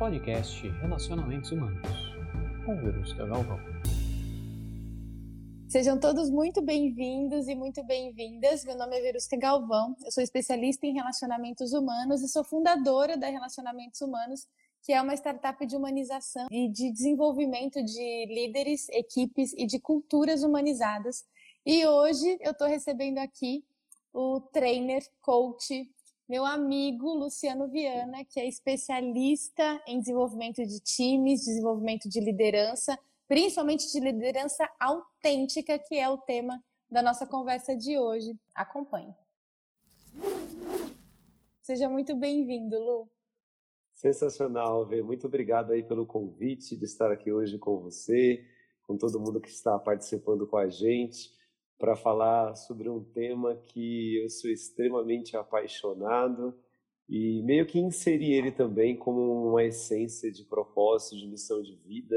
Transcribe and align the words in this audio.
podcast 0.00 0.66
Relacionamentos 0.80 1.52
Humanos, 1.52 1.86
com 2.64 2.74
Verusca 2.74 3.26
Galvão. 3.26 3.60
Sejam 5.68 6.00
todos 6.00 6.30
muito 6.30 6.62
bem-vindos 6.62 7.46
e 7.48 7.54
muito 7.54 7.84
bem-vindas. 7.84 8.64
Meu 8.64 8.78
nome 8.78 8.96
é 8.96 9.02
Verusca 9.02 9.36
Galvão, 9.36 9.94
eu 10.02 10.10
sou 10.10 10.22
especialista 10.22 10.86
em 10.86 10.94
relacionamentos 10.94 11.74
humanos 11.74 12.22
e 12.22 12.28
sou 12.28 12.42
fundadora 12.42 13.14
da 13.14 13.28
Relacionamentos 13.28 14.00
Humanos, 14.00 14.48
que 14.82 14.90
é 14.90 15.02
uma 15.02 15.12
startup 15.12 15.66
de 15.66 15.76
humanização 15.76 16.46
e 16.50 16.66
de 16.70 16.90
desenvolvimento 16.90 17.84
de 17.84 18.26
líderes, 18.26 18.88
equipes 18.88 19.52
e 19.52 19.66
de 19.66 19.78
culturas 19.78 20.42
humanizadas. 20.42 21.26
E 21.66 21.86
hoje 21.86 22.38
eu 22.40 22.52
estou 22.52 22.66
recebendo 22.66 23.18
aqui 23.18 23.62
o 24.14 24.40
trainer, 24.40 25.02
coach, 25.20 25.86
meu 26.30 26.46
amigo 26.46 27.12
Luciano 27.12 27.66
Viana, 27.66 28.24
que 28.24 28.38
é 28.38 28.46
especialista 28.46 29.82
em 29.84 29.98
desenvolvimento 29.98 30.64
de 30.64 30.78
times, 30.78 31.44
desenvolvimento 31.44 32.08
de 32.08 32.20
liderança, 32.20 32.96
principalmente 33.26 33.90
de 33.90 33.98
liderança 33.98 34.70
autêntica, 34.78 35.76
que 35.76 35.96
é 35.96 36.08
o 36.08 36.16
tema 36.18 36.62
da 36.88 37.02
nossa 37.02 37.26
conversa 37.26 37.74
de 37.76 37.98
hoje. 37.98 38.38
Acompanhe. 38.54 39.12
Seja 41.60 41.88
muito 41.88 42.14
bem-vindo, 42.14 42.78
Lu. 42.78 43.10
Sensacional, 43.92 44.86
Vê. 44.86 45.02
Muito 45.02 45.26
obrigado 45.26 45.72
aí 45.72 45.82
pelo 45.82 46.06
convite 46.06 46.76
de 46.76 46.84
estar 46.84 47.10
aqui 47.10 47.32
hoje 47.32 47.58
com 47.58 47.80
você, 47.80 48.46
com 48.84 48.96
todo 48.96 49.18
mundo 49.18 49.40
que 49.40 49.48
está 49.48 49.76
participando 49.80 50.46
com 50.46 50.56
a 50.56 50.68
gente 50.68 51.39
para 51.80 51.96
falar 51.96 52.54
sobre 52.56 52.90
um 52.90 53.02
tema 53.02 53.56
que 53.56 54.18
eu 54.22 54.28
sou 54.28 54.50
extremamente 54.50 55.34
apaixonado 55.34 56.54
e 57.08 57.42
meio 57.42 57.64
que 57.64 57.78
inserir 57.78 58.34
ele 58.34 58.52
também 58.52 58.94
como 58.94 59.48
uma 59.48 59.64
essência 59.64 60.30
de 60.30 60.44
propósito, 60.44 61.16
de 61.16 61.26
missão 61.26 61.62
de 61.62 61.74
vida, 61.74 62.14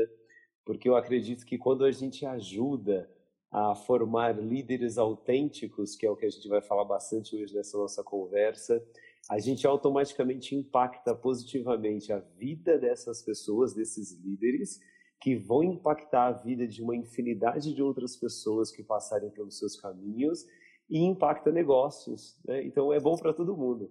porque 0.65 0.89
eu 0.89 0.97
acredito 0.97 1.45
que 1.45 1.57
quando 1.57 1.85
a 1.85 1.91
gente 1.91 2.25
ajuda 2.25 3.09
a 3.49 3.73
formar 3.73 4.37
líderes 4.37 4.97
autênticos, 4.97 5.95
que 5.95 6.05
é 6.05 6.11
o 6.11 6.15
que 6.15 6.25
a 6.25 6.29
gente 6.29 6.47
vai 6.49 6.61
falar 6.61 6.83
bastante 6.83 7.33
hoje 7.33 7.55
nessa 7.55 7.77
nossa 7.77 8.03
conversa, 8.03 8.85
a 9.29 9.39
gente 9.39 9.65
automaticamente 9.65 10.55
impacta 10.55 11.15
positivamente 11.15 12.11
a 12.11 12.19
vida 12.19 12.77
dessas 12.77 13.21
pessoas, 13.21 13.73
desses 13.73 14.11
líderes, 14.19 14.81
que 15.23 15.37
vão 15.37 15.63
impactar 15.63 16.27
a 16.27 16.31
vida 16.33 16.67
de 16.67 16.83
uma 16.83 16.93
infinidade 16.93 17.73
de 17.73 17.81
outras 17.81 18.17
pessoas 18.17 18.69
que 18.69 18.83
passarem 18.83 19.29
pelos 19.29 19.57
seus 19.57 19.79
caminhos 19.79 20.45
e 20.89 20.99
impacta 20.99 21.49
negócios. 21.49 22.37
Né? 22.43 22.65
Então 22.65 22.91
é 22.91 22.99
bom 22.99 23.15
para 23.15 23.33
todo 23.33 23.55
mundo. 23.55 23.89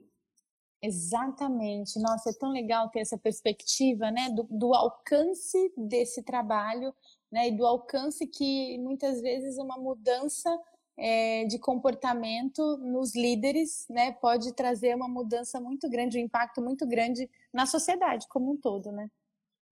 Exatamente. 0.83 1.99
Nossa, 1.99 2.29
é 2.29 2.33
tão 2.35 2.51
legal 2.51 2.91
ter 2.91 3.01
essa 3.01 3.17
perspectiva, 3.17 4.11
né, 4.11 4.29
do, 4.29 4.43
do, 4.51 4.75
alcance 4.75 5.73
desse 5.75 6.23
trabalho, 6.23 6.93
né, 7.31 7.49
e 7.49 7.57
do 7.57 7.65
alcance 7.65 8.27
que 8.27 8.77
muitas 8.79 9.23
vezes 9.23 9.57
uma 9.57 9.79
mudança 9.79 10.51
é, 10.99 11.47
de 11.47 11.59
comportamento 11.59 12.77
nos 12.77 13.15
líderes, 13.15 13.87
né, 13.89 14.13
pode 14.13 14.53
trazer 14.53 14.95
uma 14.95 15.09
mudança 15.09 15.59
muito 15.59 15.89
grande, 15.89 16.19
um 16.19 16.21
impacto 16.21 16.61
muito 16.61 16.87
grande 16.87 17.31
na 17.55 17.65
sociedade 17.65 18.29
como 18.29 18.53
um 18.53 18.57
todo, 18.57 18.93
né? 18.93 19.09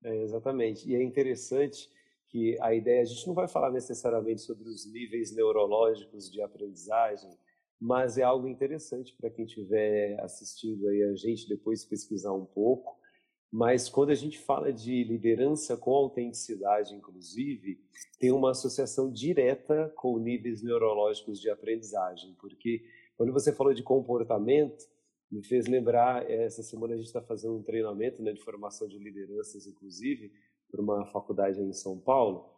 É, 0.05 0.23
exatamente. 0.23 0.89
E 0.89 0.95
é 0.95 1.03
interessante 1.03 1.89
que 2.29 2.57
a 2.61 2.75
ideia, 2.75 3.03
a 3.03 3.05
gente 3.05 3.27
não 3.27 3.35
vai 3.35 3.49
falar 3.49 3.71
necessariamente 3.71 4.41
sobre 4.43 4.69
os 4.69 4.91
níveis 4.91 5.35
neurológicos 5.35 6.31
de 6.31 6.41
aprendizagem, 6.41 7.31
mas 7.81 8.19
é 8.19 8.23
algo 8.23 8.47
interessante 8.47 9.15
para 9.17 9.31
quem 9.31 9.45
estiver 9.45 10.21
assistindo 10.21 10.87
aí 10.89 11.03
a 11.03 11.15
gente 11.15 11.49
depois 11.49 11.85
pesquisar 11.85 12.33
um 12.33 12.45
pouco. 12.45 12.99
Mas 13.53 13.89
quando 13.89 14.11
a 14.11 14.15
gente 14.15 14.39
fala 14.39 14.73
de 14.73 15.03
liderança 15.03 15.77
com 15.77 15.91
autenticidade, 15.91 16.95
inclusive, 16.95 17.81
tem 18.19 18.31
uma 18.31 18.53
associação 18.53 19.11
direta 19.11 19.93
com 19.97 20.19
níveis 20.19 20.63
neurológicos 20.63 21.41
de 21.41 21.51
aprendizagem, 21.51 22.37
porque 22.41 22.85
quando 23.17 23.33
você 23.33 23.53
falou 23.53 23.75
de 23.75 23.83
comportamento, 23.83 24.85
me 25.31 25.43
fez 25.43 25.67
lembrar, 25.67 26.29
eh, 26.29 26.45
essa 26.45 26.63
semana 26.63 26.95
a 26.95 26.97
gente 26.97 27.07
está 27.07 27.23
fazendo 27.23 27.57
um 27.57 27.63
treinamento 27.63 28.23
né, 28.23 28.33
de 28.33 28.41
formação 28.41 28.89
de 28.89 28.99
lideranças, 28.99 29.67
inclusive, 29.67 30.33
para 30.71 30.81
uma 30.81 31.07
faculdade 31.07 31.61
em 31.61 31.73
São 31.73 31.99
Paulo, 31.99 32.51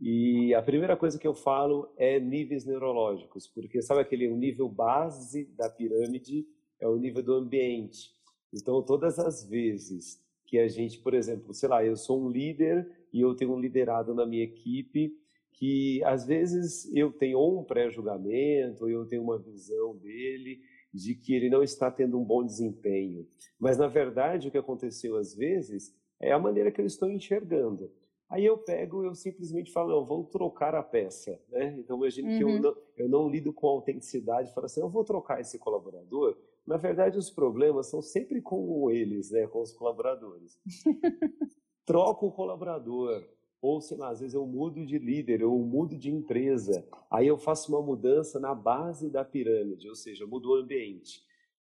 e 0.00 0.52
a 0.54 0.62
primeira 0.62 0.96
coisa 0.96 1.18
que 1.18 1.26
eu 1.26 1.34
falo 1.34 1.92
é 1.96 2.18
níveis 2.18 2.64
neurológicos, 2.64 3.46
porque 3.46 3.80
sabe 3.80 4.00
aquele 4.00 4.28
o 4.28 4.36
nível 4.36 4.68
base 4.68 5.44
da 5.56 5.70
pirâmide 5.70 6.46
é 6.80 6.88
o 6.88 6.96
nível 6.96 7.22
do 7.22 7.34
ambiente. 7.34 8.10
Então, 8.52 8.82
todas 8.82 9.18
as 9.18 9.48
vezes 9.48 10.22
que 10.46 10.58
a 10.58 10.68
gente, 10.68 10.98
por 10.98 11.14
exemplo, 11.14 11.54
sei 11.54 11.68
lá, 11.68 11.84
eu 11.84 11.96
sou 11.96 12.22
um 12.22 12.28
líder 12.28 12.88
e 13.12 13.20
eu 13.20 13.34
tenho 13.34 13.52
um 13.52 13.60
liderado 13.60 14.14
na 14.14 14.26
minha 14.26 14.44
equipe 14.44 15.16
que 15.52 16.02
às 16.04 16.26
vezes 16.26 16.92
eu 16.94 17.12
tenho 17.12 17.38
um 17.40 17.62
pré-julgamento, 17.62 18.88
eu 18.88 19.06
tenho 19.06 19.22
uma 19.22 19.38
visão 19.38 19.96
dele, 19.96 20.60
de 20.94 21.14
que 21.16 21.34
ele 21.34 21.50
não 21.50 21.62
está 21.62 21.90
tendo 21.90 22.18
um 22.18 22.24
bom 22.24 22.44
desempenho. 22.44 23.26
Mas, 23.58 23.76
na 23.76 23.88
verdade, 23.88 24.46
o 24.46 24.50
que 24.50 24.58
aconteceu 24.58 25.16
às 25.16 25.34
vezes 25.34 25.92
é 26.20 26.32
a 26.32 26.38
maneira 26.38 26.70
que 26.70 26.80
eu 26.80 26.86
estou 26.86 27.10
enxergando. 27.10 27.90
Aí 28.30 28.44
eu 28.44 28.56
pego, 28.56 29.04
eu 29.04 29.14
simplesmente 29.14 29.72
falo, 29.72 29.90
não, 29.90 30.04
vou 30.04 30.24
trocar 30.24 30.74
a 30.74 30.82
peça. 30.82 31.38
Né? 31.48 31.76
Então, 31.78 31.96
imagine 31.96 32.32
uhum. 32.32 32.38
que 32.38 32.44
eu 32.44 32.48
uhum. 32.48 32.60
não, 32.60 32.76
eu 32.96 33.08
não 33.08 33.28
lido 33.28 33.52
com 33.52 33.66
autenticidade, 33.66 34.54
falo 34.54 34.66
assim, 34.66 34.80
eu 34.80 34.88
vou 34.88 35.04
trocar 35.04 35.40
esse 35.40 35.58
colaborador. 35.58 36.36
Na 36.66 36.76
verdade, 36.76 37.18
os 37.18 37.30
problemas 37.30 37.88
são 37.88 38.00
sempre 38.00 38.40
com 38.40 38.90
eles, 38.90 39.30
né? 39.30 39.46
com 39.48 39.60
os 39.60 39.72
colaboradores. 39.72 40.58
Troco 41.84 42.28
o 42.28 42.32
colaborador, 42.32 43.22
ou 43.64 43.80
sei 43.80 43.96
lá, 43.96 44.10
às 44.10 44.20
vezes 44.20 44.34
eu 44.34 44.46
mudo 44.46 44.84
de 44.84 44.98
líder, 44.98 45.40
eu 45.40 45.50
mudo 45.58 45.96
de 45.96 46.10
empresa, 46.10 46.86
aí 47.10 47.26
eu 47.26 47.38
faço 47.38 47.72
uma 47.72 47.80
mudança 47.80 48.38
na 48.38 48.54
base 48.54 49.08
da 49.08 49.24
pirâmide, 49.24 49.88
ou 49.88 49.94
seja, 49.94 50.26
mudo 50.26 50.50
o 50.50 50.54
ambiente. 50.54 51.22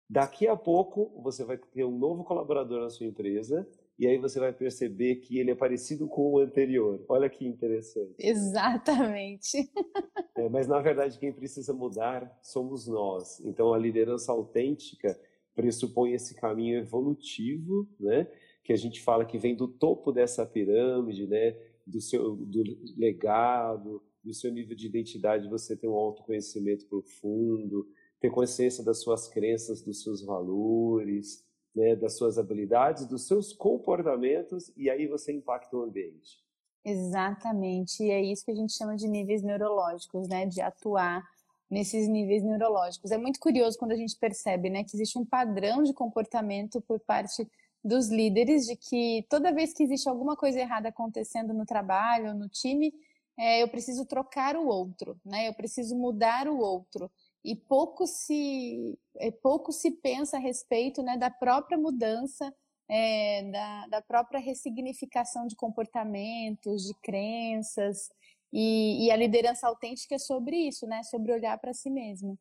Daqui 0.09 0.47
a 0.47 0.57
pouco 0.57 1.21
você 1.21 1.45
vai 1.45 1.59
ter 1.59 1.85
um 1.85 1.95
novo 1.95 2.23
colaborador 2.23 2.81
na 2.81 2.89
sua 2.89 3.05
empresa 3.05 3.69
e 3.99 4.07
aí 4.07 4.17
você 4.17 4.39
vai 4.39 4.51
perceber 4.51 5.17
que 5.17 5.37
ele 5.37 5.51
é 5.51 5.55
parecido 5.55 6.07
com 6.07 6.33
o 6.33 6.39
anterior. 6.39 7.05
Olha 7.07 7.29
que 7.29 7.45
interessante. 7.45 8.15
Exatamente. 8.17 9.69
É, 10.33 10.47
mas 10.49 10.65
na 10.65 10.79
verdade 10.79 11.19
quem 11.19 11.31
precisa 11.31 11.73
mudar 11.73 12.39
somos 12.41 12.87
nós. 12.87 13.39
Então 13.41 13.73
a 13.73 13.77
liderança 13.77 14.31
autêntica 14.31 15.19
pressupõe 15.53 16.13
esse 16.13 16.33
caminho 16.33 16.79
evolutivo, 16.79 17.87
né? 17.99 18.27
Que 18.63 18.71
a 18.73 18.77
gente 18.77 19.01
fala 19.01 19.25
que 19.25 19.37
vem 19.37 19.55
do 19.55 19.67
topo 19.67 20.11
dessa 20.11 20.45
pirâmide, 20.45 21.27
né? 21.27 21.55
Do 21.91 22.01
seu 22.01 22.35
do 22.35 22.63
legado, 22.97 24.01
do 24.23 24.33
seu 24.33 24.51
nível 24.51 24.75
de 24.75 24.87
identidade, 24.87 25.49
você 25.49 25.75
ter 25.75 25.87
um 25.87 25.95
autoconhecimento 25.95 26.85
profundo, 26.87 27.87
ter 28.19 28.29
consciência 28.29 28.83
das 28.83 29.01
suas 29.01 29.27
crenças, 29.27 29.81
dos 29.81 30.03
seus 30.03 30.23
valores, 30.23 31.43
né, 31.75 31.95
das 31.95 32.17
suas 32.17 32.37
habilidades, 32.37 33.05
dos 33.05 33.27
seus 33.27 33.53
comportamentos, 33.53 34.71
e 34.77 34.89
aí 34.89 35.07
você 35.07 35.33
impacta 35.33 35.75
o 35.75 35.83
ambiente. 35.83 36.39
Exatamente, 36.83 38.03
e 38.03 38.09
é 38.09 38.21
isso 38.21 38.43
que 38.43 38.51
a 38.51 38.55
gente 38.55 38.73
chama 38.73 38.95
de 38.95 39.07
níveis 39.07 39.43
neurológicos, 39.43 40.27
né, 40.27 40.45
de 40.45 40.61
atuar 40.61 41.23
nesses 41.69 42.07
níveis 42.07 42.43
neurológicos. 42.43 43.11
É 43.11 43.17
muito 43.17 43.39
curioso 43.39 43.77
quando 43.77 43.93
a 43.93 43.95
gente 43.95 44.17
percebe, 44.19 44.69
né, 44.69 44.83
que 44.83 44.95
existe 44.95 45.17
um 45.17 45.25
padrão 45.25 45.83
de 45.83 45.93
comportamento 45.93 46.81
por 46.81 46.99
parte 46.99 47.47
dos 47.83 48.09
líderes 48.09 48.65
de 48.65 48.75
que 48.75 49.25
toda 49.29 49.53
vez 49.53 49.73
que 49.73 49.83
existe 49.83 50.07
alguma 50.07 50.35
coisa 50.35 50.59
errada 50.59 50.89
acontecendo 50.89 51.53
no 51.53 51.65
trabalho, 51.65 52.33
no 52.33 52.47
time, 52.47 52.93
é, 53.37 53.63
eu 53.63 53.67
preciso 53.67 54.05
trocar 54.05 54.55
o 54.55 54.67
outro, 54.67 55.19
né? 55.25 55.47
Eu 55.47 55.53
preciso 55.53 55.95
mudar 55.95 56.47
o 56.47 56.59
outro. 56.59 57.09
E 57.43 57.55
pouco 57.55 58.05
se, 58.05 58.99
é, 59.17 59.31
pouco 59.31 59.71
se 59.71 59.91
pensa 59.91 60.37
a 60.37 60.39
respeito 60.39 61.01
né, 61.01 61.17
da 61.17 61.31
própria 61.31 61.77
mudança, 61.77 62.53
é, 62.87 63.43
da, 63.51 63.87
da 63.87 64.01
própria 64.01 64.39
ressignificação 64.39 65.47
de 65.47 65.55
comportamentos, 65.55 66.83
de 66.83 66.93
crenças. 67.01 68.09
E, 68.53 69.07
e, 69.07 69.11
a 69.11 69.15
liderança 69.15 69.67
autêntica 69.67 70.15
é 70.15 70.19
sobre 70.19 70.55
isso, 70.55 70.85
né? 70.85 71.01
Sobre 71.03 71.31
olhar 71.31 71.57
para 71.57 71.73
si 71.73 71.89
mesmo. 71.89 72.37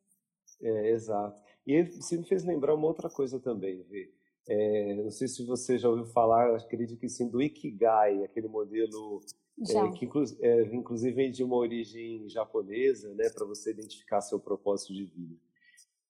É, 0.61 0.89
exato. 0.89 1.41
E 1.65 1.81
você 1.83 2.17
me 2.17 2.25
fez 2.25 2.43
lembrar 2.43 2.75
uma 2.75 2.85
outra 2.85 3.09
coisa 3.09 3.39
também, 3.39 3.81
Vê. 3.83 4.11
É, 4.47 4.95
não 4.95 5.11
sei 5.11 5.27
se 5.27 5.45
você 5.45 5.77
já 5.77 5.87
ouviu 5.89 6.05
falar, 6.05 6.55
acredito 6.55 6.97
que 6.97 7.07
sim, 7.07 7.29
do 7.29 7.41
Ikigai, 7.41 8.23
aquele 8.23 8.47
modelo 8.47 9.21
é, 9.59 9.91
que 9.91 10.09
é, 10.41 10.75
inclusive 10.75 11.13
vem 11.13 11.31
de 11.31 11.43
uma 11.43 11.55
origem 11.55 12.27
japonesa, 12.27 13.13
né, 13.13 13.29
para 13.29 13.45
você 13.45 13.71
identificar 13.71 14.21
seu 14.21 14.39
propósito 14.39 14.93
de 14.93 15.05
vida. 15.05 15.35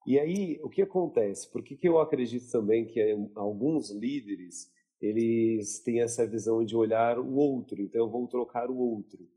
E 0.08 0.18
aí, 0.18 0.60
o 0.64 0.70
que 0.70 0.82
acontece? 0.82 1.50
Por 1.52 1.62
que, 1.62 1.76
que 1.76 1.88
eu 1.88 2.00
acredito 2.00 2.50
também 2.52 2.86
que 2.86 3.00
é, 3.00 3.16
alguns 3.36 3.92
líderes 3.92 4.72
eles 5.02 5.80
têm 5.80 6.02
essa 6.02 6.26
visão 6.28 6.64
de 6.64 6.76
olhar 6.76 7.18
o 7.20 7.36
outro, 7.36 7.82
então 7.82 8.02
eu 8.02 8.10
vou 8.10 8.28
trocar 8.28 8.70
o 8.70 8.78
outro. 8.78 9.28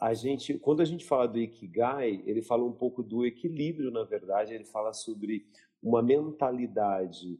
A 0.00 0.14
gente, 0.14 0.58
quando 0.58 0.80
a 0.80 0.84
gente 0.84 1.04
fala 1.04 1.28
do 1.28 1.38
Ikigai, 1.38 2.22
ele 2.24 2.40
fala 2.40 2.64
um 2.64 2.72
pouco 2.72 3.02
do 3.02 3.26
equilíbrio, 3.26 3.90
na 3.90 4.02
verdade, 4.02 4.54
ele 4.54 4.64
fala 4.64 4.94
sobre 4.94 5.46
uma 5.82 6.02
mentalidade 6.02 7.38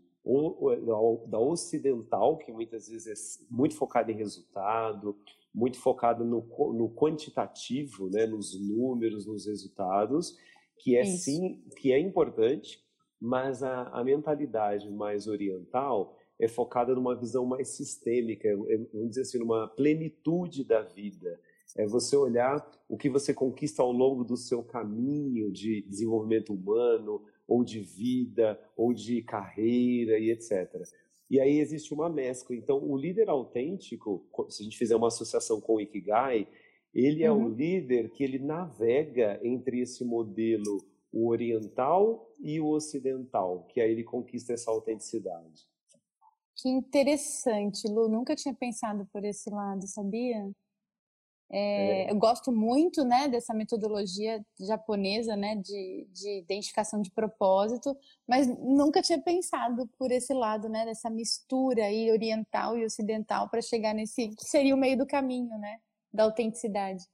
da 1.27 1.39
ocidental, 1.39 2.37
que 2.37 2.53
muitas 2.53 2.89
vezes 2.89 3.41
é 3.41 3.45
muito 3.51 3.75
focada 3.75 4.13
em 4.13 4.17
resultado, 4.17 5.17
muito 5.55 5.79
focada 5.79 6.23
no, 6.23 6.47
no 6.73 6.95
quantitativo, 6.95 8.09
né, 8.11 8.27
nos 8.27 8.59
números, 8.61 9.27
nos 9.27 9.47
resultados, 9.47 10.37
que 10.79 10.97
é 10.97 11.03
Isso. 11.03 11.25
sim, 11.25 11.63
que 11.79 11.93
é 11.93 11.99
importante, 11.99 12.79
mas 13.21 13.63
a, 13.63 13.89
a 13.89 14.05
mentalidade 14.05 14.91
mais 14.91 15.27
oriental 15.27 16.17
é 16.39 16.49
focada 16.49 16.95
numa 16.95 17.15
visão 17.15 17.45
mais 17.45 17.69
sistêmica, 17.69 18.49
é, 18.49 18.55
vamos 18.93 19.11
dizer 19.11 19.23
assim, 19.23 19.39
numa 19.39 19.69
plenitude 19.69 20.65
da 20.65 20.83
vida. 20.83 21.39
É 21.77 21.87
você 21.87 22.17
olhar 22.17 22.67
o 22.89 22.97
que 22.97 23.09
você 23.09 23.33
conquista 23.33 23.83
ao 23.83 23.93
longo 23.93 24.25
do 24.25 24.37
seu 24.37 24.63
caminho 24.63 25.53
de 25.53 25.83
desenvolvimento 25.83 26.53
humano, 26.53 27.23
ou 27.51 27.65
de 27.65 27.81
vida, 27.81 28.57
ou 28.77 28.95
de 28.95 29.23
carreira 29.23 30.17
e 30.21 30.31
etc. 30.31 30.71
E 31.29 31.41
aí 31.41 31.59
existe 31.59 31.93
uma 31.93 32.09
mescla. 32.09 32.55
Então, 32.55 32.79
o 32.79 32.97
líder 32.97 33.29
autêntico, 33.29 34.25
se 34.49 34.63
a 34.63 34.65
gente 34.65 34.79
fizer 34.79 34.95
uma 34.95 35.09
associação 35.09 35.61
com 35.61 35.75
o 35.75 35.81
Ikigai, 35.81 36.47
ele 36.95 37.25
é 37.25 37.33
uhum. 37.33 37.47
um 37.47 37.49
líder 37.49 38.11
que 38.13 38.23
ele 38.23 38.39
navega 38.39 39.41
entre 39.43 39.81
esse 39.81 40.05
modelo 40.05 40.79
o 41.13 41.29
oriental 41.29 42.33
e 42.39 42.61
o 42.61 42.69
ocidental, 42.69 43.65
que 43.65 43.81
aí 43.81 43.91
ele 43.91 44.05
conquista 44.05 44.53
essa 44.53 44.71
autenticidade. 44.71 45.69
Que 46.55 46.69
interessante, 46.69 47.89
Lu. 47.89 48.09
Nunca 48.09 48.37
tinha 48.37 48.55
pensado 48.55 49.09
por 49.13 49.25
esse 49.25 49.51
lado, 49.51 49.89
sabia? 49.89 50.49
É, 51.53 52.05
é. 52.05 52.11
Eu 52.11 52.17
gosto 52.17 52.53
muito, 52.53 53.05
né, 53.05 53.29
dessa 53.29 53.53
metodologia 53.53 54.41
japonesa, 54.61 55.35
né, 55.35 55.57
de, 55.57 56.07
de 56.13 56.39
identificação 56.39 57.03
de 57.03 57.11
propósito, 57.11 57.97
mas 58.27 58.47
nunca 58.47 59.03
tinha 59.03 59.21
pensado 59.21 59.89
por 59.99 60.13
esse 60.13 60.33
lado, 60.33 60.69
né, 60.69 60.85
dessa 60.85 61.11
mistura 61.11 61.85
aí 61.85 62.11
oriental 62.11 62.79
e 62.79 62.85
ocidental 62.85 63.49
para 63.51 63.61
chegar 63.61 63.93
nesse 63.93 64.29
que 64.29 64.45
seria 64.45 64.75
o 64.75 64.79
meio 64.79 64.97
do 64.97 65.07
caminho, 65.07 65.59
né, 65.59 65.79
da 66.13 66.23
autenticidade. 66.23 67.05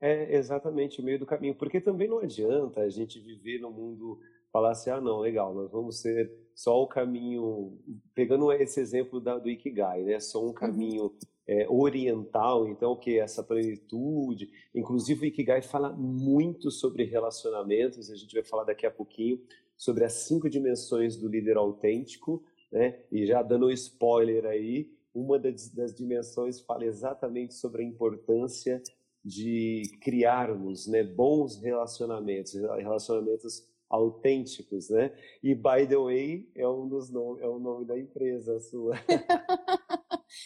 É 0.00 0.36
exatamente 0.36 1.00
o 1.00 1.04
meio 1.04 1.18
do 1.18 1.26
caminho, 1.26 1.54
porque 1.54 1.80
também 1.80 2.08
não 2.08 2.20
adianta 2.20 2.80
a 2.80 2.88
gente 2.88 3.20
viver 3.20 3.58
no 3.58 3.70
mundo 3.70 4.20
falar 4.52 4.70
assim, 4.70 4.90
ah, 4.90 5.00
não, 5.00 5.18
legal, 5.18 5.52
nós 5.52 5.70
vamos 5.70 6.00
ser 6.00 6.30
só 6.54 6.80
o 6.82 6.86
caminho, 6.86 7.78
pegando 8.14 8.52
esse 8.52 8.80
exemplo 8.80 9.20
da, 9.20 9.38
do 9.38 9.50
Ikigai, 9.50 10.02
né, 10.02 10.20
só 10.20 10.40
um 10.40 10.46
uhum. 10.46 10.54
caminho 10.54 11.02
uhum 11.04 11.18
é, 11.50 11.66
oriental, 11.68 12.68
então, 12.68 12.94
que 12.94 13.18
é 13.18 13.22
essa 13.22 13.42
plenitude. 13.42 14.48
Inclusive, 14.72 15.22
o 15.22 15.26
Ikigai 15.26 15.60
fala 15.60 15.92
muito 15.92 16.70
sobre 16.70 17.02
relacionamentos, 17.02 18.08
a 18.08 18.14
gente 18.14 18.32
vai 18.32 18.44
falar 18.44 18.62
daqui 18.62 18.86
a 18.86 18.90
pouquinho 18.90 19.40
sobre 19.76 20.04
as 20.04 20.12
cinco 20.12 20.48
dimensões 20.48 21.16
do 21.16 21.26
líder 21.26 21.56
autêntico, 21.56 22.40
né? 22.70 23.00
E 23.10 23.26
já 23.26 23.42
dando 23.42 23.66
um 23.66 23.70
spoiler 23.72 24.46
aí, 24.46 24.92
uma 25.12 25.40
das, 25.40 25.68
das 25.70 25.92
dimensões 25.92 26.60
fala 26.60 26.84
exatamente 26.84 27.54
sobre 27.54 27.82
a 27.82 27.84
importância 27.84 28.80
de 29.24 29.82
criarmos 30.00 30.86
né, 30.86 31.02
bons 31.02 31.56
relacionamentos, 31.56 32.54
relacionamentos 32.54 33.66
autênticos, 33.88 34.88
né? 34.88 35.12
E 35.42 35.52
by 35.52 35.84
the 35.88 35.96
way 35.96 36.48
é 36.54 36.68
um 36.68 36.88
dos 36.88 37.12
é 37.12 37.48
o 37.48 37.58
nome 37.58 37.86
da 37.86 37.98
empresa 37.98 38.60
sua. 38.60 38.94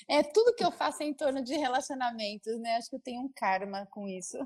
É 0.09 0.23
tudo 0.23 0.55
que 0.55 0.65
eu 0.65 0.71
faço 0.71 1.03
é 1.03 1.07
em 1.07 1.15
torno 1.15 1.43
de 1.43 1.55
relacionamentos, 1.55 2.59
né? 2.61 2.77
Acho 2.77 2.91
que 2.91 2.97
eu 2.97 3.01
tenho 3.01 3.23
um 3.23 3.31
karma 3.35 3.87
com 3.91 4.09
isso. 4.09 4.39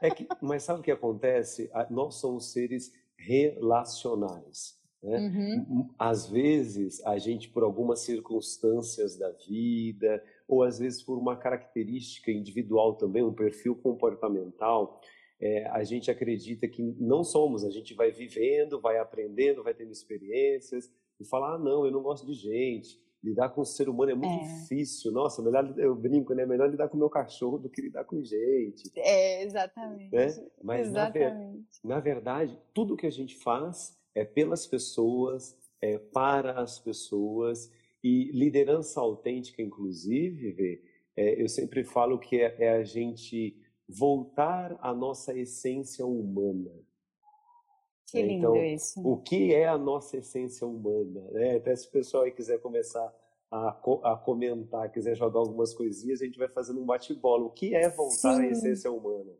É 0.00 0.10
que, 0.10 0.26
mas 0.40 0.62
sabe 0.62 0.80
o 0.80 0.82
que 0.82 0.90
acontece? 0.90 1.70
Nós 1.90 2.16
somos 2.16 2.52
seres 2.52 2.92
relacionais. 3.16 4.78
Né? 5.02 5.18
Uhum. 5.18 5.90
Às 5.98 6.28
vezes, 6.28 7.04
a 7.04 7.18
gente, 7.18 7.48
por 7.48 7.62
algumas 7.62 8.00
circunstâncias 8.00 9.16
da 9.16 9.30
vida, 9.30 10.22
ou 10.46 10.62
às 10.62 10.78
vezes 10.78 11.02
por 11.02 11.18
uma 11.18 11.36
característica 11.36 12.30
individual 12.30 12.94
também, 12.94 13.22
um 13.22 13.34
perfil 13.34 13.76
comportamental, 13.76 15.00
é, 15.40 15.66
a 15.68 15.84
gente 15.84 16.10
acredita 16.10 16.66
que 16.66 16.82
não 16.98 17.22
somos, 17.22 17.64
a 17.64 17.70
gente 17.70 17.94
vai 17.94 18.10
vivendo, 18.10 18.80
vai 18.80 18.98
aprendendo, 18.98 19.62
vai 19.62 19.74
tendo 19.74 19.92
experiências, 19.92 20.90
e 21.20 21.24
fala, 21.24 21.54
ah, 21.54 21.58
não, 21.58 21.84
eu 21.84 21.92
não 21.92 22.02
gosto 22.02 22.26
de 22.26 22.34
gente, 22.34 23.00
lidar 23.22 23.50
com 23.50 23.62
o 23.62 23.66
ser 23.66 23.88
humano 23.88 24.12
é 24.12 24.14
muito 24.14 24.44
é. 24.44 24.60
difícil. 24.60 25.12
Nossa, 25.12 25.42
melhor 25.42 25.74
eu 25.78 25.94
brinco, 25.94 26.34
né? 26.34 26.46
Melhor 26.46 26.70
lidar 26.70 26.88
com 26.88 26.96
o 26.96 27.00
meu 27.00 27.10
cachorro 27.10 27.58
do 27.58 27.68
que 27.68 27.82
lidar 27.82 28.04
com 28.04 28.22
gente. 28.22 28.90
É, 28.96 29.42
exatamente. 29.42 30.14
Né? 30.14 30.26
Mas 30.62 30.88
exatamente. 30.88 31.66
Na, 31.82 31.96
na, 31.96 32.00
verdade, 32.00 32.58
tudo 32.72 32.96
que 32.96 33.06
a 33.06 33.10
gente 33.10 33.36
faz 33.36 33.98
é 34.14 34.24
pelas 34.24 34.66
pessoas, 34.66 35.56
é 35.80 35.98
para 35.98 36.60
as 36.60 36.78
pessoas 36.78 37.70
e 38.02 38.30
liderança 38.32 39.00
autêntica, 39.00 39.60
inclusive, 39.60 40.82
é, 41.16 41.42
eu 41.42 41.48
sempre 41.48 41.82
falo 41.84 42.18
que 42.18 42.40
é, 42.40 42.56
é 42.58 42.70
a 42.76 42.84
gente 42.84 43.56
voltar 43.88 44.78
à 44.80 44.94
nossa 44.94 45.36
essência 45.36 46.06
humana. 46.06 46.70
Que 48.10 48.22
lindo 48.22 48.56
então, 48.56 48.64
isso. 48.64 49.00
O 49.06 49.18
que 49.18 49.54
é 49.54 49.68
a 49.68 49.76
nossa 49.76 50.16
essência 50.16 50.66
humana? 50.66 51.20
Né? 51.30 51.56
Até 51.56 51.76
se 51.76 51.86
o 51.86 51.90
pessoal 51.90 52.22
aí 52.24 52.32
quiser 52.32 52.58
começar 52.58 53.12
a, 53.50 53.68
a 53.68 54.16
comentar, 54.16 54.90
quiser 54.90 55.14
jogar 55.14 55.40
algumas 55.40 55.74
coisinhas, 55.74 56.22
a 56.22 56.24
gente 56.24 56.38
vai 56.38 56.48
fazendo 56.48 56.80
um 56.80 56.86
bate-bola. 56.86 57.44
O 57.44 57.50
que 57.50 57.74
é 57.74 57.88
voltar 57.90 58.36
Sim. 58.36 58.42
à 58.42 58.46
essência 58.46 58.90
humana? 58.90 59.32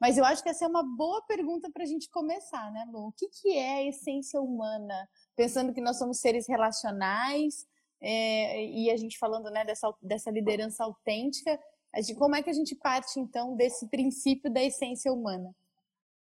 Mas 0.00 0.16
eu 0.16 0.24
acho 0.24 0.42
que 0.42 0.48
essa 0.48 0.64
é 0.64 0.68
uma 0.68 0.82
boa 0.82 1.22
pergunta 1.26 1.70
para 1.70 1.82
a 1.82 1.86
gente 1.86 2.10
começar, 2.10 2.72
né, 2.72 2.86
Lu? 2.90 3.08
O 3.08 3.12
que, 3.12 3.28
que 3.28 3.56
é 3.56 3.78
a 3.78 3.88
essência 3.88 4.40
humana? 4.40 5.08
Pensando 5.34 5.72
que 5.72 5.80
nós 5.80 5.98
somos 5.98 6.18
seres 6.18 6.46
relacionais 6.48 7.66
é, 8.00 8.64
e 8.64 8.90
a 8.90 8.96
gente 8.96 9.18
falando 9.18 9.50
né, 9.50 9.64
dessa, 9.64 9.92
dessa 10.02 10.30
liderança 10.30 10.84
autêntica, 10.84 11.58
gente, 11.96 12.14
como 12.14 12.34
é 12.34 12.42
que 12.42 12.50
a 12.50 12.54
gente 12.54 12.74
parte, 12.74 13.18
então, 13.18 13.56
desse 13.56 13.88
princípio 13.88 14.50
da 14.50 14.62
essência 14.62 15.12
humana? 15.12 15.54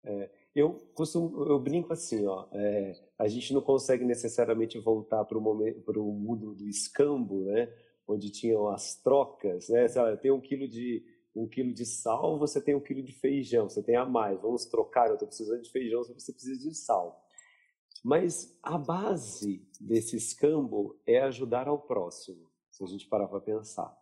É, 0.05 0.31
eu 0.55 0.75
costumo, 0.95 1.45
eu 1.45 1.59
brinco 1.59 1.93
assim, 1.93 2.27
ó, 2.27 2.49
é, 2.53 2.93
a 3.19 3.29
gente 3.29 3.53
não 3.53 3.61
consegue 3.61 4.05
necessariamente 4.05 4.79
voltar 4.79 5.25
para 5.25 5.39
o 5.39 6.13
mundo 6.13 6.55
do 6.55 6.67
escambo, 6.69 7.45
né, 7.45 7.73
onde 8.07 8.31
tinham 8.31 8.69
as 8.69 9.01
trocas, 9.01 9.69
né, 9.69 9.87
sei 9.89 10.03
lá, 10.03 10.17
tem 10.17 10.31
um 10.31 10.41
quilo 10.41 10.67
de 10.67 11.05
um 11.37 11.47
quilo 11.47 11.73
de 11.73 11.87
sal, 11.87 12.39
você 12.39 12.61
tem 12.61 12.75
um 12.75 12.81
quilo 12.81 13.03
de 13.03 13.13
feijão, 13.13 13.69
você 13.69 13.83
tem 13.83 13.95
a 13.95 14.05
mais, 14.05 14.41
vamos 14.41 14.67
trocar, 14.67 15.07
eu 15.07 15.15
estou 15.15 15.29
precisando 15.29 15.63
de 15.63 15.71
feijão, 15.71 16.03
você 16.03 16.33
precisa 16.33 16.59
de 16.59 16.75
sal. 16.75 17.25
Mas 18.05 18.59
a 18.63 18.77
base 18.77 19.67
desse 19.81 20.17
escambo 20.17 20.99
é 21.07 21.21
ajudar 21.21 21.69
ao 21.69 21.79
próximo, 21.79 22.51
se 22.71 22.83
a 22.83 22.87
gente 22.87 23.07
parar 23.07 23.29
para 23.29 23.41
pensar. 23.41 23.97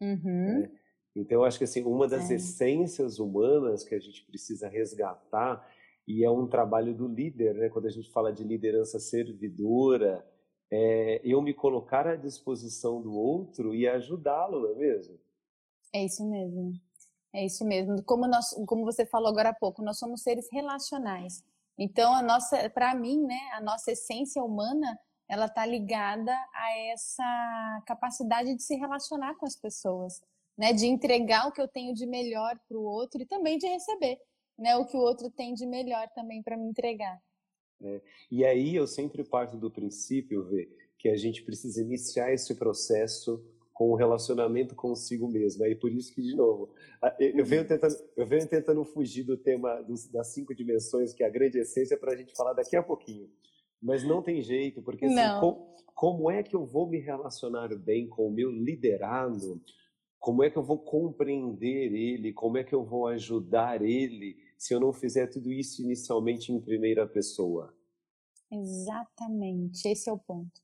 Uhum. 0.00 0.60
Né? 0.60 0.72
Então, 1.14 1.38
eu 1.38 1.44
acho 1.44 1.58
que 1.58 1.64
assim, 1.64 1.82
uma 1.82 2.08
das 2.08 2.30
é. 2.30 2.34
essências 2.34 3.18
humanas 3.18 3.84
que 3.84 3.94
a 3.94 3.98
gente 3.98 4.24
precisa 4.24 4.68
resgatar 4.68 5.64
e 6.10 6.24
é 6.24 6.30
um 6.30 6.48
trabalho 6.48 6.92
do 6.92 7.06
líder, 7.06 7.54
né? 7.54 7.68
Quando 7.68 7.86
a 7.86 7.90
gente 7.90 8.10
fala 8.10 8.32
de 8.32 8.42
liderança 8.42 8.98
servidora, 8.98 10.26
é 10.68 11.20
eu 11.22 11.40
me 11.40 11.54
colocar 11.54 12.04
à 12.04 12.16
disposição 12.16 13.00
do 13.00 13.12
outro 13.12 13.72
e 13.72 13.86
ajudá-lo, 13.86 14.60
não 14.60 14.70
é 14.72 14.74
mesmo? 14.74 15.16
É 15.92 16.04
isso 16.04 16.28
mesmo. 16.28 16.72
É 17.32 17.46
isso 17.46 17.64
mesmo. 17.64 18.02
Como 18.02 18.26
nós, 18.26 18.50
como 18.66 18.84
você 18.84 19.06
falou 19.06 19.28
agora 19.28 19.50
há 19.50 19.54
pouco, 19.54 19.82
nós 19.82 20.00
somos 20.00 20.22
seres 20.22 20.48
relacionais. 20.50 21.44
Então, 21.78 22.12
a 22.12 22.22
nossa, 22.22 22.68
para 22.70 22.92
mim, 22.92 23.22
né, 23.22 23.38
a 23.52 23.60
nossa 23.60 23.92
essência 23.92 24.42
humana, 24.42 24.98
ela 25.28 25.46
está 25.46 25.64
ligada 25.64 26.32
a 26.52 26.78
essa 26.92 27.82
capacidade 27.86 28.52
de 28.56 28.62
se 28.64 28.74
relacionar 28.74 29.36
com 29.36 29.46
as 29.46 29.54
pessoas, 29.54 30.20
né, 30.58 30.72
de 30.72 30.86
entregar 30.86 31.46
o 31.46 31.52
que 31.52 31.60
eu 31.60 31.68
tenho 31.68 31.94
de 31.94 32.04
melhor 32.04 32.58
para 32.68 32.76
o 32.76 32.82
outro 32.82 33.22
e 33.22 33.26
também 33.26 33.58
de 33.58 33.68
receber 33.68 34.18
né, 34.60 34.76
o 34.76 34.84
que 34.84 34.96
o 34.96 35.00
outro 35.00 35.30
tem 35.30 35.54
de 35.54 35.66
melhor 35.66 36.06
também 36.14 36.42
para 36.42 36.56
me 36.56 36.68
entregar. 36.68 37.18
É. 37.82 38.00
E 38.30 38.44
aí 38.44 38.76
eu 38.76 38.86
sempre 38.86 39.24
parto 39.24 39.56
do 39.56 39.70
princípio, 39.70 40.44
Vê, 40.44 40.68
que 40.98 41.08
a 41.08 41.16
gente 41.16 41.42
precisa 41.42 41.80
iniciar 41.80 42.30
esse 42.32 42.54
processo 42.54 43.42
com 43.72 43.90
o 43.90 43.94
relacionamento 43.94 44.74
consigo 44.74 45.26
mesmo. 45.26 45.64
Aí 45.64 45.74
por 45.74 45.90
isso 45.90 46.14
que, 46.14 46.20
de 46.20 46.36
novo, 46.36 46.68
eu 47.18 47.46
venho 47.46 47.66
tentando, 47.66 47.94
eu 48.14 48.26
venho 48.26 48.46
tentando 48.46 48.84
fugir 48.84 49.24
do 49.24 49.38
tema 49.38 49.80
dos, 49.80 50.06
das 50.06 50.26
cinco 50.34 50.54
dimensões, 50.54 51.14
que 51.14 51.22
é 51.22 51.26
a 51.26 51.30
grande 51.30 51.58
essência, 51.58 51.96
para 51.96 52.12
a 52.12 52.16
gente 52.16 52.36
falar 52.36 52.52
daqui 52.52 52.76
a 52.76 52.82
pouquinho. 52.82 53.30
Mas 53.80 54.04
não 54.04 54.22
tem 54.22 54.42
jeito, 54.42 54.82
porque 54.82 55.06
assim, 55.06 55.40
como, 55.40 55.74
como 55.94 56.30
é 56.30 56.42
que 56.42 56.54
eu 56.54 56.66
vou 56.66 56.86
me 56.86 56.98
relacionar 56.98 57.74
bem 57.74 58.06
com 58.06 58.26
o 58.26 58.30
meu 58.30 58.50
liderado? 58.50 59.58
Como 60.18 60.44
é 60.44 60.50
que 60.50 60.58
eu 60.58 60.62
vou 60.62 60.78
compreender 60.78 61.94
ele? 61.94 62.34
Como 62.34 62.58
é 62.58 62.64
que 62.64 62.74
eu 62.74 62.84
vou 62.84 63.06
ajudar 63.06 63.80
ele 63.80 64.36
se 64.60 64.74
eu 64.74 64.78
não 64.78 64.92
fizer 64.92 65.26
tudo 65.26 65.50
isso 65.50 65.80
inicialmente 65.80 66.52
em 66.52 66.60
primeira 66.60 67.06
pessoa? 67.06 67.74
Exatamente, 68.52 69.88
esse 69.88 70.10
é 70.10 70.12
o 70.12 70.18
ponto. 70.18 70.60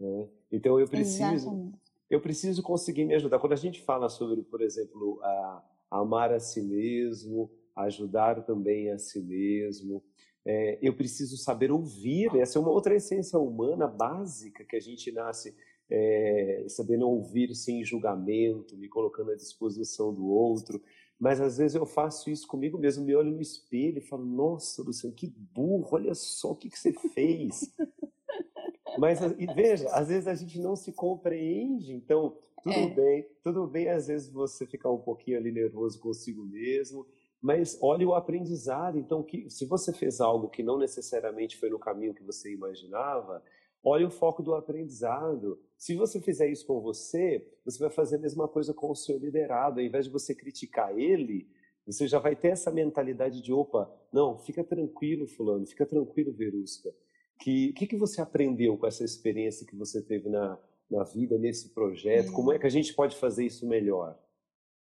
É. 0.00 0.28
Então 0.50 0.80
eu 0.80 0.88
preciso, 0.88 1.34
Exatamente. 1.34 1.78
eu 2.10 2.20
preciso 2.20 2.60
conseguir 2.64 3.04
me 3.04 3.14
ajudar. 3.14 3.38
Quando 3.38 3.52
a 3.52 3.56
gente 3.56 3.80
fala 3.80 4.08
sobre, 4.08 4.42
por 4.42 4.60
exemplo, 4.60 5.20
a, 5.22 5.64
amar 5.88 6.32
a 6.32 6.40
si 6.40 6.60
mesmo, 6.60 7.48
ajudar 7.76 8.44
também 8.44 8.90
a 8.90 8.98
si 8.98 9.20
mesmo, 9.20 10.02
é, 10.44 10.76
eu 10.82 10.92
preciso 10.96 11.36
saber 11.36 11.70
ouvir. 11.70 12.34
Essa 12.36 12.58
é 12.58 12.60
uma 12.60 12.72
outra 12.72 12.96
essência 12.96 13.38
humana 13.38 13.86
básica 13.86 14.64
que 14.64 14.74
a 14.74 14.80
gente 14.80 15.12
nasce 15.12 15.54
é, 15.88 16.64
sabendo 16.68 17.08
ouvir 17.08 17.54
sem 17.54 17.84
julgamento, 17.84 18.76
me 18.76 18.88
colocando 18.88 19.30
à 19.30 19.36
disposição 19.36 20.12
do 20.12 20.26
outro. 20.26 20.82
Mas 21.20 21.38
às 21.38 21.58
vezes 21.58 21.74
eu 21.74 21.84
faço 21.84 22.30
isso 22.30 22.46
comigo 22.46 22.78
mesmo, 22.78 23.04
me 23.04 23.14
olho 23.14 23.30
no 23.30 23.42
espelho 23.42 23.98
e 23.98 24.00
falo: 24.00 24.24
Nossa, 24.24 24.82
Luciano, 24.82 25.14
que 25.14 25.26
burro, 25.26 25.88
olha 25.92 26.14
só 26.14 26.52
o 26.52 26.56
que, 26.56 26.70
que 26.70 26.78
você 26.78 26.92
fez. 26.92 27.74
Mas 28.98 29.20
e 29.20 29.46
veja, 29.54 29.88
às 29.90 30.08
vezes 30.08 30.26
a 30.26 30.34
gente 30.34 30.58
não 30.58 30.74
se 30.74 30.92
compreende, 30.92 31.92
então 31.92 32.36
tudo 32.62 32.74
é. 32.74 32.88
bem, 32.88 33.26
tudo 33.42 33.66
bem 33.66 33.88
às 33.88 34.08
vezes 34.08 34.30
você 34.30 34.66
ficar 34.66 34.90
um 34.90 34.98
pouquinho 34.98 35.38
ali 35.38 35.52
nervoso 35.52 36.00
consigo 36.00 36.42
mesmo, 36.44 37.06
mas 37.40 37.78
olhe 37.80 38.04
o 38.04 38.14
aprendizado. 38.14 38.98
Então, 38.98 39.22
que, 39.22 39.48
se 39.48 39.64
você 39.64 39.92
fez 39.92 40.20
algo 40.20 40.48
que 40.48 40.62
não 40.62 40.78
necessariamente 40.78 41.56
foi 41.56 41.70
no 41.70 41.78
caminho 41.78 42.14
que 42.14 42.22
você 42.22 42.52
imaginava, 42.52 43.42
olhe 43.82 44.04
o 44.04 44.10
foco 44.10 44.42
do 44.42 44.54
aprendizado. 44.54 45.60
Se 45.76 45.94
você 45.94 46.20
fizer 46.20 46.48
isso 46.48 46.66
com 46.66 46.80
você, 46.80 47.46
você 47.64 47.78
vai 47.78 47.90
fazer 47.90 48.16
a 48.16 48.20
mesma 48.20 48.46
coisa 48.46 48.74
com 48.74 48.90
o 48.90 48.96
seu 48.96 49.18
liderado. 49.18 49.80
Ao 49.80 49.86
invés 49.86 50.06
de 50.06 50.10
você 50.10 50.34
criticar 50.34 50.98
ele, 50.98 51.48
você 51.86 52.06
já 52.06 52.18
vai 52.18 52.36
ter 52.36 52.48
essa 52.48 52.70
mentalidade 52.70 53.42
de: 53.42 53.52
opa, 53.52 53.90
não, 54.12 54.38
fica 54.38 54.62
tranquilo, 54.62 55.26
Fulano, 55.26 55.66
fica 55.66 55.86
tranquilo, 55.86 56.32
Verusca. 56.32 56.90
O 56.90 56.94
que, 57.42 57.72
que, 57.72 57.86
que 57.86 57.96
você 57.96 58.20
aprendeu 58.20 58.76
com 58.76 58.86
essa 58.86 59.02
experiência 59.02 59.66
que 59.66 59.74
você 59.74 60.02
teve 60.02 60.28
na, 60.28 60.58
na 60.90 61.04
vida, 61.04 61.38
nesse 61.38 61.70
projeto? 61.70 62.32
Como 62.32 62.52
é 62.52 62.58
que 62.58 62.66
a 62.66 62.70
gente 62.70 62.92
pode 62.94 63.16
fazer 63.16 63.46
isso 63.46 63.66
melhor? 63.66 64.18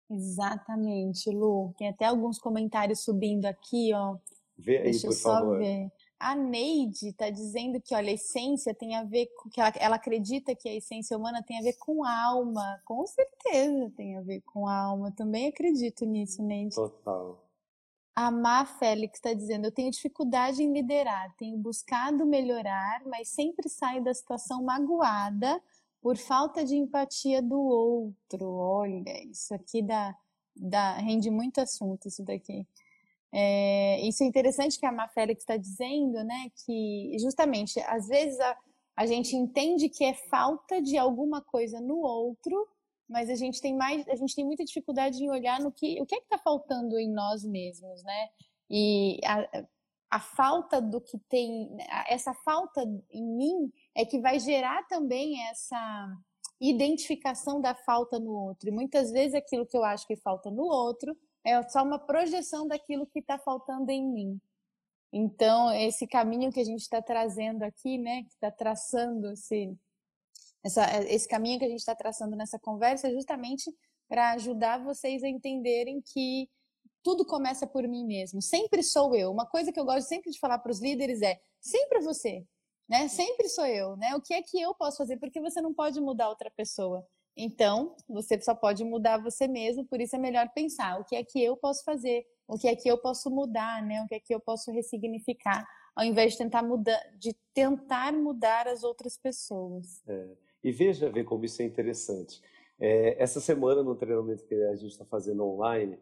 Exatamente, 0.09 1.31
Lu. 1.31 1.73
Tem 1.77 1.89
até 1.89 2.05
alguns 2.05 2.37
comentários 2.37 2.99
subindo 2.99 3.45
aqui, 3.45 3.91
ó. 3.93 4.17
Vê 4.57 4.77
aí, 4.77 4.83
Deixa 4.83 5.07
por 5.07 5.13
eu 5.13 5.17
só 5.17 5.33
favor. 5.39 5.57
ver. 5.57 5.91
A 6.25 6.34
Neide 6.34 7.10
está 7.10 7.29
dizendo 7.29 7.79
que, 7.79 7.94
olha, 7.94 8.10
a 8.10 8.13
essência 8.13 8.74
tem 8.74 8.96
a 8.96 9.03
ver 9.03 9.27
com 9.38 9.48
que 9.48 9.62
ela, 9.62 9.72
ela, 9.79 9.96
acredita 9.98 10.55
que 10.55 10.67
a 10.67 10.74
essência 10.74 11.15
humana 11.15 11.44
tem 11.44 11.60
a 11.60 11.62
ver 11.62 11.74
com 11.74 12.03
alma. 12.03 12.82
Com 12.84 13.05
certeza 13.05 13.91
tem 13.96 14.17
a 14.17 14.22
ver 14.22 14.41
com 14.41 14.67
alma. 14.67 15.12
Também 15.12 15.48
acredito 15.48 16.03
nisso, 16.03 16.41
Neide. 16.41 16.74
Total. 16.74 17.48
A 18.15 18.32
Má 18.32 18.65
Félix 18.65 19.20
está 19.20 19.34
dizendo: 19.34 19.65
eu 19.65 19.72
tenho 19.72 19.91
dificuldade 19.91 20.63
em 20.63 20.74
liderar, 20.74 21.32
tenho 21.38 21.60
buscado 21.60 22.25
melhorar, 22.25 23.03
mas 23.05 23.27
sempre 23.27 23.70
saio 23.70 24.03
da 24.03 24.12
situação 24.12 24.63
magoada 24.63 25.62
por 26.01 26.17
falta 26.17 26.65
de 26.65 26.75
empatia 26.75 27.39
do 27.39 27.60
outro. 27.60 28.50
Olha, 28.50 29.24
isso 29.25 29.53
aqui 29.53 29.84
dá, 29.84 30.17
dá, 30.55 30.94
rende 30.94 31.29
muito 31.29 31.62
assunto, 31.62 32.08
isso 32.08 32.24
daqui. 32.24 32.65
É, 33.37 33.99
isso 34.07 34.23
é 34.23 34.25
interessante 34.25 34.79
que 34.79 34.85
a 34.85 34.91
Má 34.93 35.09
Félix 35.09 35.41
está 35.41 35.57
dizendo, 35.57 36.23
né? 36.23 36.49
Que 36.65 37.17
justamente, 37.19 37.81
às 37.81 38.07
vezes 38.07 38.39
a, 38.39 38.57
a 38.95 39.05
gente 39.05 39.35
entende 39.35 39.89
que 39.89 40.05
é 40.05 40.13
falta 40.13 40.81
de 40.81 40.97
alguma 40.97 41.41
coisa 41.41 41.81
no 41.81 41.97
outro, 41.97 42.65
mas 43.09 43.29
a 43.29 43.35
gente 43.35 43.59
tem 43.59 43.75
mais, 43.75 44.07
a 44.07 44.15
gente 44.15 44.33
tem 44.33 44.45
muita 44.45 44.63
dificuldade 44.63 45.21
em 45.21 45.29
olhar 45.29 45.59
no 45.59 45.69
que, 45.69 46.01
o 46.01 46.05
que 46.05 46.15
é 46.15 46.19
que 46.19 46.23
está 46.23 46.37
faltando 46.37 46.97
em 46.97 47.11
nós 47.11 47.43
mesmos, 47.43 48.01
né? 48.03 48.29
E 48.69 49.19
a, 49.25 49.65
a 50.11 50.19
falta 50.21 50.81
do 50.81 51.01
que 51.01 51.19
tem, 51.27 51.75
essa 52.07 52.33
falta 52.33 52.81
em 53.11 53.35
mim 53.35 53.69
é 53.93 54.05
que 54.05 54.17
vai 54.17 54.39
gerar 54.39 54.87
também 54.87 55.41
essa 55.49 56.07
identificação 56.61 57.59
da 57.59 57.75
falta 57.75 58.17
no 58.17 58.31
outro. 58.31 58.69
E 58.69 58.71
muitas 58.71 59.11
vezes 59.11 59.33
aquilo 59.33 59.65
que 59.65 59.75
eu 59.75 59.83
acho 59.83 60.07
que 60.07 60.15
falta 60.15 60.49
no 60.49 60.63
outro 60.63 61.13
é 61.45 61.61
só 61.69 61.83
uma 61.83 61.99
projeção 61.99 62.67
daquilo 62.67 63.05
que 63.05 63.19
está 63.19 63.37
faltando 63.37 63.91
em 63.91 64.03
mim. 64.03 64.41
Então, 65.13 65.71
esse 65.73 66.07
caminho 66.07 66.51
que 66.51 66.59
a 66.59 66.63
gente 66.63 66.81
está 66.81 67.01
trazendo 67.01 67.63
aqui, 67.63 67.97
né, 67.97 68.23
que 68.23 68.33
está 68.33 68.51
traçando 68.51 69.31
esse, 69.31 69.73
essa, 70.63 71.03
esse 71.03 71.27
caminho 71.27 71.59
que 71.59 71.65
a 71.65 71.69
gente 71.69 71.79
está 71.79 71.95
traçando 71.95 72.35
nessa 72.35 72.59
conversa 72.59 73.07
é 73.07 73.11
justamente 73.11 73.71
para 74.09 74.31
ajudar 74.31 74.83
vocês 74.83 75.23
a 75.23 75.29
entenderem 75.29 76.01
que 76.01 76.49
tudo 77.03 77.23
começa 77.23 77.67
por 77.67 77.87
mim 77.87 78.03
mesmo. 78.05 78.41
Sempre 78.41 78.81
sou 78.81 79.15
eu. 79.15 79.31
Uma 79.31 79.45
coisa 79.45 79.71
que 79.71 79.79
eu 79.79 79.85
gosto 79.85 80.07
sempre 80.07 80.31
de 80.31 80.39
falar 80.39 80.57
para 80.57 80.71
os 80.71 80.81
líderes 80.81 81.21
é: 81.21 81.39
sempre 81.61 82.01
você, 82.01 82.43
né? 82.89 83.07
Sempre 83.07 83.47
sou 83.47 83.65
eu, 83.65 83.95
né? 83.95 84.15
O 84.15 84.21
que 84.21 84.33
é 84.33 84.41
que 84.41 84.59
eu 84.59 84.73
posso 84.73 84.97
fazer? 84.97 85.17
Porque 85.17 85.39
você 85.39 85.61
não 85.61 85.73
pode 85.73 86.01
mudar 86.01 86.29
outra 86.29 86.51
pessoa. 86.51 87.07
Então, 87.37 87.95
você 88.07 88.39
só 88.39 88.55
pode 88.55 88.83
mudar 88.83 89.17
você 89.17 89.47
mesmo, 89.47 89.85
por 89.85 89.99
isso 89.99 90.15
é 90.15 90.19
melhor 90.19 90.49
pensar 90.53 90.99
o 90.99 91.03
que 91.03 91.15
é 91.15 91.23
que 91.23 91.43
eu 91.43 91.57
posso 91.57 91.83
fazer, 91.83 92.25
o 92.47 92.57
que 92.57 92.67
é 92.67 92.75
que 92.75 92.89
eu 92.89 92.97
posso 92.97 93.29
mudar, 93.29 93.83
né? 93.83 94.01
O 94.03 94.07
que 94.07 94.15
é 94.15 94.19
que 94.19 94.33
eu 94.33 94.39
posso 94.39 94.71
ressignificar, 94.71 95.67
ao 95.95 96.05
invés 96.05 96.33
de 96.33 96.37
tentar 96.37 96.63
mudar, 96.63 96.99
de 97.17 97.35
tentar 97.53 98.13
mudar 98.13 98.67
as 98.67 98.83
outras 98.83 99.17
pessoas. 99.17 100.01
É. 100.07 100.27
E 100.63 100.71
veja 100.71 101.09
ver 101.09 101.25
como 101.25 101.43
isso 101.43 101.61
é 101.61 101.65
interessante. 101.65 102.41
É, 102.79 103.21
essa 103.21 103.39
semana 103.39 103.83
no 103.83 103.95
treinamento 103.95 104.45
que 104.45 104.55
a 104.55 104.75
gente 104.75 104.91
está 104.91 105.05
fazendo 105.05 105.45
online, 105.45 105.99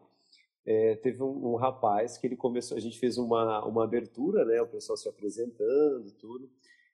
é, 0.66 0.94
teve 0.96 1.22
um, 1.22 1.52
um, 1.52 1.56
rapaz 1.56 2.16
que 2.16 2.26
ele 2.26 2.36
começou, 2.36 2.76
a 2.76 2.80
gente 2.80 2.98
fez 2.98 3.18
uma, 3.18 3.64
uma 3.64 3.84
abertura, 3.84 4.44
né? 4.44 4.62
O 4.62 4.66
pessoal 4.66 4.96
se 4.96 5.08
apresentando, 5.08 6.10
tudo. 6.12 6.48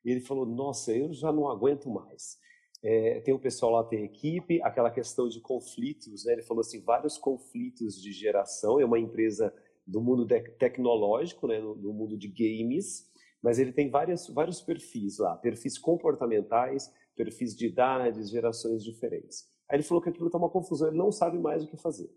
E 0.04 0.10
ele 0.10 0.20
falou: 0.20 0.44
Nossa, 0.46 0.92
eu 0.92 1.12
já 1.12 1.32
não 1.32 1.48
aguento 1.48 1.88
mais. 1.88 2.38
É, 2.82 3.20
tem 3.20 3.34
o 3.34 3.38
pessoal 3.38 3.72
lá, 3.72 3.84
tem 3.84 4.04
equipe, 4.04 4.62
aquela 4.62 4.90
questão 4.90 5.28
de 5.28 5.40
conflitos, 5.40 6.24
né? 6.24 6.32
Ele 6.32 6.42
falou 6.42 6.60
assim, 6.60 6.80
vários 6.80 7.18
conflitos 7.18 8.00
de 8.00 8.10
geração, 8.12 8.80
é 8.80 8.84
uma 8.84 8.98
empresa 8.98 9.54
do 9.86 10.00
mundo 10.00 10.26
tecnológico, 10.58 11.46
né? 11.46 11.58
No, 11.58 11.74
no 11.74 11.92
mundo 11.92 12.16
de 12.16 12.28
games, 12.28 13.10
mas 13.42 13.58
ele 13.58 13.72
tem 13.72 13.90
várias, 13.90 14.28
vários 14.28 14.60
perfis 14.62 15.18
lá, 15.18 15.36
perfis 15.36 15.78
comportamentais, 15.78 16.90
perfis 17.14 17.54
de 17.54 17.66
idades, 17.66 18.30
gerações 18.30 18.82
diferentes. 18.82 19.48
Aí 19.68 19.76
ele 19.76 19.82
falou 19.82 20.02
que 20.02 20.08
aquilo 20.08 20.26
está 20.26 20.38
uma 20.38 20.50
confusão, 20.50 20.88
ele 20.88 20.96
não 20.96 21.12
sabe 21.12 21.38
mais 21.38 21.62
o 21.62 21.66
que 21.66 21.76
fazer. 21.76 22.10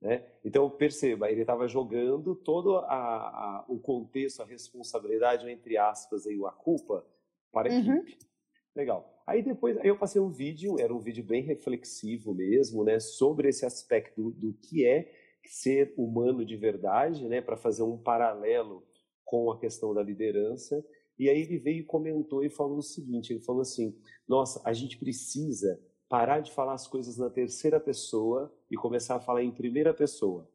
Né? 0.00 0.26
Então, 0.44 0.68
perceba, 0.68 1.30
ele 1.30 1.42
estava 1.42 1.68
jogando 1.68 2.34
todo 2.34 2.78
a, 2.78 2.84
a, 2.86 3.64
o 3.68 3.78
contexto, 3.78 4.42
a 4.42 4.44
responsabilidade, 4.44 5.48
entre 5.48 5.78
aspas, 5.78 6.26
aí, 6.26 6.36
a 6.44 6.50
culpa 6.50 7.06
para 7.52 7.70
a 7.70 7.72
uhum. 7.72 7.98
equipe. 7.98 8.18
Legal. 8.74 9.11
Aí 9.26 9.42
depois 9.42 9.76
aí 9.78 9.88
eu 9.88 9.98
passei 9.98 10.20
um 10.20 10.30
vídeo, 10.30 10.78
era 10.78 10.92
um 10.94 10.98
vídeo 10.98 11.24
bem 11.24 11.42
reflexivo 11.42 12.34
mesmo, 12.34 12.84
né, 12.84 12.98
sobre 12.98 13.48
esse 13.48 13.64
aspecto 13.64 14.22
do, 14.22 14.30
do 14.30 14.52
que 14.54 14.86
é 14.86 15.12
ser 15.46 15.92
humano 15.96 16.44
de 16.44 16.56
verdade, 16.56 17.28
né, 17.28 17.40
para 17.40 17.56
fazer 17.56 17.82
um 17.82 17.98
paralelo 17.98 18.86
com 19.24 19.50
a 19.50 19.58
questão 19.58 19.92
da 19.94 20.02
liderança. 20.02 20.84
E 21.18 21.28
aí 21.28 21.40
ele 21.42 21.58
veio 21.58 21.80
e 21.80 21.84
comentou 21.84 22.44
e 22.44 22.50
falou 22.50 22.78
o 22.78 22.82
seguinte, 22.82 23.32
ele 23.32 23.40
falou 23.40 23.62
assim: 23.62 23.96
"Nossa, 24.26 24.60
a 24.64 24.72
gente 24.72 24.98
precisa 24.98 25.80
parar 26.12 26.40
de 26.40 26.52
falar 26.52 26.74
as 26.74 26.86
coisas 26.86 27.16
na 27.16 27.30
terceira 27.30 27.80
pessoa 27.80 28.54
e 28.70 28.76
começar 28.76 29.16
a 29.16 29.20
falar 29.20 29.42
em 29.42 29.50
primeira 29.50 29.94
pessoa. 29.94 30.46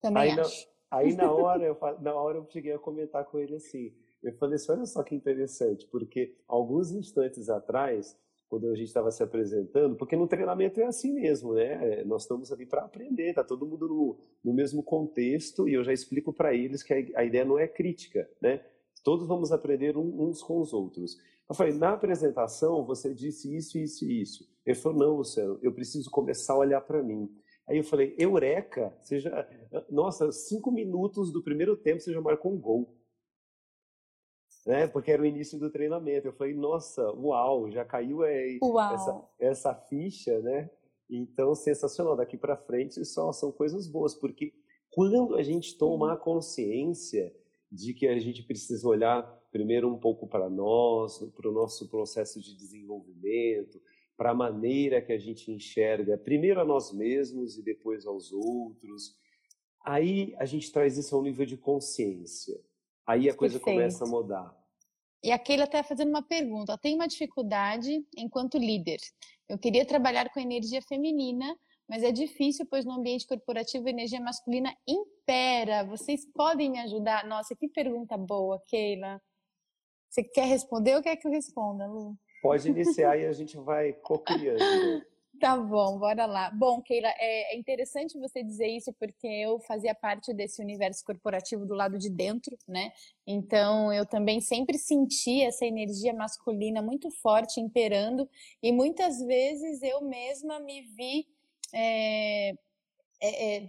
Também 0.00 0.30
aí, 0.30 0.38
acho. 0.38 0.68
Na, 0.88 0.98
aí 0.98 1.16
na 1.16 1.32
hora, 1.34 1.64
eu, 1.64 1.76
na 2.00 2.14
hora 2.14 2.38
eu 2.38 2.46
cheguei 2.48 2.72
a 2.72 2.78
comentar 2.78 3.24
com 3.24 3.40
ele 3.40 3.56
assim, 3.56 3.92
eu 4.26 4.32
falei 4.34 4.56
assim, 4.56 4.72
olha 4.72 4.86
só 4.86 5.04
que 5.04 5.14
interessante, 5.14 5.86
porque 5.86 6.34
alguns 6.48 6.90
instantes 6.90 7.48
atrás, 7.48 8.18
quando 8.48 8.68
a 8.68 8.74
gente 8.74 8.88
estava 8.88 9.10
se 9.12 9.22
apresentando, 9.22 9.94
porque 9.94 10.16
no 10.16 10.26
treinamento 10.26 10.80
é 10.80 10.84
assim 10.84 11.12
mesmo, 11.12 11.54
né? 11.54 12.02
Nós 12.04 12.22
estamos 12.22 12.50
ali 12.50 12.66
para 12.66 12.82
aprender, 12.84 13.34
tá 13.34 13.44
todo 13.44 13.66
mundo 13.66 13.86
no, 13.86 14.18
no 14.44 14.52
mesmo 14.52 14.82
contexto 14.82 15.68
e 15.68 15.74
eu 15.74 15.84
já 15.84 15.92
explico 15.92 16.32
para 16.32 16.52
eles 16.54 16.82
que 16.82 16.92
a, 16.92 17.20
a, 17.20 17.24
ideia 17.24 17.44
não 17.44 17.56
é 17.56 17.68
crítica, 17.68 18.28
né? 18.42 18.64
Todos 19.04 19.28
vamos 19.28 19.52
aprender 19.52 19.96
uns 19.96 20.42
com 20.42 20.60
os 20.60 20.72
outros. 20.72 21.16
Eu 21.48 21.54
falei, 21.54 21.72
na 21.74 21.92
apresentação 21.92 22.84
você 22.84 23.14
disse 23.14 23.56
isso, 23.56 23.78
isso 23.78 24.04
e 24.04 24.20
isso. 24.20 24.44
Ele 24.64 24.74
falou, 24.74 24.98
não, 24.98 25.16
Luciano, 25.18 25.56
eu 25.62 25.72
preciso 25.72 26.10
começar 26.10 26.54
a 26.54 26.58
olhar 26.58 26.80
para 26.80 27.00
mim. 27.00 27.30
Aí 27.68 27.78
eu 27.78 27.84
falei, 27.84 28.16
eureka, 28.18 28.92
nossa, 29.88 30.32
cinco 30.32 30.72
minutos 30.72 31.32
do 31.32 31.44
primeiro 31.44 31.76
tempo 31.76 32.00
você 32.00 32.12
já 32.12 32.20
marcou 32.20 32.52
um 32.52 32.58
gol. 32.58 32.92
Né? 34.66 34.88
Porque 34.88 35.12
era 35.12 35.22
o 35.22 35.26
início 35.26 35.58
do 35.58 35.70
treinamento. 35.70 36.26
Eu 36.26 36.32
falei, 36.32 36.52
nossa, 36.52 37.02
uau, 37.12 37.70
já 37.70 37.84
caiu 37.84 38.22
aí 38.22 38.58
uau. 38.60 38.94
Essa, 38.94 39.28
essa 39.38 39.74
ficha, 39.74 40.40
né? 40.40 40.68
Então, 41.08 41.54
sensacional. 41.54 42.16
Daqui 42.16 42.36
para 42.36 42.56
frente 42.56 43.04
só 43.04 43.32
são 43.32 43.52
coisas 43.52 43.86
boas, 43.86 44.14
porque 44.14 44.52
quando 44.90 45.36
a 45.36 45.42
gente 45.42 45.78
toma 45.78 46.12
a 46.12 46.16
consciência 46.16 47.32
de 47.70 47.94
que 47.94 48.08
a 48.08 48.18
gente 48.18 48.42
precisa 48.42 48.88
olhar 48.88 49.22
primeiro 49.52 49.88
um 49.88 49.98
pouco 49.98 50.26
para 50.26 50.50
nós, 50.50 51.18
para 51.36 51.48
o 51.48 51.52
nosso 51.52 51.88
processo 51.88 52.40
de 52.40 52.56
desenvolvimento, 52.56 53.80
para 54.16 54.30
a 54.30 54.34
maneira 54.34 55.00
que 55.00 55.12
a 55.12 55.18
gente 55.18 55.52
enxerga 55.52 56.16
primeiro 56.18 56.60
a 56.60 56.64
nós 56.64 56.92
mesmos 56.92 57.56
e 57.56 57.62
depois 57.62 58.06
aos 58.06 58.32
outros. 58.32 59.14
Aí 59.84 60.34
a 60.38 60.44
gente 60.44 60.72
traz 60.72 60.96
isso 60.96 61.14
a 61.14 61.18
um 61.18 61.22
nível 61.22 61.46
de 61.46 61.56
consciência. 61.56 62.58
Aí 63.06 63.30
a 63.30 63.34
coisa 63.34 63.58
Perfeito. 63.58 63.76
começa 63.76 64.04
a 64.04 64.08
mudar. 64.08 64.66
E 65.22 65.30
a 65.32 65.38
Keila 65.38 65.64
está 65.64 65.82
fazendo 65.82 66.10
uma 66.10 66.22
pergunta. 66.22 66.76
Tem 66.78 66.94
uma 66.94 67.08
dificuldade 67.08 68.04
enquanto 68.16 68.58
líder. 68.58 68.98
Eu 69.48 69.58
queria 69.58 69.86
trabalhar 69.86 70.28
com 70.30 70.40
energia 70.40 70.82
feminina, 70.82 71.56
mas 71.88 72.02
é 72.02 72.10
difícil, 72.10 72.66
pois 72.68 72.84
no 72.84 72.92
ambiente 72.92 73.26
corporativo 73.26 73.86
a 73.86 73.90
energia 73.90 74.20
masculina 74.20 74.74
impera. 74.86 75.84
Vocês 75.84 76.26
podem 76.32 76.70
me 76.70 76.80
ajudar? 76.80 77.26
Nossa, 77.26 77.54
que 77.54 77.68
pergunta 77.68 78.16
boa, 78.16 78.60
Keila. 78.66 79.20
Você 80.10 80.24
quer 80.24 80.46
responder 80.46 80.96
ou 80.96 81.02
quer 81.02 81.16
que 81.16 81.26
eu 81.26 81.30
responda, 81.30 81.86
Lu? 81.86 82.16
Pode 82.42 82.68
iniciar 82.68 83.16
e 83.18 83.26
a 83.26 83.32
gente 83.32 83.56
vai 83.56 83.92
co-criando. 83.92 85.04
Tá 85.40 85.56
bom, 85.56 85.98
bora 85.98 86.24
lá. 86.24 86.50
Bom, 86.50 86.80
Keila, 86.80 87.08
é, 87.08 87.54
é 87.54 87.58
interessante 87.58 88.18
você 88.18 88.42
dizer 88.42 88.68
isso 88.68 88.92
porque 88.94 89.26
eu 89.26 89.58
fazia 89.60 89.94
parte 89.94 90.32
desse 90.32 90.62
universo 90.62 91.04
corporativo 91.04 91.66
do 91.66 91.74
lado 91.74 91.98
de 91.98 92.08
dentro, 92.08 92.56
né? 92.66 92.92
Então 93.26 93.92
eu 93.92 94.06
também 94.06 94.40
sempre 94.40 94.78
senti 94.78 95.42
essa 95.42 95.66
energia 95.66 96.14
masculina 96.14 96.80
muito 96.80 97.10
forte 97.10 97.60
imperando 97.60 98.28
e 98.62 98.72
muitas 98.72 99.20
vezes 99.20 99.82
eu 99.82 100.00
mesma 100.02 100.58
me 100.60 100.82
vi 100.82 101.26
é, 101.74 102.50
é, 103.20 103.56
é 103.56 103.68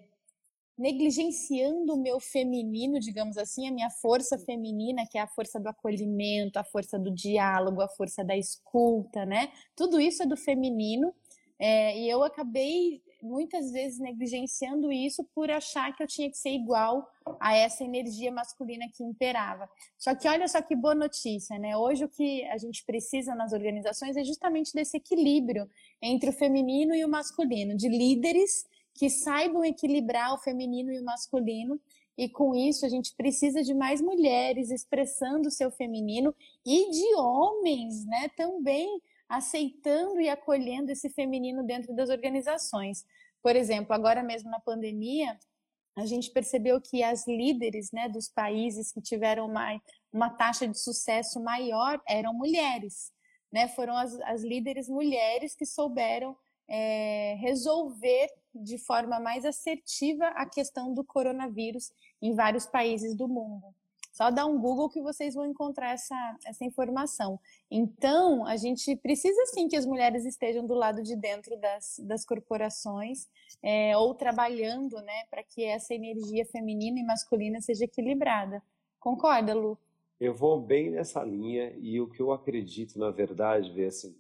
negligenciando 0.78 1.96
o 1.96 2.02
meu 2.02 2.20
feminino, 2.20 3.00
digamos 3.00 3.36
assim, 3.38 3.68
a 3.68 3.72
minha 3.72 3.90
força 3.90 4.38
feminina, 4.38 5.08
que 5.10 5.18
é 5.18 5.22
a 5.22 5.28
força 5.28 5.60
do 5.60 5.68
acolhimento, 5.68 6.60
a 6.60 6.64
força 6.64 7.00
do 7.00 7.10
diálogo, 7.10 7.82
a 7.82 7.90
força 7.90 8.24
da 8.24 8.38
escuta, 8.38 9.26
né? 9.26 9.52
Tudo 9.76 10.00
isso 10.00 10.22
é 10.22 10.26
do 10.28 10.38
feminino 10.38 11.14
é, 11.60 11.98
e 12.00 12.10
eu 12.10 12.24
acabei 12.24 13.02
muitas 13.22 13.72
vezes 13.72 14.00
negligenciando 14.00 14.92
isso 14.92 15.24
por 15.34 15.50
achar 15.50 15.96
que 15.96 16.04
eu 16.04 16.08
tinha 16.08 16.30
que 16.30 16.38
ser 16.38 16.52
igual 16.52 17.10
a 17.40 17.56
essa 17.56 17.84
energia 17.84 18.32
masculina 18.32 18.88
que 18.94 19.04
imperava. 19.04 19.70
Só 19.98 20.14
que 20.14 20.28
olha 20.28 20.48
só 20.48 20.62
que 20.62 20.76
boa 20.76 20.94
notícia, 20.94 21.58
né? 21.58 21.76
Hoje 21.76 22.06
o 22.06 22.10
que 22.10 22.44
a 22.46 22.58
gente 22.58 22.84
precisa 22.86 23.34
nas 23.34 23.54
organizações 23.54 24.16
é 24.16 24.24
justamente 24.24 24.74
desse 24.74 24.98
equilíbrio 24.98 25.70
entre 26.02 26.30
o 26.30 26.34
feminino 26.34 26.94
e 26.94 27.04
o 27.04 27.10
masculino, 27.10 27.76
de 27.76 27.90
líderes 27.90 28.66
que 28.94 29.10
saibam 29.10 29.64
equilibrar 29.64 30.34
o 30.34 30.38
feminino 30.38 30.92
e 30.92 31.00
o 31.00 31.06
masculino. 31.06 31.80
E 32.18 32.28
com 32.28 32.56
isso 32.56 32.86
a 32.86 32.90
gente 32.90 33.14
precisa 33.16 33.62
de 33.62 33.74
mais 33.74 34.02
mulheres 34.02 34.72
expressando 34.72 35.50
o 35.50 35.52
seu 35.52 35.70
feminino 35.70 36.34
e 36.66 36.90
de 36.90 37.16
homens, 37.16 38.06
né, 38.06 38.28
também 38.36 39.02
aceitando 39.30 40.20
e 40.22 40.30
acolhendo 40.30 40.92
esse 40.92 41.10
feminino 41.10 41.64
dentro 41.64 41.96
das 41.96 42.10
organizações. 42.10 43.06
Por 43.42 43.56
exemplo, 43.56 43.94
agora 43.94 44.24
mesmo 44.24 44.50
na 44.50 44.60
pandemia, 44.60 45.38
a 45.98 46.06
gente 46.06 46.32
percebeu 46.32 46.80
que 46.80 47.02
as 47.02 47.28
líderes 47.28 47.92
né, 47.92 48.08
dos 48.08 48.30
países 48.30 48.92
que 48.92 49.02
tiveram 49.02 49.48
uma, 49.48 49.82
uma 50.14 50.30
taxa 50.30 50.68
de 50.68 50.80
sucesso 50.80 51.44
maior 51.44 52.00
eram 52.08 52.34
mulheres. 52.34 53.12
Né? 53.52 53.68
Foram 53.70 53.98
as, 53.98 54.14
as 54.22 54.44
líderes 54.44 54.88
mulheres 54.88 55.56
que 55.56 55.66
souberam 55.66 56.38
é, 56.70 57.36
resolver 57.40 58.28
de 58.54 58.78
forma 58.78 59.20
mais 59.20 59.46
assertiva 59.46 60.28
a 60.30 60.46
questão 60.48 60.94
do 60.94 61.04
coronavírus 61.04 61.92
em 62.22 62.36
vários 62.36 62.66
países 62.66 63.16
do 63.16 63.28
mundo. 63.28 63.74
Só 64.18 64.32
dá 64.32 64.48
um 64.48 64.60
Google 64.60 64.90
que 64.90 65.00
vocês 65.00 65.36
vão 65.36 65.46
encontrar 65.46 65.92
essa, 65.92 66.16
essa 66.44 66.66
informação. 66.66 67.40
Então, 67.70 68.48
a 68.48 68.58
gente 68.58 68.96
precisa 68.96 69.40
sim 69.54 69.68
que 69.68 69.76
as 69.76 69.86
mulheres 69.86 70.26
estejam 70.26 70.66
do 70.66 70.74
lado 70.74 71.04
de 71.04 71.16
dentro 71.16 71.56
das, 71.60 72.00
das 72.00 72.26
corporações 72.26 73.28
é, 73.62 73.96
ou 73.96 74.16
trabalhando 74.16 74.96
né, 75.04 75.26
para 75.30 75.44
que 75.44 75.64
essa 75.64 75.94
energia 75.94 76.44
feminina 76.48 77.00
e 77.00 77.04
masculina 77.04 77.62
seja 77.62 77.86
equilibrada. 77.86 78.64
Concorda, 79.00 79.54
Lu? 79.54 79.78
Eu 80.20 80.34
vou 80.34 80.60
bem 80.60 80.90
nessa 80.90 81.24
linha 81.24 81.72
e 81.78 82.02
o 82.02 82.10
que 82.10 82.20
eu 82.20 82.32
acredito, 82.32 82.98
na 82.98 83.12
verdade, 83.12 83.80
é 83.80 83.86
assim, 83.86 84.16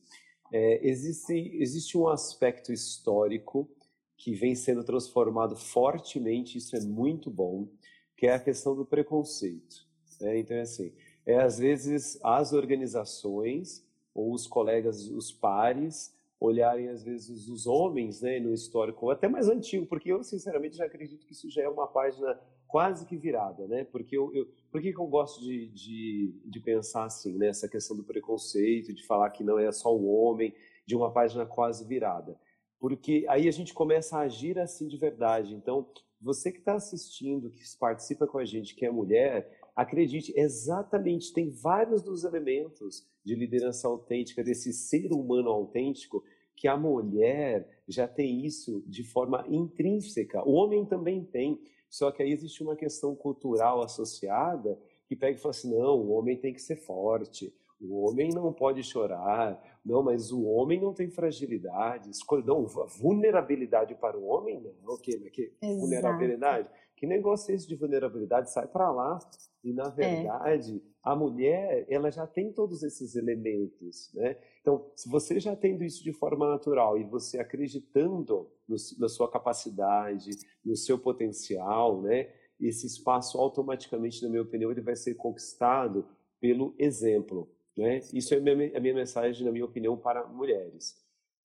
é, 0.53 0.87
existe, 0.87 1.33
existe 1.55 1.97
um 1.97 2.07
aspecto 2.07 2.71
histórico 2.71 3.67
que 4.15 4.35
vem 4.35 4.53
sendo 4.53 4.83
transformado 4.83 5.55
fortemente, 5.55 6.59
isso 6.59 6.75
é 6.75 6.81
muito 6.81 7.31
bom, 7.31 7.67
que 8.15 8.27
é 8.27 8.35
a 8.35 8.39
questão 8.39 8.75
do 8.75 8.85
preconceito. 8.85 9.86
Né? 10.19 10.39
Então, 10.39 10.57
é 10.57 10.61
assim, 10.61 10.93
é, 11.25 11.39
às 11.39 11.59
vezes 11.59 12.19
as 12.23 12.53
organizações 12.53 13.85
ou 14.13 14.33
os 14.33 14.47
colegas, 14.47 15.07
os 15.09 15.31
pares, 15.31 16.15
olharem 16.39 16.89
às 16.89 17.03
vezes 17.03 17.47
os 17.47 17.65
homens 17.65 18.21
né, 18.21 18.39
no 18.39 18.53
histórico, 18.53 19.09
até 19.09 19.27
mais 19.27 19.47
antigo, 19.47 19.85
porque 19.85 20.11
eu 20.11 20.23
sinceramente 20.23 20.77
já 20.77 20.85
acredito 20.85 21.25
que 21.25 21.33
isso 21.33 21.49
já 21.49 21.63
é 21.63 21.69
uma 21.69 21.87
página 21.87 22.39
quase 22.67 23.05
que 23.05 23.15
virada, 23.15 23.65
né? 23.67 23.85
Porque 23.85 24.17
eu, 24.17 24.33
eu 24.35 24.47
por 24.71 24.81
que, 24.81 24.89
eu 24.89 25.07
gosto 25.07 25.41
de, 25.41 25.67
de, 25.69 26.41
de 26.45 26.59
pensar 26.59 27.05
assim, 27.05 27.37
nessa 27.37 27.65
né? 27.65 27.71
questão 27.71 27.95
do 27.95 28.03
preconceito, 28.03 28.93
de 28.93 29.05
falar 29.05 29.29
que 29.29 29.43
não 29.43 29.57
é 29.57 29.71
só 29.71 29.95
o 29.95 30.05
homem, 30.05 30.53
de 30.85 30.95
uma 30.95 31.11
página 31.11 31.45
quase 31.45 31.85
virada? 31.85 32.37
Porque 32.79 33.25
aí 33.29 33.47
a 33.47 33.51
gente 33.51 33.73
começa 33.73 34.17
a 34.17 34.21
agir 34.21 34.59
assim 34.59 34.87
de 34.87 34.97
verdade. 34.97 35.55
Então, 35.55 35.87
você 36.21 36.51
que 36.51 36.59
está 36.59 36.75
assistindo, 36.75 37.49
que 37.49 37.61
participa 37.79 38.25
com 38.27 38.37
a 38.37 38.45
gente, 38.45 38.75
que 38.75 38.85
é 38.85 38.91
mulher, 38.91 39.49
Acredite, 39.77 40.33
exatamente, 40.35 41.31
tem 41.31 41.51
vários 41.51 42.01
dos 42.01 42.23
elementos 42.23 43.07
de 43.23 43.35
liderança 43.35 43.87
autêntica, 43.87 44.43
desse 44.43 44.73
ser 44.73 45.13
humano 45.13 45.49
autêntico, 45.49 46.23
que 46.55 46.67
a 46.67 46.75
mulher 46.75 47.83
já 47.87 48.07
tem 48.07 48.43
isso 48.43 48.83
de 48.87 49.03
forma 49.03 49.45
intrínseca. 49.47 50.43
O 50.49 50.53
homem 50.53 50.83
também 50.83 51.23
tem, 51.23 51.61
só 51.91 52.09
que 52.11 52.23
aí 52.23 52.31
existe 52.31 52.63
uma 52.63 52.75
questão 52.75 53.15
cultural 53.15 53.83
associada 53.83 54.79
que 55.05 55.15
pega 55.15 55.37
e 55.37 55.39
fala 55.39 55.51
assim: 55.51 55.69
não, 55.69 55.95
o 55.95 56.09
homem 56.09 56.35
tem 56.35 56.55
que 56.55 56.61
ser 56.61 56.77
forte, 56.77 57.53
o 57.79 58.03
homem 58.03 58.29
não 58.33 58.51
pode 58.51 58.81
chorar, 58.81 59.76
não, 59.87 60.03
mas 60.03 60.33
o 60.33 60.43
homem 60.43 60.81
não 60.81 60.93
tem 60.93 61.09
fragilidades, 61.09 62.19
não, 62.45 62.65
vulnerabilidade 62.99 63.95
para 63.95 64.17
o 64.17 64.25
homem, 64.25 64.61
não, 64.83 64.95
o 64.95 64.97
que, 64.97 65.17
que 65.29 65.53
vulnerabilidade? 65.61 66.69
Que 66.97 67.07
negócio 67.07 67.51
é 67.51 67.55
esse 67.55 67.67
de 67.67 67.75
vulnerabilidade? 67.75 68.51
Sai 68.51 68.67
para 68.67 68.91
lá. 68.91 69.19
E, 69.63 69.71
na 69.71 69.85
é. 69.85 69.91
verdade, 69.91 70.77
é. 70.77 70.89
a 71.03 71.15
mulher, 71.15 71.85
ela 71.87 72.11
já 72.11 72.27
tem 72.27 72.51
todos 72.51 72.83
esses 72.83 73.15
elementos, 73.15 74.11
né? 74.13 74.35
Então, 74.61 74.91
se 74.95 75.07
você 75.07 75.39
já 75.39 75.55
tendo 75.55 75.83
isso 75.83 76.03
de 76.03 76.11
forma 76.11 76.49
natural 76.49 76.97
e 76.97 77.03
você 77.03 77.39
acreditando 77.39 78.49
no, 78.67 78.75
na 78.99 79.07
sua 79.07 79.29
capacidade, 79.29 80.31
no 80.65 80.75
seu 80.75 80.99
potencial, 80.99 82.01
né? 82.01 82.29
Esse 82.59 82.87
espaço 82.87 83.37
automaticamente, 83.39 84.23
na 84.23 84.29
minha 84.29 84.41
opinião, 84.41 84.71
ele 84.71 84.81
vai 84.81 84.95
ser 84.95 85.13
conquistado 85.13 86.05
pelo 86.39 86.73
exemplo, 86.77 87.47
né? 87.77 87.99
Isso 88.11 88.33
é 88.33 88.37
a 88.37 88.41
minha, 88.41 88.77
a 88.77 88.79
minha 88.79 88.93
mensagem, 88.93 89.45
na 89.45 89.51
minha 89.51 89.65
opinião, 89.65 89.95
para 89.95 90.25
mulheres. 90.25 90.97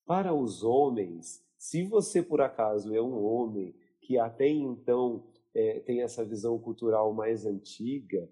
Para 0.06 0.32
os 0.32 0.64
homens, 0.64 1.44
se 1.58 1.84
você 1.84 2.22
por 2.22 2.40
acaso 2.40 2.94
é 2.94 3.00
um 3.00 3.22
homem 3.22 3.74
que 4.00 4.18
até 4.18 4.48
então 4.48 5.24
é, 5.54 5.80
tem 5.80 6.02
essa 6.02 6.24
visão 6.24 6.58
cultural 6.58 7.12
mais 7.12 7.44
antiga, 7.44 8.28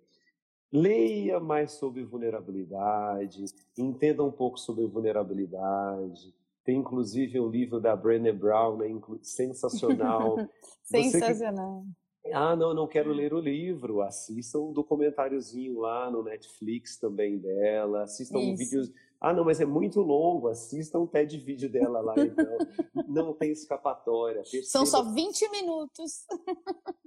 leia 0.73 1.39
mais 1.39 1.73
sobre 1.73 2.03
vulnerabilidade, 2.03 3.45
entenda 3.77 4.25
um 4.25 4.33
pouco 4.33 4.59
sobre 4.59 4.87
vulnerabilidade. 4.87 6.35
Tem 6.65 6.79
inclusive 6.79 7.39
um 7.41 7.49
livro 7.49 7.81
da 7.81 7.95
Brené 7.95 8.33
Brown, 8.33 8.79
né, 8.79 8.89
sensacional. 9.23 10.37
sensacional. 10.83 11.83
Que... 11.83 12.00
Ah, 12.33 12.54
não, 12.54 12.74
não 12.74 12.87
quero 12.87 13.12
ler 13.12 13.33
o 13.33 13.40
livro. 13.40 14.02
Assistam 14.02 14.61
um 14.61 14.72
documentáriozinho 14.72 15.80
lá 15.80 16.11
no 16.11 16.22
Netflix 16.22 16.98
também 16.98 17.38
dela. 17.38 18.02
Assistam 18.02 18.38
um 18.38 18.54
vídeos 18.54 18.92
ah, 19.20 19.35
não, 19.35 19.44
mas 19.44 19.61
é 19.61 19.66
muito 19.66 20.00
longo, 20.00 20.48
assista 20.48 20.98
um 20.98 21.06
TED 21.06 21.37
vídeo 21.37 21.68
dela 21.68 22.00
lá, 22.00 22.14
então. 22.18 22.59
não 23.06 23.35
tem 23.35 23.52
escapatória. 23.52 24.40
Perceba... 24.40 24.64
São 24.64 24.87
só 24.87 25.02
20 25.12 25.50
minutos. 25.50 26.24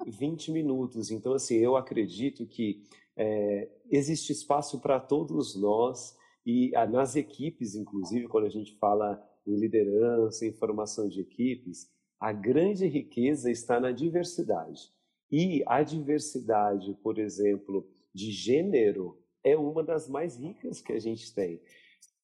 20 0.06 0.52
minutos. 0.52 1.10
Então, 1.10 1.34
assim, 1.34 1.56
eu 1.56 1.76
acredito 1.76 2.45
que 2.45 2.84
é, 3.17 3.67
existe 3.89 4.32
espaço 4.32 4.80
para 4.80 4.99
todos 4.99 5.56
nós 5.56 6.15
e 6.45 6.71
ah, 6.76 6.86
nas 6.86 7.15
equipes, 7.15 7.73
inclusive, 7.73 8.28
quando 8.28 8.45
a 8.45 8.49
gente 8.49 8.78
fala 8.78 9.19
em 9.47 9.56
liderança, 9.56 10.45
em 10.45 10.54
formação 10.54 11.08
de 11.08 11.19
equipes, 11.19 11.89
a 12.19 12.32
grande 12.32 12.86
riqueza 12.86 13.49
está 13.49 13.80
na 13.80 13.91
diversidade. 13.91 14.93
E 15.36 15.63
a 15.65 15.82
diversidade, 15.82 16.93
por 17.02 17.17
exemplo, 17.17 17.89
de 18.13 18.32
gênero, 18.32 19.17
é 19.43 19.58
uma 19.58 19.84
das 19.84 20.08
mais 20.08 20.38
ricas 20.38 20.80
que 20.80 20.93
a 20.93 21.00
gente 21.00 21.34
tem. 21.34 21.60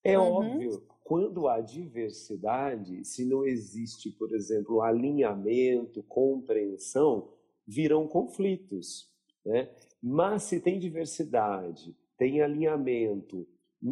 É 0.03 0.15
uhum. 0.15 0.25
óbvio, 0.25 0.83
quando 1.03 1.47
há 1.47 1.59
diversidade, 1.59 3.03
se 3.03 3.25
não 3.25 3.43
existe, 3.43 4.11
por 4.11 4.31
exemplo, 4.31 4.83
alinhamento, 4.83 6.03
compreensão, 6.03 7.33
virão 7.65 8.07
conflitos. 8.07 9.11
Né? 9.43 9.71
Mas 9.99 10.43
se 10.43 10.59
tem 10.59 10.77
diversidade, 10.77 11.97
tem 12.15 12.43
alinhamento, 12.43 13.47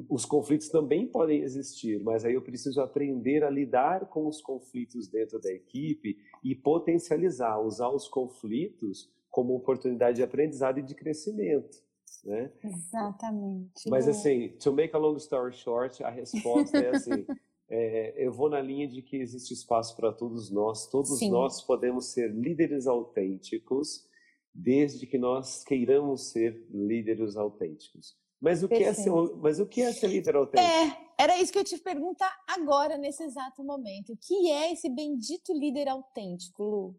os 0.10 0.26
conflitos 0.26 0.68
também 0.68 1.08
podem 1.08 1.42
existir, 1.42 2.02
mas 2.04 2.26
aí 2.26 2.34
eu 2.34 2.42
preciso 2.42 2.82
aprender 2.82 3.44
a 3.44 3.50
lidar 3.50 4.10
com 4.10 4.28
os 4.28 4.42
conflitos 4.42 5.08
dentro 5.08 5.40
da 5.40 5.52
equipe 5.52 6.18
e 6.44 6.54
potencializar, 6.54 7.60
usar 7.60 7.90
os 7.90 8.08
conflitos 8.08 9.10
como 9.30 9.56
oportunidade 9.56 10.18
de 10.18 10.24
aprendizado 10.24 10.80
e 10.80 10.84
de 10.84 10.94
crescimento. 10.94 11.78
Né? 12.26 12.52
Exatamente. 12.64 13.90
Mas 13.90 14.08
assim, 14.08 14.50
to 14.60 14.74
make 14.74 14.94
a 14.94 15.00
long 15.00 15.16
story 15.16 15.54
short, 15.54 16.04
a 16.04 16.10
resposta 16.10 16.78
é 16.78 16.90
assim: 16.90 17.26
é, 17.70 18.26
eu 18.26 18.34
vou 18.34 18.50
na 18.50 18.60
linha 18.60 18.88
de 18.88 19.02
que 19.02 19.16
existe 19.16 19.54
espaço 19.54 19.96
para 19.96 20.12
todos 20.12 20.52
nós, 20.52 20.88
todos 20.88 21.18
Sim. 21.18 21.32
nós 21.32 21.62
podemos 21.62 22.08
ser 22.12 22.34
líderes 22.34 22.88
autênticos, 22.88 24.06
desde 24.54 25.08
que 25.08 25.18
nós 25.18 25.64
queiramos 25.64 26.32
ser 26.32 26.68
líderes 26.70 27.38
autênticos. 27.38 28.18
Mas 28.40 28.62
o, 28.62 28.70
que 28.70 28.84
é 28.84 28.94
ser, 28.94 29.12
mas 29.42 29.60
o 29.60 29.66
que 29.66 29.82
é 29.82 29.92
ser 29.92 30.08
líder 30.08 30.36
autêntico? 30.36 30.72
É, 30.72 31.24
era 31.24 31.42
isso 31.42 31.52
que 31.52 31.58
eu 31.58 31.64
te 31.64 31.78
perguntar 31.80 32.32
agora, 32.48 32.98
nesse 32.98 33.24
exato 33.24 33.64
momento. 33.64 34.14
O 34.14 34.18
que 34.18 34.52
é 34.52 34.72
esse 34.72 34.90
bendito 34.90 35.54
líder 35.54 35.88
autêntico, 35.88 36.64
Lu? 36.64 36.96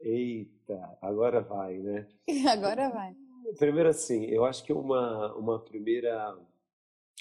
Eita, 0.00 0.98
agora 1.00 1.40
vai, 1.40 1.78
né? 1.78 2.06
agora 2.50 2.90
vai. 2.90 3.16
Primeiro 3.58 3.88
assim, 3.88 4.26
eu 4.26 4.44
acho 4.44 4.62
que 4.64 4.72
uma, 4.72 5.34
uma 5.36 5.58
primeira 5.64 6.36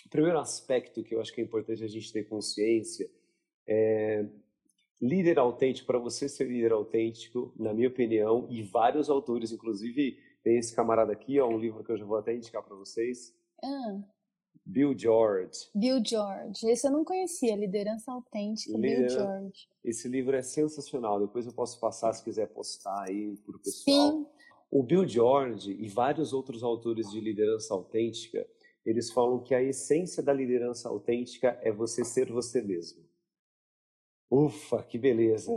o 0.06 0.10
primeiro 0.10 0.39
aspecto 0.39 1.04
que 1.04 1.15
eu 1.15 1.22
acho 1.22 1.34
que 1.34 1.41
é 1.41 1.44
importante 1.44 1.84
a 1.84 1.88
gente 1.88 2.12
ter 2.12 2.26
consciência 2.26 3.10
é 3.68 4.26
líder 5.02 5.39
autêntico, 5.39 5.88
para 5.88 6.00
você 6.00 6.30
ser 6.30 6.48
líder 6.48 6.72
autêntico, 6.72 7.54
na 7.58 7.74
minha 7.74 7.88
opinião, 7.88 8.48
e 8.50 8.63
vários 8.63 9.10
autores, 9.10 9.52
inclusive 9.52 10.18
tem 10.44 10.58
esse 10.58 10.76
camarada 10.76 11.12
aqui, 11.12 11.39
ó, 11.39 11.48
um 11.50 11.58
livro 11.58 11.84
que 11.84 11.91
eu 11.91 11.98
já 11.98 12.06
vou 12.06 12.18
até 12.18 12.34
indicar 12.34 12.63
para 12.63 12.76
vocês. 12.76 13.36
Ah. 13.63 14.02
Bill 14.65 14.98
George. 14.98 15.70
Bill 15.76 16.02
George. 16.04 16.68
Esse 16.68 16.88
eu 16.88 16.91
não 16.91 17.06
conhecia, 17.06 17.56
Liderança 17.56 18.12
Autêntica, 18.12 18.76
Bill 18.78 19.08
George. 19.08 19.68
Esse 19.84 20.08
livro 20.08 20.36
é 20.36 20.41
sensacional. 20.41 21.20
Depois 21.20 21.46
eu 21.46 21.54
posso 21.54 21.80
passar 21.80 22.12
se 22.13 22.24
quiser 22.24 22.48
postar 22.48 23.06
aí 23.08 23.38
para 23.46 23.56
o 23.56 23.60
pessoal. 23.60 24.12
Sim. 24.12 24.26
O 24.72 24.82
Bill 24.82 25.08
George 25.08 25.72
e 25.72 25.88
vários 25.88 26.34
outros 26.34 26.63
autores 26.63 27.12
de 27.12 27.20
liderança 27.22 27.74
autêntica, 27.74 28.46
eles 28.84 29.12
falam 29.12 29.44
que 29.44 29.54
a 29.54 29.62
essência 29.62 30.24
da 30.24 30.34
liderança 30.34 30.89
autêntica 30.89 31.60
é 31.62 31.72
você 31.72 32.04
ser 32.04 32.32
você 32.32 32.62
mesmo. 32.62 33.06
Ufa, 34.30 34.82
que 34.82 34.98
beleza. 34.98 35.56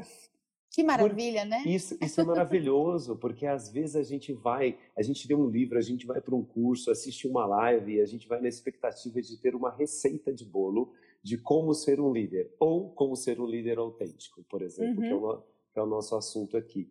Que 0.79 0.85
maravilha, 0.85 1.41
Por, 1.41 1.49
né? 1.49 1.65
Isso, 1.67 1.99
isso 2.01 2.21
é 2.21 2.25
maravilhoso, 2.25 3.17
porque 3.17 3.47
às 3.47 3.69
vezes 3.69 3.97
a 3.97 4.03
gente 4.05 4.33
vai, 4.33 4.79
a 4.97 5.03
gente 5.03 5.27
lê 5.27 5.35
um 5.35 5.49
livro, 5.49 5.77
a 5.77 5.83
gente 5.83 6.07
vai 6.07 6.21
para 6.21 6.37
um 6.37 6.45
curso, 6.45 6.93
assiste 6.93 7.27
uma 7.27 7.45
live, 7.47 7.95
e 7.95 8.01
a 8.01 8.07
gente 8.07 8.29
vai 8.29 8.41
na 8.41 8.47
expectativa 8.47 9.21
de 9.21 9.37
ter 9.39 9.57
uma 9.57 9.75
receita 9.75 10.33
de 10.33 10.45
bolo 10.45 10.93
de 11.21 11.37
como 11.37 11.75
ser 11.75 11.99
um 11.99 12.13
líder, 12.13 12.55
ou 12.61 12.91
como 12.91 13.17
ser 13.17 13.41
um 13.41 13.47
líder 13.47 13.77
autêntico, 13.77 14.45
por 14.49 14.63
exemplo, 14.63 15.03
uhum. 15.03 15.09
que, 15.09 15.13
é 15.13 15.15
o, 15.17 15.43
que 15.73 15.81
é 15.81 15.83
o 15.83 15.87
nosso 15.87 16.15
assunto 16.15 16.57
aqui. 16.57 16.89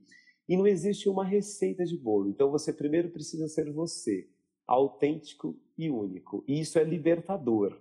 E 0.50 0.58
não 0.58 0.68
existe 0.68 1.08
uma 1.08 1.24
receita 1.24 1.86
de 1.86 1.96
bolo, 1.96 2.28
então 2.28 2.52
você 2.52 2.74
primeiro 2.74 3.10
precisa 3.10 3.48
ser 3.48 3.72
você 3.72 4.28
autêntico 4.68 5.58
e 5.78 5.90
único. 5.90 6.44
E 6.46 6.60
isso 6.60 6.78
é 6.78 6.84
libertador. 6.84 7.80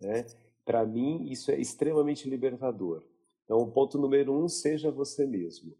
Né? 0.00 0.26
Para 0.64 0.84
mim, 0.84 1.28
isso 1.30 1.52
é 1.52 1.60
extremamente 1.60 2.28
libertador. 2.28 3.04
Então, 3.48 3.60
o 3.60 3.70
ponto 3.70 3.96
número 3.96 4.32
um, 4.32 4.46
seja 4.46 4.90
você 4.90 5.26
mesmo. 5.26 5.74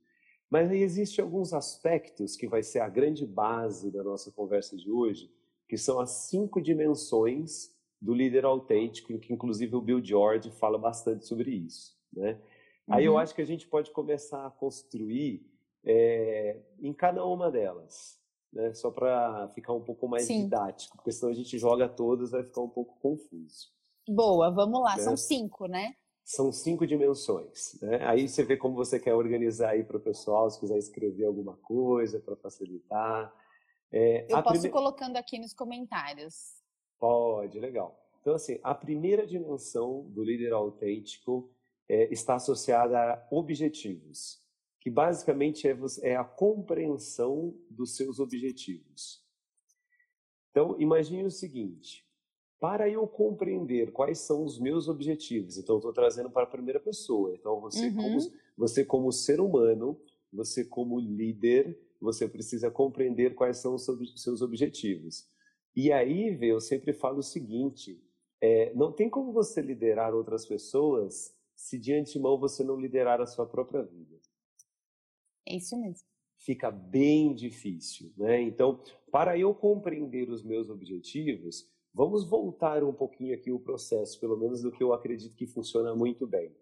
Mas 0.49 0.71
aí 0.71 0.81
existem 0.81 1.23
alguns 1.23 1.53
aspectos 1.53 2.35
que 2.35 2.49
vai 2.49 2.63
ser 2.63 2.81
a 2.81 2.89
grande 2.89 3.27
base 3.27 3.91
da 3.91 4.03
nossa 4.03 4.33
conversa 4.33 4.75
de 4.75 4.91
hoje, 4.91 5.31
que 5.69 5.77
são 5.77 6.01
as 6.01 6.11
cinco 6.29 6.63
dimensões 6.63 7.71
do 8.01 8.15
líder 8.15 8.47
autêntico, 8.47 9.19
que 9.19 9.33
inclusive 9.33 9.77
o 9.77 9.83
Bill 9.83 10.03
George 10.03 10.51
fala 10.53 10.79
bastante 10.79 11.27
sobre 11.27 11.51
isso. 11.51 11.95
Né? 12.11 12.41
Uhum. 12.87 12.95
Aí 12.95 13.05
eu 13.05 13.13
uhum. 13.13 13.19
acho 13.19 13.35
que 13.35 13.43
a 13.43 13.47
gente 13.47 13.67
pode 13.67 13.91
começar 13.91 14.47
a 14.47 14.51
construir 14.51 15.47
é, 15.85 16.63
em 16.81 16.95
cada 16.95 17.23
uma 17.27 17.51
delas 17.51 18.19
né? 18.53 18.73
Só 18.75 18.91
para 18.91 19.49
ficar 19.55 19.73
um 19.73 19.83
pouco 19.83 20.09
mais 20.09 20.25
Sim. 20.25 20.45
didático, 20.45 20.97
porque 20.97 21.13
senão 21.13 21.31
a 21.31 21.35
gente 21.35 21.59
joga 21.59 21.89
todas 21.89 22.31
vai 22.31 22.43
ficar 22.43 22.63
um 22.63 22.69
pouco 22.69 22.99
confuso. 23.01 23.69
Boa, 24.09 24.51
vamos 24.51 24.81
lá, 24.81 24.97
né? 24.97 25.03
são 25.03 25.17
cinco, 25.17 25.67
né? 25.67 25.95
São 26.29 26.53
cinco 26.53 26.87
dimensões. 26.87 27.81
Né? 27.81 28.07
Aí 28.07 28.29
você 28.29 28.45
vê 28.45 28.55
como 28.55 28.75
você 28.75 29.01
quer 29.01 29.14
organizar 29.14 29.71
aí 29.71 29.83
para 29.83 29.97
o 29.97 30.01
pessoal, 30.01 30.51
se 30.51 30.61
quiser 30.61 30.77
escrever 30.77 31.25
alguma 31.25 31.57
coisa 31.57 32.21
para 32.21 32.37
facilitar. 32.37 33.35
É, 33.91 34.27
Eu 34.29 34.43
posso 34.43 34.61
prime... 34.61 34.69
colocando 34.69 35.17
aqui 35.17 35.38
nos 35.38 35.55
comentários. 35.55 36.62
Pode, 36.99 37.59
legal. 37.59 37.99
Então, 38.21 38.35
assim, 38.35 38.61
a 38.62 38.75
primeira 38.75 39.27
dimensão 39.27 40.03
do 40.11 40.23
líder 40.23 40.53
autêntico 40.53 41.51
é, 41.88 42.12
está 42.12 42.35
associada 42.35 42.99
a 42.99 43.27
objetivos 43.31 44.47
que 44.81 44.91
basicamente 44.91 45.67
é, 45.67 45.77
é 46.03 46.14
a 46.14 46.25
compreensão 46.25 47.59
dos 47.71 47.97
seus 47.97 48.19
objetivos. 48.19 49.25
Então, 50.51 50.79
imagine 50.79 51.25
o 51.25 51.31
seguinte: 51.31 52.07
para 52.61 52.88
eu 52.88 53.07
compreender 53.07 53.92
quais 53.92 54.18
são 54.18 54.44
os 54.44 54.59
meus 54.59 54.88
objetivos, 54.88 55.57
então 55.59 55.77
estou 55.77 55.92
trazendo 55.92 56.31
para 56.31 56.42
a 56.42 56.51
primeira 56.51 56.81
pessoa. 56.81 57.33
Então, 57.35 57.61
você, 57.61 57.87
uhum. 57.87 57.97
como, 57.97 58.18
você 58.57 58.85
como 58.85 59.12
ser 59.12 59.40
humano, 59.40 60.01
você 60.33 60.64
como 60.64 60.99
líder, 60.99 61.79
você 62.01 62.29
precisa 62.29 62.71
compreender 62.71 63.35
quais 63.35 63.59
são 63.59 63.75
os 63.75 63.87
seus 64.16 64.42
objetivos. 64.42 65.29
E 65.75 65.92
aí, 65.92 66.35
Vê, 66.35 66.49
eu 66.49 66.61
sempre 66.61 66.92
falo 66.92 67.18
o 67.18 67.23
seguinte: 67.23 68.03
é, 68.40 68.73
não 68.75 68.92
tem 68.92 69.09
como 69.09 69.33
você 69.33 69.61
liderar 69.61 70.14
outras 70.14 70.44
pessoas 70.44 71.35
se 71.55 71.79
de 71.79 71.92
antemão 71.92 72.38
você 72.38 72.62
não 72.62 72.77
liderar 72.77 73.21
a 73.21 73.27
sua 73.27 73.47
própria 73.47 73.83
vida. 73.83 74.16
É 75.47 75.57
isso 75.57 75.77
mesmo. 75.81 76.07
Fica 76.37 76.71
bem 76.71 77.35
difícil, 77.35 78.12
né? 78.16 78.40
Então, 78.40 78.81
para 79.11 79.37
eu 79.37 79.53
compreender 79.55 80.31
os 80.31 80.44
meus 80.44 80.71
objetivos, 80.71 81.68
vamos 81.94 82.29
voltar 82.29 82.83
um 82.85 82.92
pouquinho 82.92 83.35
aqui 83.35 83.51
o 83.51 83.61
processo, 83.61 84.18
pelo 84.20 84.37
menos 84.37 84.62
do 84.62 84.70
que 84.70 84.83
eu 84.83 84.92
acredito 84.92 85.37
que 85.37 85.46
funciona 85.46 85.94
muito 85.94 86.27
bem. 86.27 86.55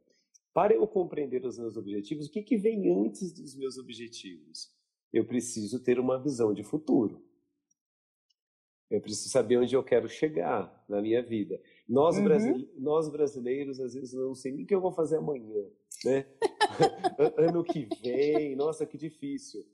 Para 0.52 0.74
eu 0.74 0.86
compreender 0.86 1.44
os 1.44 1.58
meus 1.58 1.76
objetivos, 1.76 2.26
o 2.26 2.30
que, 2.30 2.42
que 2.42 2.56
vem 2.56 2.90
antes 2.90 3.32
dos 3.32 3.54
meus 3.56 3.76
objetivos? 3.76 4.72
Eu 5.12 5.26
preciso 5.26 5.82
ter 5.82 5.98
uma 5.98 6.18
visão 6.18 6.54
de 6.54 6.62
futuro. 6.62 7.22
Eu 8.90 9.00
preciso 9.00 9.28
saber 9.28 9.58
onde 9.58 9.74
eu 9.74 9.82
quero 9.82 10.08
chegar 10.08 10.84
na 10.88 11.02
minha 11.02 11.22
vida. 11.22 11.60
Nós, 11.88 12.16
uhum. 12.16 12.68
nós 12.78 13.08
brasileiros, 13.08 13.80
às 13.80 13.94
vezes, 13.94 14.14
não 14.14 14.34
sei 14.34 14.52
nem 14.52 14.64
o 14.64 14.66
que 14.66 14.74
eu 14.74 14.80
vou 14.80 14.92
fazer 14.92 15.16
amanhã, 15.16 15.66
né? 16.04 16.26
ano 17.36 17.64
que 17.64 17.88
vem, 18.02 18.54
nossa, 18.54 18.86
que 18.86 18.96
difícil. 18.96 19.64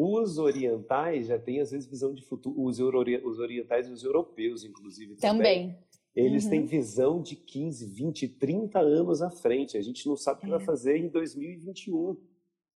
Os 0.00 0.38
orientais 0.38 1.26
já 1.26 1.40
têm, 1.40 1.60
às 1.60 1.72
vezes, 1.72 1.90
visão 1.90 2.14
de 2.14 2.22
futuro. 2.22 2.54
Os, 2.62 2.78
os 2.78 3.38
orientais 3.40 3.88
e 3.88 3.90
os 3.90 4.04
europeus, 4.04 4.62
inclusive, 4.62 5.16
também. 5.16 5.70
também. 5.70 5.88
Eles 6.14 6.44
uhum. 6.44 6.50
têm 6.50 6.66
visão 6.66 7.20
de 7.20 7.34
15, 7.34 7.84
20, 7.84 8.28
30 8.28 8.78
anos 8.78 9.20
à 9.20 9.28
frente. 9.28 9.76
A 9.76 9.82
gente 9.82 10.06
não 10.06 10.16
sabe 10.16 10.38
o 10.38 10.40
que 10.42 10.50
vai 10.50 10.62
é. 10.62 10.64
fazer 10.64 10.98
em 10.98 11.08
2021. 11.08 12.16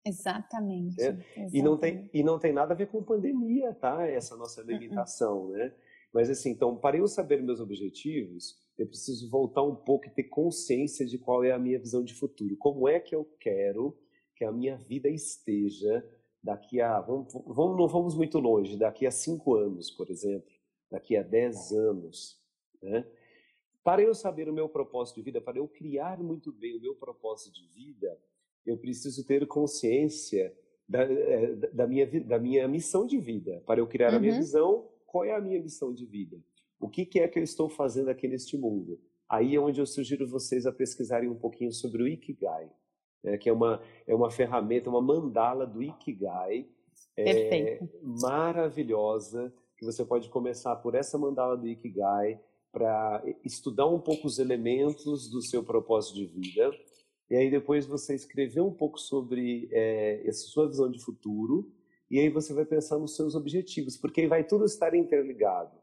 Exatamente, 0.04 1.00
é. 1.00 1.10
exatamente. 1.10 1.58
E, 1.58 1.62
não 1.62 1.78
tem, 1.78 2.10
e 2.12 2.24
não 2.24 2.40
tem 2.40 2.52
nada 2.52 2.74
a 2.74 2.76
ver 2.76 2.88
com 2.88 3.04
pandemia, 3.04 3.72
tá? 3.76 4.04
Essa 4.08 4.36
nossa 4.36 4.64
limitação, 4.64 5.44
uhum. 5.44 5.52
né? 5.52 5.72
Mas 6.12 6.28
assim, 6.28 6.50
então, 6.50 6.76
para 6.76 6.98
eu 6.98 7.08
saber 7.08 7.44
meus 7.44 7.60
objetivos, 7.60 8.56
eu 8.80 8.88
preciso 8.88 9.30
voltar 9.30 9.62
um 9.62 9.76
pouco 9.76 10.08
e 10.08 10.10
ter 10.10 10.24
consciência 10.24 11.06
de 11.06 11.20
qual 11.20 11.44
é 11.44 11.52
a 11.52 11.60
minha 11.60 11.78
visão 11.78 12.04
de 12.04 12.16
futuro. 12.16 12.58
Como 12.58 12.90
é 12.90 13.00
que 13.00 13.14
eu 13.14 13.26
quero 13.40 13.96
que 14.36 14.44
a 14.44 14.52
minha 14.52 14.76
vida 14.76 15.08
esteja 15.08 16.04
daqui 16.44 16.82
a. 16.82 17.00
Vamos, 17.02 17.34
vamos, 17.34 17.78
não 17.78 17.88
vamos 17.88 18.16
muito 18.16 18.40
longe, 18.40 18.78
daqui 18.78 19.06
a 19.06 19.12
cinco 19.12 19.56
anos, 19.56 19.92
por 19.92 20.10
exemplo, 20.10 20.52
daqui 20.90 21.16
a 21.16 21.24
dez 21.24 21.72
anos. 21.72 22.40
Né? 22.82 23.06
Para 23.84 24.02
eu 24.02 24.14
saber 24.14 24.50
o 24.50 24.54
meu 24.54 24.70
propósito 24.70 25.16
de 25.16 25.24
vida, 25.24 25.42
para 25.42 25.58
eu 25.58 25.68
criar 25.68 26.20
muito 26.22 26.52
bem 26.52 26.78
o 26.78 26.82
meu 26.82 26.96
propósito 26.96 27.54
de 27.54 27.68
vida, 27.68 28.18
eu 28.66 28.78
preciso 28.78 29.26
ter 29.26 29.48
consciência 29.48 30.56
da, 30.88 31.04
eh, 31.04 31.56
da, 31.74 31.88
minha, 31.88 32.06
da 32.22 32.38
minha 32.38 32.68
missão 32.68 33.08
de 33.08 33.18
vida. 33.18 33.62
Para 33.66 33.80
eu 33.80 33.88
criar 33.88 34.12
uhum. 34.12 34.18
a 34.18 34.20
minha 34.20 34.34
uhum. 34.34 34.40
visão, 34.40 34.90
qual 35.06 35.24
é 35.24 35.34
a 35.34 35.42
minha 35.42 35.60
missão 35.62 35.94
de 35.94 36.06
vida? 36.06 36.38
O 36.80 36.90
que, 36.90 37.06
que 37.06 37.20
é 37.20 37.28
que 37.28 37.40
eu 37.40 37.44
estou 37.44 37.70
fazendo 37.70 38.10
aqui 38.10 38.28
neste 38.28 38.58
mundo? 38.58 39.00
Aí 39.30 39.56
é 39.56 39.60
onde 39.60 39.80
eu 39.80 39.86
sugiro 39.86 40.28
vocês 40.28 40.66
a 40.66 40.72
pesquisarem 40.72 41.30
um 41.30 41.36
pouquinho 41.36 41.72
sobre 41.72 42.04
o 42.04 42.08
Ikigai, 42.08 42.70
né, 43.24 43.38
que 43.38 43.50
é 43.50 43.54
uma, 43.54 43.82
é 44.08 44.16
uma 44.16 44.32
ferramenta, 44.32 44.90
uma 44.90 45.02
mandala 45.02 45.66
do 45.66 45.82
Ikigai, 45.82 46.68
é, 47.18 47.80
maravilhosa, 48.02 49.54
que 49.78 49.86
você 49.86 50.06
pode 50.06 50.30
começar 50.30 50.76
por 50.78 50.96
essa 50.96 51.18
mandala 51.18 51.58
do 51.58 51.68
Ikigai 51.68 52.40
para 52.72 53.24
estudar 53.44 53.88
um 53.88 54.00
pouco 54.00 54.28
os 54.28 54.40
elementos 54.40 55.30
do 55.30 55.42
seu 55.42 55.64
propósito 55.64 56.16
de 56.16 56.26
vida, 56.26 56.72
e 57.30 57.36
aí 57.36 57.50
depois 57.50 57.86
você 57.86 58.16
escrever 58.16 58.62
um 58.62 58.74
pouco 58.74 59.00
sobre 59.00 59.70
é, 59.72 60.22
essa 60.26 60.48
sua 60.48 60.68
visão 60.68 60.90
de 60.90 61.00
futuro, 61.00 61.72
e 62.10 62.20
aí 62.20 62.30
você 62.30 62.54
vai 62.54 62.66
pensar 62.66 62.98
nos 62.98 63.16
seus 63.16 63.36
objetivos, 63.36 63.98
porque 63.98 64.22
aí 64.22 64.28
vai 64.28 64.44
tudo 64.44 64.66
estar 64.66 64.94
interligado. 64.94 65.78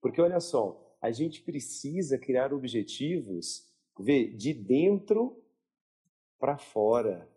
Porque 0.00 0.20
olha 0.20 0.40
só, 0.40 0.96
a 1.00 1.10
gente 1.10 1.42
precisa 1.42 2.18
criar 2.18 2.52
objetivos, 2.52 3.66
ver 3.98 4.34
de 4.36 4.52
dentro 4.54 5.36
para 6.38 6.56
fora 6.58 7.28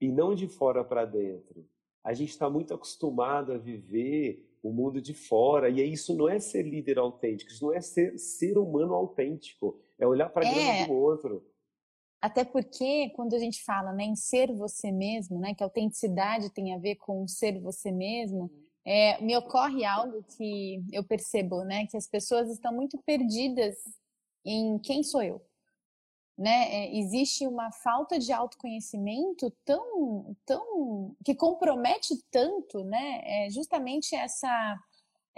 e 0.00 0.08
não 0.08 0.34
de 0.34 0.46
fora 0.46 0.84
para 0.84 1.04
dentro. 1.04 1.68
A 2.04 2.12
gente 2.14 2.30
está 2.30 2.48
muito 2.48 2.72
acostumado 2.72 3.52
a 3.52 3.58
viver 3.58 4.48
o 4.62 4.72
mundo 4.72 5.00
de 5.00 5.14
fora. 5.14 5.68
E 5.68 5.82
isso 5.82 6.16
não 6.16 6.28
é 6.28 6.38
ser 6.38 6.62
líder 6.62 6.98
autêntico, 6.98 7.50
isso 7.50 7.64
não 7.64 7.74
é 7.74 7.80
ser 7.80 8.18
ser 8.18 8.58
humano 8.58 8.94
autêntico, 8.94 9.78
é 9.98 10.06
olhar 10.06 10.28
para 10.30 10.46
a 10.46 10.50
é. 10.50 10.86
do 10.86 10.92
outro. 10.92 11.44
Até 12.20 12.44
porque 12.44 13.10
quando 13.10 13.34
a 13.34 13.38
gente 13.38 13.62
fala 13.62 13.92
né, 13.92 14.04
em 14.04 14.16
ser 14.16 14.52
você 14.52 14.90
mesmo, 14.90 15.38
né, 15.38 15.54
que 15.54 15.62
autenticidade 15.62 16.50
tem 16.50 16.74
a 16.74 16.78
ver 16.78 16.96
com 16.96 17.28
ser 17.28 17.60
você 17.60 17.92
mesmo, 17.92 18.50
é, 18.84 19.20
me 19.22 19.36
ocorre 19.36 19.84
algo 19.84 20.24
que 20.36 20.82
eu 20.92 21.04
percebo, 21.04 21.62
né, 21.62 21.86
que 21.86 21.96
as 21.96 22.08
pessoas 22.08 22.50
estão 22.50 22.72
muito 22.72 22.98
perdidas 23.06 23.76
em 24.44 24.78
quem 24.80 25.04
sou 25.04 25.22
eu. 25.22 25.40
Né? 26.38 26.68
É, 26.70 26.96
existe 26.96 27.46
uma 27.48 27.72
falta 27.72 28.16
de 28.16 28.32
autoconhecimento 28.32 29.50
tão, 29.64 30.36
tão 30.46 31.16
que 31.24 31.34
compromete 31.34 32.14
tanto, 32.30 32.84
né? 32.84 33.22
É 33.24 33.50
justamente 33.50 34.14
essa 34.14 34.78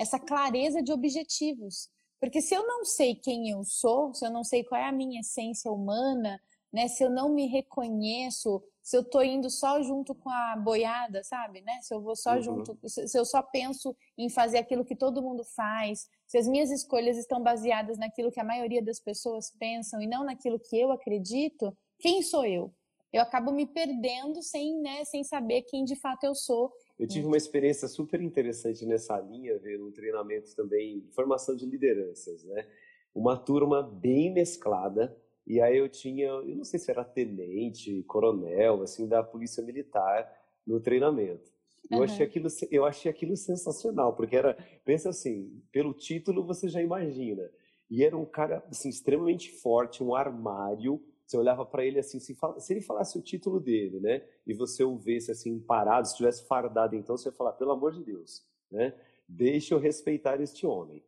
essa 0.01 0.19
clareza 0.19 0.83
de 0.83 0.93
objetivos. 0.93 1.91
Porque 2.19 2.41
se 2.41 2.55
eu 2.55 2.67
não 2.67 2.85
sei 2.85 3.15
quem 3.15 3.51
eu 3.51 3.63
sou, 3.65 4.15
se 4.15 4.25
eu 4.25 4.31
não 4.31 4.43
sei 4.43 4.65
qual 4.65 4.81
é 4.81 4.89
a 4.89 4.93
minha 4.93 5.21
essência 5.21 5.71
humana, 5.71 6.41
né? 6.73 6.89
Se 6.89 7.03
eu 7.03 7.11
não 7.11 7.29
me 7.29 7.47
reconheço, 7.47 8.63
se 8.83 8.97
eu 8.97 9.05
tô 9.05 9.23
indo 9.23 9.51
só 9.51 9.83
junto 9.83 10.15
com 10.15 10.31
a 10.31 10.57
boiada, 10.57 11.23
sabe, 11.23 11.61
né? 11.61 11.81
Se 11.83 11.95
eu 11.95 12.01
vou 12.01 12.17
só 12.17 12.35
uhum. 12.35 12.43
junto, 12.43 12.79
se 12.89 13.19
eu 13.19 13.25
só 13.25 13.43
penso 13.43 13.97
em 14.17 14.29
fazer 14.29 14.59
aquilo 14.59 14.85
que 14.85 14.97
todo 14.97 15.23
mundo 15.23 15.45
faz, 15.45 16.09
se 16.27 16.39
as 16.39 16.47
minhas 16.49 16.71
escolhas 16.71 17.17
estão 17.17 17.43
baseadas 17.43 17.99
naquilo 17.99 18.31
que 18.31 18.41
a 18.41 18.45
maioria 18.45 18.83
das 18.83 19.01
pessoas 19.01 19.51
pensam 19.59 20.01
e 20.01 20.07
não 20.07 20.25
naquilo 20.25 20.59
que 20.59 20.79
eu 20.79 20.91
acredito, 20.91 21.77
quem 21.99 22.23
sou 22.23 22.45
eu? 22.45 22.73
Eu 23.13 23.23
acabo 23.23 23.51
me 23.51 23.67
perdendo 23.67 24.41
sem, 24.41 24.81
né, 24.81 25.05
sem 25.05 25.25
saber 25.25 25.63
quem 25.63 25.85
de 25.85 25.97
fato 25.97 26.25
eu 26.25 26.35
sou. 26.35 26.73
Eu 26.97 27.09
tive 27.09 27.27
uma 27.27 27.37
experiência 27.37 27.89
super 27.89 28.21
interessante 28.21 28.87
nessa 28.87 29.19
linha, 29.19 29.59
ver 29.59 29.83
um 29.83 29.91
treinamento 29.91 30.55
também 30.55 31.05
formação 31.11 31.57
de 31.57 31.67
lideranças, 31.67 32.45
né? 32.45 32.69
Uma 33.13 33.37
turma 33.37 33.83
bem 33.83 34.33
mesclada, 34.33 35.17
e 35.51 35.61
aí 35.61 35.79
eu 35.79 35.89
tinha, 35.89 36.29
eu 36.29 36.55
não 36.55 36.63
sei 36.63 36.79
se 36.79 36.93
era 36.93 37.03
tenente, 37.03 38.05
coronel, 38.05 38.85
assim, 38.85 39.09
da 39.09 39.21
polícia 39.21 39.61
militar 39.65 40.33
no 40.65 40.79
treinamento. 40.79 41.51
Eu, 41.91 41.99
uhum. 41.99 42.05
achei 42.05 42.25
aquilo, 42.25 42.47
eu 42.71 42.85
achei 42.85 43.11
aquilo 43.11 43.37
sensacional, 43.37 44.15
porque 44.15 44.37
era, 44.37 44.57
pensa 44.85 45.09
assim, 45.09 45.61
pelo 45.73 45.93
título 45.93 46.47
você 46.47 46.69
já 46.69 46.81
imagina. 46.81 47.51
E 47.91 48.05
era 48.05 48.17
um 48.17 48.25
cara, 48.25 48.65
assim, 48.71 48.89
extremamente 48.89 49.51
forte, 49.51 50.05
um 50.05 50.15
armário. 50.15 51.03
Você 51.27 51.37
olhava 51.37 51.67
para 51.67 51.85
ele 51.85 51.99
assim, 51.99 52.21
se, 52.21 52.37
se, 52.59 52.73
ele 52.73 52.81
falasse 52.81 53.19
o 53.19 53.23
título 53.23 53.59
dele, 53.59 53.99
né? 53.99 54.23
E 54.47 54.55
você 54.55 54.85
o 54.85 54.97
visse 54.97 55.33
assim, 55.33 55.59
parado, 55.59 56.07
se 56.07 56.17
tivesse 56.17 56.47
fardado, 56.47 56.95
então 56.95 57.17
você 57.17 57.29
ia 57.29 57.33
falar, 57.33 57.55
pelo 57.55 57.73
amor 57.73 57.91
de 57.91 58.05
Deus, 58.05 58.47
né? 58.71 58.95
Deixa 59.29 59.75
eu 59.75 59.81
respeitar 59.81 60.41
este 60.41 60.65
homem. 60.65 61.03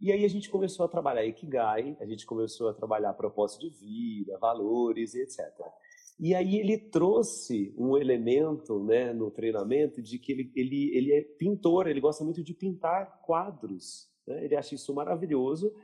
E 0.00 0.12
aí 0.12 0.24
a 0.24 0.28
gente 0.28 0.50
começou 0.50 0.84
a 0.84 0.88
trabalhar 0.88 1.24
Ikigai, 1.24 1.96
a 2.00 2.06
gente 2.06 2.26
começou 2.26 2.68
a 2.68 2.74
trabalhar 2.74 3.14
propósito 3.14 3.62
de 3.62 3.70
vida, 3.70 4.38
valores 4.38 5.14
e 5.14 5.22
etc. 5.22 5.40
E 6.18 6.34
aí 6.34 6.58
ele 6.58 6.78
trouxe 6.78 7.74
um 7.76 7.96
elemento 7.96 8.82
né, 8.84 9.12
no 9.12 9.30
treinamento 9.30 10.02
de 10.02 10.18
que 10.18 10.32
ele, 10.32 10.52
ele, 10.54 10.96
ele 10.96 11.12
é 11.12 11.20
pintor, 11.22 11.86
ele 11.86 12.00
gosta 12.00 12.24
muito 12.24 12.42
de 12.42 12.54
pintar 12.54 13.20
quadros. 13.22 14.10
Né? 14.26 14.44
Ele 14.44 14.56
acha 14.56 14.74
isso 14.74 14.94
maravilhoso 14.94 15.74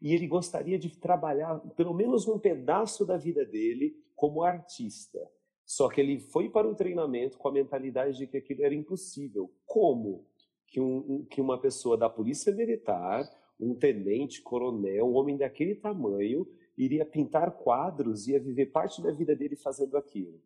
e 0.00 0.14
ele 0.14 0.26
gostaria 0.26 0.78
de 0.78 0.98
trabalhar 0.98 1.58
pelo 1.76 1.94
menos 1.94 2.26
um 2.26 2.38
pedaço 2.38 3.06
da 3.06 3.16
vida 3.16 3.44
dele 3.44 3.96
como 4.16 4.42
artista. 4.42 5.18
Só 5.64 5.88
que 5.88 6.00
ele 6.00 6.18
foi 6.18 6.50
para 6.50 6.68
o 6.68 6.74
treinamento 6.74 7.38
com 7.38 7.48
a 7.48 7.52
mentalidade 7.52 8.18
de 8.18 8.26
que 8.26 8.36
aquilo 8.36 8.64
era 8.64 8.74
impossível. 8.74 9.50
Como 9.64 10.26
que, 10.66 10.80
um, 10.80 11.24
que 11.26 11.40
uma 11.40 11.58
pessoa 11.58 11.96
da 11.96 12.08
polícia 12.08 12.52
militar 12.52 13.24
um 13.58 13.74
tenente, 13.74 14.42
coronel, 14.42 15.06
um 15.06 15.14
homem 15.14 15.36
daquele 15.36 15.74
tamanho, 15.74 16.46
iria 16.76 17.04
pintar 17.04 17.50
quadros, 17.52 18.26
ia 18.26 18.40
viver 18.40 18.66
parte 18.66 19.02
da 19.02 19.10
vida 19.10 19.34
dele 19.34 19.56
fazendo 19.56 19.96
aquilo. 19.96 20.40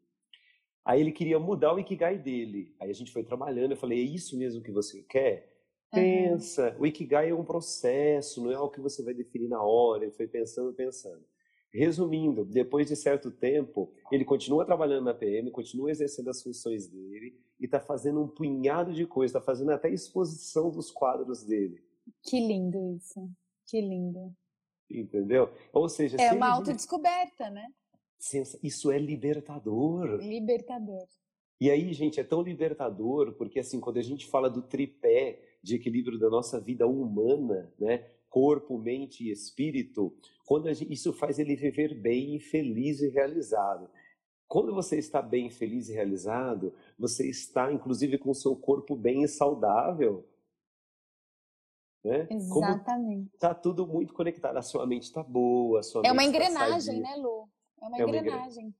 Aí 0.84 1.00
ele 1.00 1.10
queria 1.10 1.38
mudar 1.38 1.74
o 1.74 1.78
Ikigai 1.80 2.16
dele. 2.16 2.74
Aí 2.78 2.90
a 2.90 2.94
gente 2.94 3.12
foi 3.12 3.24
trabalhando, 3.24 3.72
eu 3.72 3.76
falei, 3.76 4.00
é 4.00 4.04
isso 4.04 4.38
mesmo 4.38 4.62
que 4.62 4.70
você 4.70 5.02
quer? 5.02 5.52
Pensa, 5.90 6.74
uhum. 6.76 6.82
o 6.82 6.86
Ikigai 6.86 7.30
é 7.30 7.34
um 7.34 7.44
processo, 7.44 8.42
não 8.42 8.52
é 8.52 8.54
algo 8.54 8.72
que 8.72 8.80
você 8.80 9.02
vai 9.02 9.14
definir 9.14 9.48
na 9.48 9.62
hora. 9.62 10.04
Ele 10.04 10.12
foi 10.12 10.28
pensando, 10.28 10.72
pensando. 10.72 11.24
Resumindo, 11.72 12.44
depois 12.44 12.86
de 12.86 12.96
certo 12.96 13.30
tempo, 13.30 13.92
ele 14.10 14.24
continua 14.24 14.64
trabalhando 14.64 15.04
na 15.04 15.14
PM, 15.14 15.50
continua 15.50 15.90
exercendo 15.90 16.30
as 16.30 16.42
funções 16.42 16.86
dele 16.86 17.38
e 17.60 17.64
está 17.64 17.80
fazendo 17.80 18.22
um 18.22 18.28
punhado 18.28 18.92
de 18.92 19.06
coisas, 19.06 19.34
está 19.34 19.44
fazendo 19.44 19.72
até 19.72 19.90
exposição 19.90 20.70
dos 20.70 20.90
quadros 20.90 21.42
dele. 21.42 21.82
Que 22.22 22.40
lindo 22.40 22.94
isso. 22.96 23.28
Que 23.66 23.80
lindo. 23.80 24.32
Entendeu? 24.90 25.52
Ou 25.72 25.88
seja, 25.88 26.16
é 26.18 26.32
uma 26.32 26.48
autodescoberta, 26.48 27.50
né? 27.50 27.66
Isso 28.62 28.90
é 28.90 28.98
libertador. 28.98 30.18
Libertador. 30.20 31.06
E 31.60 31.70
aí, 31.70 31.92
gente, 31.92 32.20
é 32.20 32.24
tão 32.24 32.42
libertador 32.42 33.32
porque 33.34 33.60
assim, 33.60 33.80
quando 33.80 33.98
a 33.98 34.02
gente 34.02 34.26
fala 34.26 34.48
do 34.48 34.62
tripé 34.62 35.40
de 35.62 35.76
equilíbrio 35.76 36.18
da 36.18 36.28
nossa 36.28 36.60
vida 36.60 36.86
humana, 36.86 37.72
né, 37.78 38.06
corpo, 38.28 38.78
mente 38.78 39.24
e 39.24 39.30
espírito, 39.30 40.14
quando 40.44 40.72
gente, 40.72 40.92
isso 40.92 41.12
faz 41.12 41.38
ele 41.38 41.56
viver 41.56 41.94
bem, 41.94 42.38
feliz 42.38 43.00
e 43.00 43.08
realizado. 43.08 43.88
Quando 44.46 44.72
você 44.72 44.98
está 44.98 45.20
bem, 45.20 45.50
feliz 45.50 45.88
e 45.88 45.94
realizado, 45.94 46.72
você 46.98 47.28
está, 47.28 47.72
inclusive, 47.72 48.16
com 48.18 48.30
o 48.30 48.34
seu 48.34 48.54
corpo 48.54 48.94
bem 48.94 49.24
e 49.24 49.28
saudável. 49.28 50.24
Né? 52.06 52.28
Exatamente. 52.30 53.34
Está 53.34 53.52
tudo 53.52 53.84
muito 53.84 54.14
conectado. 54.14 54.56
A 54.56 54.62
sua 54.62 54.86
mente 54.86 55.02
está 55.02 55.24
boa, 55.24 55.80
a 55.80 55.82
sua 55.82 56.02
É 56.06 56.12
uma 56.12 56.22
tá 56.22 56.28
engrenagem, 56.28 57.02
tá 57.02 57.08
né, 57.08 57.16
Lu? 57.16 57.48
É 57.82 57.86
uma 57.86 57.98
é 57.98 58.02
engrenagem. 58.02 58.64
Uma 58.66 58.74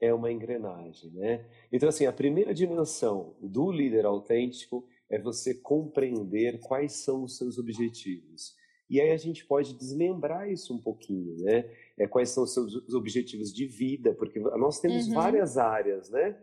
é 0.00 0.14
uma 0.14 0.32
engrenagem, 0.32 1.10
né? 1.10 1.46
Então, 1.70 1.88
assim, 1.88 2.06
a 2.06 2.12
primeira 2.12 2.54
dimensão 2.54 3.36
do 3.38 3.70
líder 3.70 4.06
autêntico 4.06 4.88
é 5.10 5.18
você 5.18 5.54
compreender 5.54 6.58
quais 6.60 7.04
são 7.04 7.24
os 7.24 7.36
seus 7.36 7.58
objetivos. 7.58 8.54
E 8.88 8.98
aí 9.00 9.10
a 9.10 9.16
gente 9.16 9.44
pode 9.44 9.74
desmembrar 9.74 10.50
isso 10.50 10.74
um 10.74 10.80
pouquinho, 10.80 11.36
né? 11.44 11.70
É, 11.98 12.08
quais 12.08 12.30
são 12.30 12.44
os 12.44 12.54
seus 12.54 12.94
objetivos 12.94 13.52
de 13.52 13.66
vida, 13.66 14.14
porque 14.14 14.40
nós 14.40 14.80
temos 14.80 15.06
uhum. 15.06 15.14
várias 15.14 15.58
áreas, 15.58 16.08
né? 16.08 16.36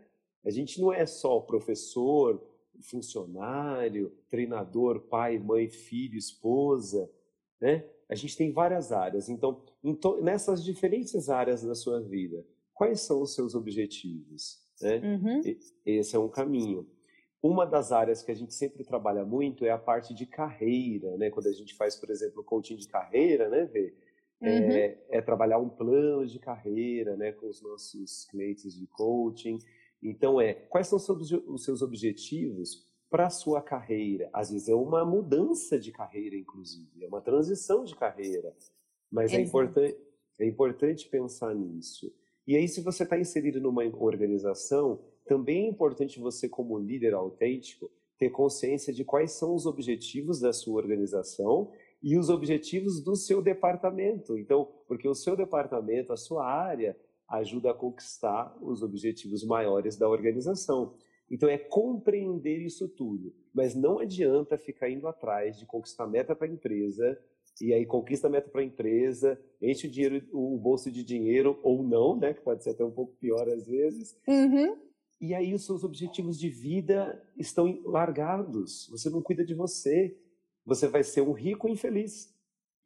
A 0.44 0.50
gente 0.50 0.80
não 0.80 0.92
é 0.92 1.04
só 1.04 1.40
professor, 1.40 2.40
funcionário, 2.82 4.12
treinador, 4.28 5.00
pai, 5.00 5.38
mãe, 5.38 5.68
filho, 5.68 6.16
esposa, 6.16 7.10
né? 7.60 7.84
A 8.08 8.14
gente 8.14 8.36
tem 8.36 8.52
várias 8.52 8.90
áreas. 8.90 9.28
Então, 9.28 9.62
nessas 10.22 10.64
diferentes 10.64 11.28
áreas 11.28 11.62
da 11.62 11.74
sua 11.74 12.00
vida, 12.00 12.44
quais 12.72 13.00
são 13.00 13.20
os 13.20 13.34
seus 13.34 13.54
objetivos? 13.54 14.62
Né? 14.80 14.98
Uhum. 14.98 15.42
Esse 15.84 16.16
é 16.16 16.18
um 16.18 16.28
caminho. 16.28 16.88
Uma 17.42 17.66
das 17.66 17.92
áreas 17.92 18.22
que 18.22 18.32
a 18.32 18.34
gente 18.34 18.54
sempre 18.54 18.82
trabalha 18.82 19.24
muito 19.24 19.64
é 19.64 19.70
a 19.70 19.78
parte 19.78 20.14
de 20.14 20.26
carreira, 20.26 21.16
né? 21.16 21.30
Quando 21.30 21.48
a 21.48 21.52
gente 21.52 21.74
faz, 21.74 21.94
por 21.94 22.10
exemplo, 22.10 22.42
coaching 22.42 22.76
de 22.76 22.88
carreira, 22.88 23.48
né, 23.48 23.64
Vê? 23.66 23.94
É, 24.40 24.60
uhum. 24.60 24.70
É, 24.70 24.98
é, 25.10 25.20
trabalhar 25.20 25.58
um 25.58 25.68
plano 25.68 26.24
de 26.24 26.38
carreira, 26.38 27.16
né, 27.16 27.32
com 27.32 27.48
os 27.48 27.60
nossos 27.60 28.24
clientes 28.26 28.72
de 28.72 28.86
coaching. 28.86 29.58
Então, 30.02 30.40
é 30.40 30.54
quais 30.54 30.86
são 30.86 30.98
os 30.98 31.64
seus 31.64 31.82
objetivos 31.82 32.86
para 33.10 33.26
a 33.26 33.30
sua 33.30 33.60
carreira? 33.60 34.30
Às 34.32 34.50
vezes 34.50 34.68
é 34.68 34.74
uma 34.74 35.04
mudança 35.04 35.78
de 35.78 35.90
carreira, 35.90 36.36
inclusive, 36.36 37.04
é 37.04 37.08
uma 37.08 37.20
transição 37.20 37.84
de 37.84 37.96
carreira. 37.96 38.54
Mas 39.10 39.32
é, 39.32 39.40
importante, 39.40 39.96
é 40.38 40.46
importante 40.46 41.08
pensar 41.08 41.54
nisso. 41.54 42.12
E 42.46 42.56
aí, 42.56 42.68
se 42.68 42.80
você 42.80 43.02
está 43.02 43.18
inserido 43.18 43.60
numa 43.60 43.84
organização, 43.84 45.00
também 45.26 45.66
é 45.66 45.68
importante 45.68 46.18
você, 46.18 46.48
como 46.48 46.78
líder 46.78 47.14
autêntico, 47.14 47.90
ter 48.18 48.30
consciência 48.30 48.92
de 48.92 49.04
quais 49.04 49.32
são 49.32 49.54
os 49.54 49.66
objetivos 49.66 50.40
da 50.40 50.52
sua 50.52 50.74
organização 50.74 51.70
e 52.02 52.16
os 52.16 52.28
objetivos 52.28 53.02
do 53.02 53.14
seu 53.14 53.42
departamento. 53.42 54.36
Então, 54.38 54.68
porque 54.86 55.08
o 55.08 55.14
seu 55.14 55.36
departamento, 55.36 56.12
a 56.12 56.16
sua 56.16 56.46
área, 56.46 56.96
ajuda 57.28 57.70
a 57.70 57.74
conquistar 57.74 58.56
os 58.60 58.82
objetivos 58.82 59.44
maiores 59.44 59.96
da 59.96 60.08
organização. 60.08 60.94
Então 61.30 61.48
é 61.48 61.58
compreender 61.58 62.58
isso 62.58 62.88
tudo, 62.88 63.34
mas 63.52 63.74
não 63.74 63.98
adianta 63.98 64.56
ficar 64.56 64.88
indo 64.88 65.06
atrás 65.06 65.58
de 65.58 65.66
conquistar 65.66 66.06
meta 66.06 66.34
para 66.34 66.46
a 66.46 66.50
empresa 66.50 67.18
e 67.60 67.74
aí 67.74 67.84
conquista 67.84 68.28
a 68.28 68.30
meta 68.30 68.48
para 68.48 68.60
a 68.60 68.64
empresa, 68.64 69.38
enche 69.60 69.86
o 69.86 69.90
dinheiro, 69.90 70.26
o 70.32 70.56
bolso 70.56 70.90
de 70.90 71.02
dinheiro 71.04 71.58
ou 71.62 71.82
não, 71.82 72.16
né, 72.16 72.32
que 72.32 72.40
pode 72.40 72.62
ser 72.62 72.70
até 72.70 72.84
um 72.84 72.90
pouco 72.90 73.14
pior 73.16 73.48
às 73.48 73.66
vezes. 73.66 74.16
Uhum. 74.26 74.76
E 75.20 75.34
aí 75.34 75.52
os 75.52 75.66
seus 75.66 75.82
objetivos 75.82 76.38
de 76.38 76.48
vida 76.48 77.20
estão 77.36 77.80
largados. 77.84 78.88
Você 78.90 79.10
não 79.10 79.20
cuida 79.20 79.44
de 79.44 79.52
você. 79.52 80.16
Você 80.64 80.86
vai 80.86 81.02
ser 81.02 81.22
um 81.22 81.32
rico 81.32 81.68
infeliz. 81.68 82.32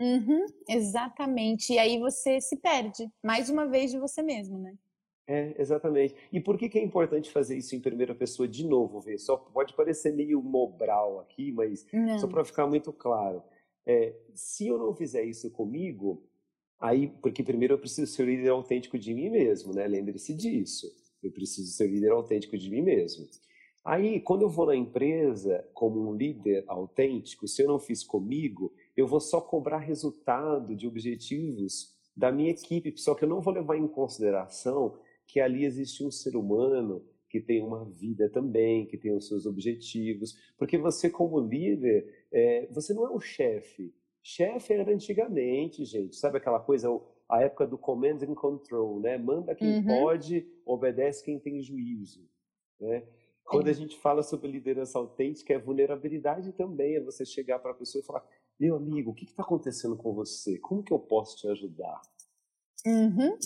Uhum, 0.02 0.46
exatamente. 0.68 1.72
E 1.72 1.78
aí 1.78 1.96
você 2.00 2.40
se 2.40 2.56
perde, 2.56 3.08
mais 3.22 3.48
uma 3.48 3.68
vez, 3.68 3.92
de 3.92 4.00
você 4.00 4.20
mesmo, 4.20 4.58
né? 4.58 4.76
É, 5.28 5.54
exatamente. 5.56 6.16
E 6.32 6.40
por 6.40 6.58
que, 6.58 6.68
que 6.68 6.76
é 6.76 6.82
importante 6.82 7.30
fazer 7.30 7.56
isso 7.56 7.76
em 7.76 7.80
primeira 7.80 8.12
pessoa 8.12 8.48
de 8.48 8.66
novo, 8.66 9.00
ver? 9.00 9.16
Só 9.18 9.36
pode 9.36 9.74
parecer 9.74 10.12
meio 10.12 10.42
mobral 10.42 11.20
aqui, 11.20 11.52
mas 11.52 11.86
não. 11.92 12.18
só 12.18 12.26
para 12.26 12.44
ficar 12.44 12.66
muito 12.66 12.92
claro. 12.92 13.44
É, 13.86 14.12
se 14.34 14.66
eu 14.66 14.76
não 14.76 14.92
fizer 14.92 15.22
isso 15.22 15.48
comigo, 15.52 16.28
aí, 16.80 17.06
porque 17.22 17.44
primeiro 17.44 17.74
eu 17.74 17.78
preciso 17.78 18.12
ser 18.12 18.24
o 18.24 18.26
líder 18.26 18.48
autêntico 18.48 18.98
de 18.98 19.14
mim 19.14 19.30
mesmo, 19.30 19.72
né? 19.72 19.86
Lembre-se 19.86 20.34
disso. 20.34 20.88
Eu 21.22 21.30
preciso 21.30 21.70
ser 21.70 21.86
líder 21.86 22.10
autêntico 22.10 22.58
de 22.58 22.68
mim 22.68 22.82
mesmo. 22.82 23.28
Aí, 23.84 24.20
quando 24.20 24.42
eu 24.42 24.48
vou 24.48 24.66
na 24.66 24.74
empresa 24.74 25.64
como 25.72 26.00
um 26.08 26.12
líder 26.12 26.64
autêntico, 26.66 27.46
se 27.46 27.62
eu 27.62 27.68
não 27.68 27.78
fiz 27.78 28.02
comigo, 28.02 28.72
eu 28.96 29.06
vou 29.06 29.20
só 29.20 29.40
cobrar 29.40 29.78
resultado 29.78 30.74
de 30.74 30.86
objetivos 30.86 31.96
da 32.16 32.30
minha 32.30 32.50
equipe, 32.50 32.96
só 32.98 33.14
que 33.14 33.24
eu 33.24 33.28
não 33.28 33.40
vou 33.40 33.54
levar 33.54 33.76
em 33.76 33.88
consideração 33.88 34.98
que 35.26 35.40
ali 35.40 35.64
existe 35.64 36.04
um 36.04 36.10
ser 36.10 36.36
humano 36.36 37.04
que 37.28 37.40
tem 37.40 37.62
uma 37.62 37.86
vida 37.86 38.28
também, 38.28 38.84
que 38.86 38.98
tem 38.98 39.16
os 39.16 39.26
seus 39.26 39.46
objetivos, 39.46 40.36
porque 40.58 40.76
você 40.76 41.08
como 41.08 41.40
líder, 41.40 42.26
é, 42.30 42.68
você 42.70 42.92
não 42.92 43.06
é 43.06 43.10
o 43.10 43.20
chefe. 43.20 43.94
Chefe 44.22 44.74
era 44.74 44.92
antigamente, 44.92 45.82
gente, 45.86 46.14
sabe 46.14 46.36
aquela 46.36 46.60
coisa, 46.60 46.88
a 47.26 47.42
época 47.42 47.66
do 47.66 47.78
command 47.78 48.18
and 48.22 48.34
control, 48.34 49.00
né? 49.00 49.16
Manda 49.16 49.54
quem 49.54 49.78
uhum. 49.78 49.86
pode, 49.86 50.46
obedece 50.66 51.24
quem 51.24 51.38
tem 51.38 51.62
juízo, 51.62 52.28
né? 52.78 53.02
Quando 53.44 53.68
a 53.68 53.72
gente 53.72 53.98
fala 53.98 54.22
sobre 54.22 54.50
liderança 54.50 54.98
autêntica, 54.98 55.52
é 55.52 55.58
vulnerabilidade 55.58 56.52
também, 56.52 56.96
é 56.96 57.00
você 57.00 57.24
chegar 57.24 57.58
para 57.58 57.72
a 57.72 57.74
pessoa 57.74 58.02
e 58.02 58.06
falar, 58.06 58.24
meu 58.58 58.76
amigo, 58.76 59.10
o 59.10 59.14
que 59.14 59.24
está 59.24 59.42
acontecendo 59.42 59.96
com 59.96 60.12
você? 60.12 60.58
Como 60.58 60.82
que 60.82 60.92
eu 60.92 60.98
posso 60.98 61.36
te 61.36 61.48
ajudar? 61.48 62.00
Uhum. 62.86 63.36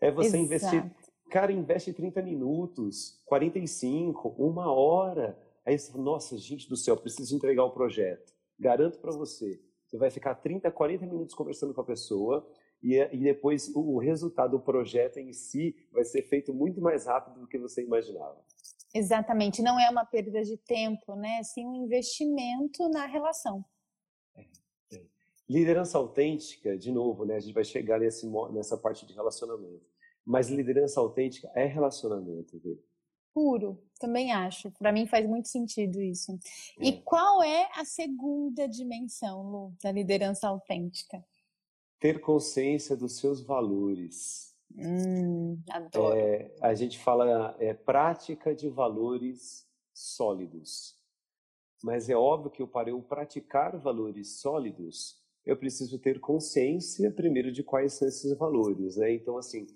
É 0.00 0.10
você 0.10 0.36
Exato. 0.36 0.44
investir, 0.44 0.92
cara, 1.30 1.52
investe 1.52 1.92
30 1.92 2.22
minutos, 2.22 3.22
45, 3.26 4.34
uma 4.38 4.72
hora. 4.72 5.38
Aí 5.64 5.78
você 5.78 5.90
fala, 5.90 6.04
nossa, 6.04 6.36
gente 6.38 6.68
do 6.68 6.76
céu, 6.76 6.96
preciso 6.96 7.34
entregar 7.34 7.64
o 7.64 7.70
projeto. 7.70 8.32
Garanto 8.58 8.98
para 8.98 9.12
você, 9.12 9.60
você 9.86 9.96
vai 9.96 10.10
ficar 10.10 10.34
30, 10.34 10.70
40 10.70 11.06
minutos 11.06 11.34
conversando 11.34 11.72
com 11.72 11.80
a 11.80 11.84
pessoa, 11.84 12.46
e, 12.82 12.96
e 12.96 13.18
depois 13.18 13.70
o 13.74 13.98
resultado 13.98 14.52
do 14.52 14.60
projeto 14.60 15.18
em 15.18 15.32
si 15.32 15.74
vai 15.92 16.04
ser 16.04 16.22
feito 16.22 16.54
muito 16.54 16.80
mais 16.80 17.06
rápido 17.06 17.40
do 17.40 17.46
que 17.46 17.58
você 17.58 17.82
imaginava. 17.82 18.38
Exatamente, 18.94 19.62
não 19.62 19.78
é 19.78 19.90
uma 19.90 20.04
perda 20.04 20.42
de 20.42 20.56
tempo, 20.56 21.14
né? 21.14 21.42
Sim, 21.42 21.66
um 21.66 21.74
investimento 21.74 22.88
na 22.88 23.06
relação. 23.06 23.64
Liderança 25.48 25.96
autêntica, 25.96 26.76
de 26.76 26.92
novo, 26.92 27.24
né? 27.24 27.36
A 27.36 27.40
gente 27.40 27.54
vai 27.54 27.64
chegar 27.64 27.98
nesse, 27.98 28.28
nessa 28.52 28.76
parte 28.76 29.06
de 29.06 29.14
relacionamento. 29.14 29.86
Mas 30.24 30.50
liderança 30.50 31.00
autêntica 31.00 31.50
é 31.54 31.64
relacionamento, 31.64 32.58
viu? 32.58 32.78
Puro, 33.32 33.82
também 33.98 34.32
acho. 34.32 34.70
Para 34.72 34.92
mim 34.92 35.06
faz 35.06 35.26
muito 35.26 35.48
sentido 35.48 36.02
isso. 36.02 36.32
É. 36.78 36.88
E 36.88 37.00
qual 37.02 37.42
é 37.42 37.70
a 37.74 37.84
segunda 37.84 38.68
dimensão, 38.68 39.42
Lu, 39.42 39.74
da 39.82 39.90
liderança 39.90 40.48
autêntica? 40.48 41.24
ter 41.98 42.20
consciência 42.20 42.96
dos 42.96 43.16
seus 43.16 43.40
valores. 43.40 44.54
Hum, 44.76 45.60
adoro. 45.70 46.16
É, 46.16 46.54
a 46.60 46.74
gente 46.74 46.98
fala 46.98 47.56
é, 47.58 47.74
prática 47.74 48.54
de 48.54 48.68
valores 48.68 49.66
sólidos. 49.92 50.96
Mas 51.82 52.08
é 52.08 52.16
óbvio 52.16 52.50
que 52.50 52.62
eu, 52.62 52.68
para 52.68 52.90
eu 52.90 53.00
praticar 53.02 53.76
valores 53.78 54.40
sólidos, 54.40 55.20
eu 55.48 55.56
preciso 55.56 55.98
ter 55.98 56.20
consciência 56.20 57.10
primeiro 57.10 57.50
de 57.50 57.62
quais 57.62 57.94
são 57.94 58.06
esses 58.06 58.36
valores. 58.36 58.98
Né? 58.98 59.14
Então, 59.14 59.38
assim, 59.38 59.66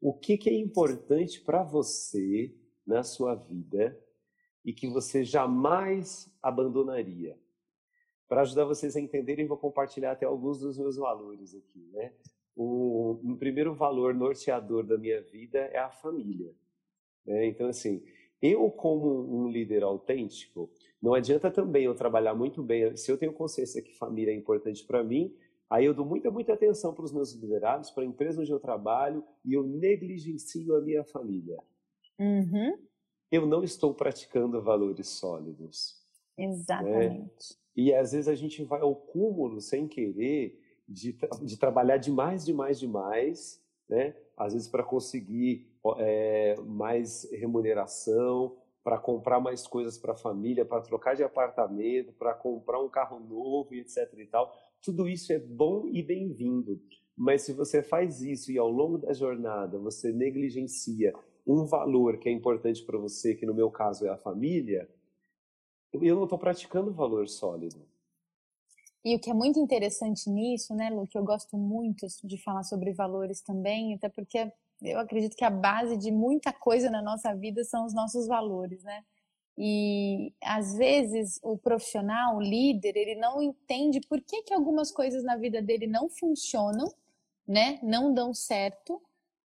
o 0.00 0.14
que, 0.14 0.38
que 0.38 0.48
é 0.48 0.54
importante 0.54 1.40
para 1.40 1.64
você 1.64 2.54
na 2.86 3.02
sua 3.02 3.34
vida 3.34 4.00
e 4.64 4.72
que 4.72 4.86
você 4.86 5.24
jamais 5.24 6.32
abandonaria? 6.40 7.36
Para 8.28 8.42
ajudar 8.42 8.66
vocês 8.66 8.94
a 8.94 9.00
entenderem, 9.00 9.48
vou 9.48 9.58
compartilhar 9.58 10.12
até 10.12 10.24
alguns 10.24 10.60
dos 10.60 10.78
meus 10.78 10.96
valores 10.96 11.56
aqui, 11.56 11.90
né? 11.92 12.12
O, 12.54 13.36
primeiro 13.36 13.74
valor 13.74 14.14
norteador 14.14 14.86
da 14.86 14.96
minha 14.96 15.20
vida 15.20 15.58
é 15.58 15.78
a 15.78 15.90
família. 15.90 16.54
Né? 17.26 17.46
Então, 17.46 17.66
assim, 17.66 18.00
eu 18.40 18.70
como 18.70 19.34
um 19.34 19.48
líder 19.48 19.82
autêntico, 19.82 20.70
não 21.00 21.14
adianta 21.14 21.50
também 21.50 21.84
eu 21.84 21.94
trabalhar 21.94 22.34
muito 22.34 22.62
bem. 22.62 22.96
Se 22.96 23.10
eu 23.10 23.18
tenho 23.18 23.32
consciência 23.32 23.82
que 23.82 23.96
família 23.96 24.32
é 24.32 24.36
importante 24.36 24.84
para 24.84 25.02
mim, 25.02 25.34
aí 25.70 25.84
eu 25.84 25.94
dou 25.94 26.04
muita, 26.04 26.30
muita 26.30 26.52
atenção 26.52 26.94
para 26.94 27.04
os 27.04 27.12
meus 27.12 27.32
liderados, 27.32 27.90
para 27.90 28.02
a 28.02 28.06
empresa 28.06 28.40
onde 28.40 28.50
eu 28.50 28.60
trabalho, 28.60 29.24
e 29.44 29.54
eu 29.54 29.62
negligencio 29.62 30.74
a 30.76 30.80
minha 30.80 31.04
família. 31.04 31.58
Uhum. 32.18 32.78
Eu 33.30 33.46
não 33.46 33.62
estou 33.62 33.92
praticando 33.92 34.62
valores 34.62 35.08
sólidos. 35.08 36.02
Né? 36.38 36.46
Exatamente. 36.46 37.52
Né? 37.52 37.56
E 37.76 37.94
às 37.94 38.12
vezes 38.12 38.28
a 38.28 38.34
gente 38.34 38.62
vai 38.64 38.80
ao 38.80 38.94
cúmulo 38.94 39.60
sem 39.60 39.86
querer 39.86 40.58
de, 40.88 41.16
de 41.42 41.56
trabalhar 41.58 41.96
demais, 41.96 42.44
demais, 42.44 42.78
demais, 42.78 43.62
né? 43.88 44.14
Às 44.36 44.52
vezes 44.52 44.68
para 44.68 44.82
conseguir 44.82 45.70
é, 45.98 46.56
mais 46.64 47.30
remuneração, 47.32 48.56
para 48.86 48.98
comprar 48.98 49.40
mais 49.40 49.66
coisas 49.66 49.98
para 49.98 50.12
a 50.12 50.16
família, 50.16 50.64
para 50.64 50.80
trocar 50.80 51.16
de 51.16 51.24
apartamento, 51.24 52.12
para 52.12 52.32
comprar 52.32 52.80
um 52.80 52.88
carro 52.88 53.18
novo 53.18 53.74
e 53.74 53.80
etc 53.80 54.12
e 54.16 54.26
tal. 54.26 54.54
Tudo 54.80 55.08
isso 55.08 55.32
é 55.32 55.40
bom 55.40 55.88
e 55.88 56.02
bem-vindo. 56.04 56.80
Mas 57.16 57.42
se 57.42 57.52
você 57.52 57.82
faz 57.82 58.22
isso 58.22 58.52
e 58.52 58.58
ao 58.58 58.70
longo 58.70 58.98
da 58.98 59.12
jornada 59.12 59.76
você 59.76 60.12
negligencia 60.12 61.12
um 61.44 61.64
valor 61.64 62.18
que 62.18 62.28
é 62.28 62.32
importante 62.32 62.84
para 62.84 62.96
você, 62.96 63.34
que 63.34 63.44
no 63.44 63.54
meu 63.54 63.72
caso 63.72 64.06
é 64.06 64.08
a 64.08 64.16
família, 64.16 64.88
eu 65.92 66.14
não 66.14 66.22
estou 66.22 66.38
praticando 66.38 66.92
valor 66.92 67.28
sólido. 67.28 67.84
E 69.04 69.16
o 69.16 69.20
que 69.20 69.30
é 69.30 69.34
muito 69.34 69.58
interessante 69.58 70.28
nisso, 70.28 70.74
né, 70.74 70.90
Lu, 70.90 71.06
que 71.06 71.18
eu 71.18 71.24
gosto 71.24 71.56
muito 71.56 72.06
de 72.24 72.42
falar 72.42 72.62
sobre 72.62 72.92
valores 72.92 73.40
também, 73.40 73.94
até 73.94 74.08
porque 74.08 74.50
eu 74.82 74.98
acredito 74.98 75.36
que 75.36 75.44
a 75.44 75.50
base 75.50 75.96
de 75.96 76.10
muita 76.10 76.52
coisa 76.52 76.90
na 76.90 77.02
nossa 77.02 77.34
vida 77.34 77.64
são 77.64 77.86
os 77.86 77.94
nossos 77.94 78.26
valores, 78.26 78.82
né? 78.82 79.04
E 79.58 80.34
às 80.42 80.76
vezes 80.76 81.40
o 81.42 81.56
profissional, 81.56 82.36
o 82.36 82.40
líder, 82.40 82.96
ele 82.96 83.14
não 83.14 83.40
entende 83.42 84.00
por 84.06 84.20
que, 84.20 84.42
que 84.42 84.52
algumas 84.52 84.92
coisas 84.92 85.24
na 85.24 85.36
vida 85.36 85.62
dele 85.62 85.86
não 85.86 86.08
funcionam, 86.08 86.92
né? 87.48 87.78
Não 87.82 88.12
dão 88.12 88.34
certo, 88.34 89.00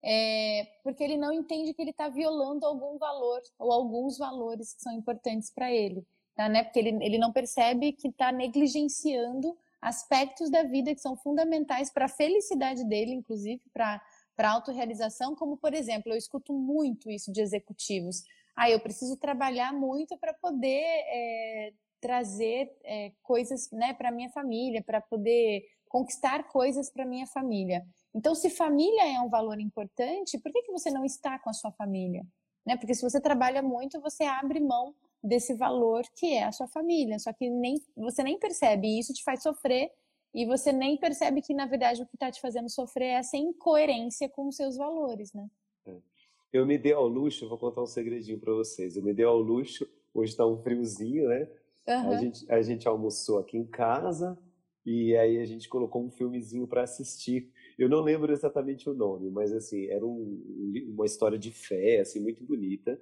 é, 0.03 0.67
porque 0.83 1.05
ele 1.05 1.17
não 1.17 1.33
entende 1.33 1.75
que 1.75 1.83
ele 1.83 1.91
está 1.91 2.09
violando 2.09 2.65
algum 2.67 2.99
valor 2.99 3.43
ou 3.59 3.73
alguns 3.73 4.17
valores 4.17 4.73
que 4.75 4.83
são 4.83 4.93
importantes 4.93 5.51
para 5.51 5.73
ele 5.73 6.07
tá, 6.39 6.49
né? 6.49 6.63
Porque 6.63 6.79
ele, 6.79 7.05
ele 7.05 7.19
não 7.19 7.33
percebe 7.33 7.93
que 7.93 8.07
está 8.09 8.31
negligenciando 8.31 9.59
aspectos 9.83 10.49
da 10.49 10.63
vida 10.63 10.95
que 10.95 11.01
são 11.01 11.17
fundamentais 11.17 11.91
para 11.91 12.05
a 12.05 12.09
felicidade 12.09 12.85
dele, 12.85 13.13
inclusive 13.13 13.61
para 13.73 14.01
para 14.39 14.53
autorrealização, 14.53 15.35
como 15.35 15.57
por 15.57 15.75
exemplo, 15.75 16.13
eu 16.13 16.17
escuto 16.17 16.53
muito 16.53 17.11
isso 17.11 17.33
de 17.33 17.41
executivos. 17.41 18.23
Ah, 18.55 18.71
eu 18.71 18.79
preciso 18.79 19.17
trabalhar 19.17 19.73
muito 19.73 20.17
para 20.17 20.33
poder 20.33 20.85
é, 20.85 21.73
trazer 22.01 22.71
é, 22.85 23.11
coisas 23.21 23.69
né, 23.73 23.93
para 23.95 24.13
minha 24.13 24.31
família, 24.31 24.81
para 24.81 25.01
poder 25.01 25.65
conquistar 25.89 26.45
coisas 26.45 26.89
para 26.89 27.05
minha 27.05 27.27
família. 27.27 27.85
Então, 28.15 28.33
se 28.33 28.49
família 28.49 29.13
é 29.13 29.21
um 29.21 29.29
valor 29.29 29.59
importante, 29.59 30.39
por 30.39 30.53
que, 30.53 30.63
que 30.63 30.71
você 30.71 30.89
não 30.89 31.05
está 31.05 31.37
com 31.41 31.51
a 31.51 31.53
sua 31.53 31.73
família? 31.73 32.25
Né? 32.65 32.77
Porque 32.77 32.95
se 32.95 33.03
você 33.03 33.21
trabalha 33.21 33.61
muito, 33.61 34.01
você 34.01 34.23
abre 34.23 34.61
mão 34.61 34.95
desse 35.21 35.53
valor 35.53 36.05
que 36.15 36.35
é 36.35 36.45
a 36.45 36.53
sua 36.53 36.69
família. 36.69 37.19
Só 37.19 37.33
que 37.33 37.51
nem, 37.51 37.83
você 37.97 38.23
nem 38.23 38.39
percebe, 38.39 38.87
e 38.87 39.01
isso 39.01 39.13
te 39.13 39.25
faz 39.25 39.43
sofrer, 39.43 39.91
e 40.35 40.47
você 40.47 40.73
nem 40.73 40.97
percebe 40.97 41.41
que, 41.41 41.55
na 41.55 41.67
verdade, 41.67 42.03
o 42.03 42.07
que 42.07 42.17
está 42.17 42.31
te 42.31 42.41
fazendo 42.41 42.69
sofrer 42.69 43.07
é 43.07 43.15
essa 43.15 43.37
incoerência 43.37 44.29
com 44.29 44.49
os 44.49 44.57
seus 44.57 44.77
valores, 44.77 45.33
né? 45.33 45.49
É. 45.87 45.97
Eu 46.53 46.67
me 46.67 46.79
dei 46.79 46.93
ao 46.93 47.07
luxo, 47.07 47.49
vou 47.49 47.59
contar 47.59 47.83
um 47.83 47.87
segredinho 47.87 48.39
para 48.39 48.53
vocês. 48.53 48.97
Eu 48.97 49.03
me 49.03 49.13
dei 49.13 49.25
ao 49.25 49.39
luxo, 49.39 49.89
hoje 50.15 50.33
está 50.33 50.47
um 50.47 50.59
friozinho, 50.59 51.29
né? 51.29 51.49
Uhum. 51.87 52.11
A, 52.11 52.17
gente, 52.17 52.53
a 52.53 52.63
gente 52.63 52.89
almoçou 52.89 53.39
aqui 53.39 53.57
em 53.57 53.65
casa 53.65 54.39
e 54.85 55.17
aí 55.17 55.39
a 55.39 55.45
gente 55.45 55.69
colocou 55.69 56.03
um 56.03 56.11
filmezinho 56.11 56.67
para 56.67 56.83
assistir. 56.83 57.51
Eu 57.79 57.89
não 57.89 58.01
lembro 58.01 58.33
exatamente 58.33 58.89
o 58.89 58.95
nome, 58.95 59.31
mas 59.31 59.53
assim, 59.53 59.87
era 59.87 60.05
um, 60.05 60.43
uma 60.89 61.07
história 61.07 61.39
de 61.39 61.51
fé, 61.51 62.01
assim, 62.01 62.21
muito 62.21 62.45
bonita. 62.45 63.01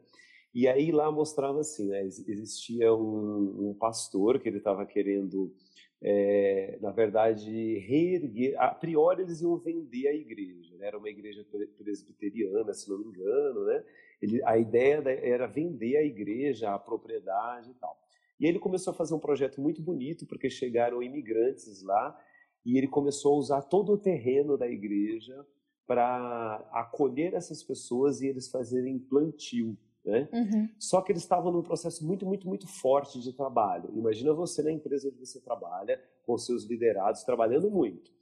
E 0.55 0.67
aí 0.67 0.91
lá 0.91 1.11
mostrava 1.13 1.61
assim, 1.61 1.89
né, 1.89 2.03
existia 2.05 2.95
um, 2.95 3.71
um 3.71 3.75
pastor 3.75 4.41
que 4.41 4.49
ele 4.49 4.59
estava 4.59 4.87
querendo, 4.87 5.55
é, 6.03 6.79
na 6.81 6.91
verdade, 6.91 7.79
reerguer. 7.79 8.55
A 8.61 8.69
priori 8.69 9.23
eles 9.23 9.41
iam 9.41 9.57
vender 9.57 10.09
a 10.09 10.15
igreja, 10.15 10.77
né? 10.77 10.87
era 10.87 10.99
uma 10.99 11.09
igreja 11.09 11.45
presbiteriana, 11.79 12.73
se 12.75 12.89
não 12.89 12.99
me 12.99 13.07
engano, 13.07 13.65
né? 13.65 13.85
Ele, 14.21 14.43
a 14.45 14.59
ideia 14.59 15.03
era 15.07 15.47
vender 15.47 15.97
a 15.97 16.03
igreja, 16.03 16.75
a 16.75 16.79
propriedade 16.79 17.71
e 17.71 17.75
tal. 17.75 17.99
E 18.39 18.47
ele 18.47 18.59
começou 18.59 18.93
a 18.93 18.97
fazer 18.97 19.15
um 19.15 19.19
projeto 19.19 19.61
muito 19.61 19.83
bonito, 19.83 20.27
porque 20.27 20.51
chegaram 20.51 21.03
imigrantes 21.03 21.83
lá, 21.83 22.19
e 22.65 22.77
ele 22.77 22.89
começou 22.89 23.35
a 23.35 23.39
usar 23.39 23.63
todo 23.63 23.93
o 23.93 23.99
terreno 23.99 24.57
da 24.59 24.69
igreja 24.69 25.47
para 25.87 26.57
acolher 26.73 27.35
essas 27.35 27.63
pessoas 27.63 28.21
e 28.21 28.27
eles 28.27 28.51
fazerem 28.51 28.99
plantio. 28.99 29.77
Né? 30.07 30.29
Uhum. 30.33 30.69
Só 30.79 31.03
que 31.03 31.11
eles 31.11 31.23
estavam 31.23 31.51
num 31.51 31.63
processo 31.63 32.07
muito, 32.07 32.25
muito, 32.25 32.47
muito 32.47 32.69
forte 32.69 33.21
de 33.21 33.33
trabalho. 33.33 33.91
Imagina 33.93 34.33
você 34.33 34.63
na 34.63 34.71
empresa 34.71 35.09
onde 35.09 35.19
você 35.19 35.41
trabalha, 35.41 36.01
com 36.25 36.39
seus 36.39 36.63
liderados, 36.63 37.25
trabalhando 37.25 37.69
muito. 37.69 38.13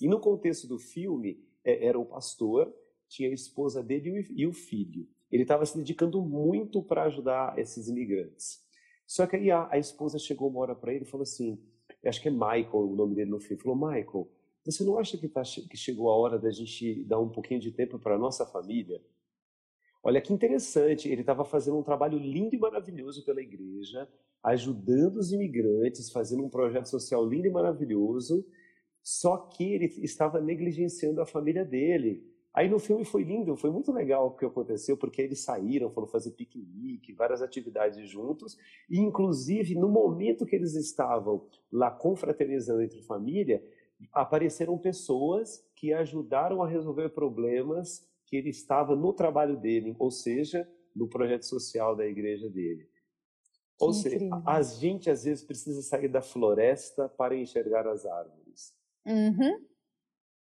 E 0.00 0.08
no 0.08 0.18
contexto 0.18 0.66
do 0.66 0.78
filme, 0.78 1.44
é, 1.62 1.86
era 1.86 1.98
o 1.98 2.06
pastor, 2.06 2.74
tinha 3.08 3.28
a 3.28 3.34
esposa 3.34 3.82
dele 3.82 4.26
e 4.34 4.46
o 4.46 4.52
filho. 4.52 5.06
Ele 5.30 5.42
estava 5.42 5.66
se 5.66 5.76
dedicando 5.76 6.22
muito 6.22 6.82
para 6.82 7.04
ajudar 7.04 7.58
esses 7.58 7.88
imigrantes. 7.88 8.64
Só 9.06 9.26
que 9.26 9.36
aí 9.36 9.50
a, 9.50 9.68
a 9.70 9.78
esposa 9.78 10.18
chegou 10.18 10.48
uma 10.48 10.60
hora 10.60 10.74
para 10.74 10.94
ele 10.94 11.04
e 11.04 11.08
falou 11.08 11.24
assim, 11.24 11.62
acho 12.06 12.22
que 12.22 12.28
é 12.28 12.30
Michael 12.30 12.70
o 12.72 12.96
nome 12.96 13.14
dele 13.14 13.30
no 13.30 13.38
filme, 13.38 13.62
falou, 13.62 13.76
Michael, 13.76 14.30
você 14.64 14.82
não 14.82 14.98
acha 14.98 15.18
que, 15.18 15.28
tá, 15.28 15.42
que 15.42 15.76
chegou 15.76 16.08
a 16.08 16.16
hora 16.16 16.38
da 16.38 16.50
gente 16.50 17.04
dar 17.04 17.20
um 17.20 17.28
pouquinho 17.28 17.60
de 17.60 17.70
tempo 17.70 17.98
para 17.98 18.14
a 18.14 18.18
nossa 18.18 18.46
família? 18.46 19.02
Olha 20.06 20.20
que 20.20 20.34
interessante, 20.34 21.08
ele 21.08 21.22
estava 21.22 21.46
fazendo 21.46 21.78
um 21.78 21.82
trabalho 21.82 22.18
lindo 22.18 22.54
e 22.54 22.58
maravilhoso 22.58 23.24
pela 23.24 23.40
igreja, 23.40 24.06
ajudando 24.42 25.16
os 25.16 25.32
imigrantes, 25.32 26.10
fazendo 26.10 26.44
um 26.44 26.50
projeto 26.50 26.90
social 26.90 27.26
lindo 27.26 27.46
e 27.46 27.50
maravilhoso, 27.50 28.46
só 29.02 29.38
que 29.38 29.64
ele 29.64 29.86
estava 30.02 30.42
negligenciando 30.42 31.22
a 31.22 31.26
família 31.26 31.64
dele. 31.64 32.22
Aí 32.52 32.68
no 32.68 32.78
filme 32.78 33.02
foi 33.02 33.22
lindo, 33.22 33.56
foi 33.56 33.70
muito 33.70 33.90
legal 33.90 34.26
o 34.26 34.36
que 34.36 34.44
aconteceu, 34.44 34.94
porque 34.94 35.22
eles 35.22 35.40
saíram, 35.40 35.90
foram 35.90 36.06
fazer 36.06 36.32
piquenique, 36.32 37.14
várias 37.14 37.40
atividades 37.40 38.06
juntos, 38.06 38.58
e 38.90 39.00
inclusive 39.00 39.74
no 39.74 39.88
momento 39.88 40.44
que 40.44 40.54
eles 40.54 40.74
estavam 40.74 41.46
lá 41.72 41.90
confraternizando 41.90 42.82
entre 42.82 43.00
família, 43.00 43.64
apareceram 44.12 44.76
pessoas 44.76 45.66
que 45.74 45.94
ajudaram 45.94 46.62
a 46.62 46.68
resolver 46.68 47.08
problemas 47.08 48.06
que 48.26 48.36
ele 48.36 48.50
estava 48.50 48.96
no 48.96 49.12
trabalho 49.12 49.56
dele, 49.56 49.94
ou 49.98 50.10
seja, 50.10 50.68
no 50.94 51.08
projeto 51.08 51.44
social 51.44 51.96
da 51.96 52.06
igreja 52.06 52.48
dele. 52.48 52.88
Ou 53.80 53.92
seja, 53.92 54.28
a 54.46 54.62
gente 54.62 55.10
às 55.10 55.24
vezes 55.24 55.44
precisa 55.44 55.82
sair 55.82 56.08
da 56.08 56.22
floresta 56.22 57.08
para 57.08 57.36
enxergar 57.36 57.86
as 57.86 58.06
árvores. 58.06 58.72
Uhum. 59.04 59.64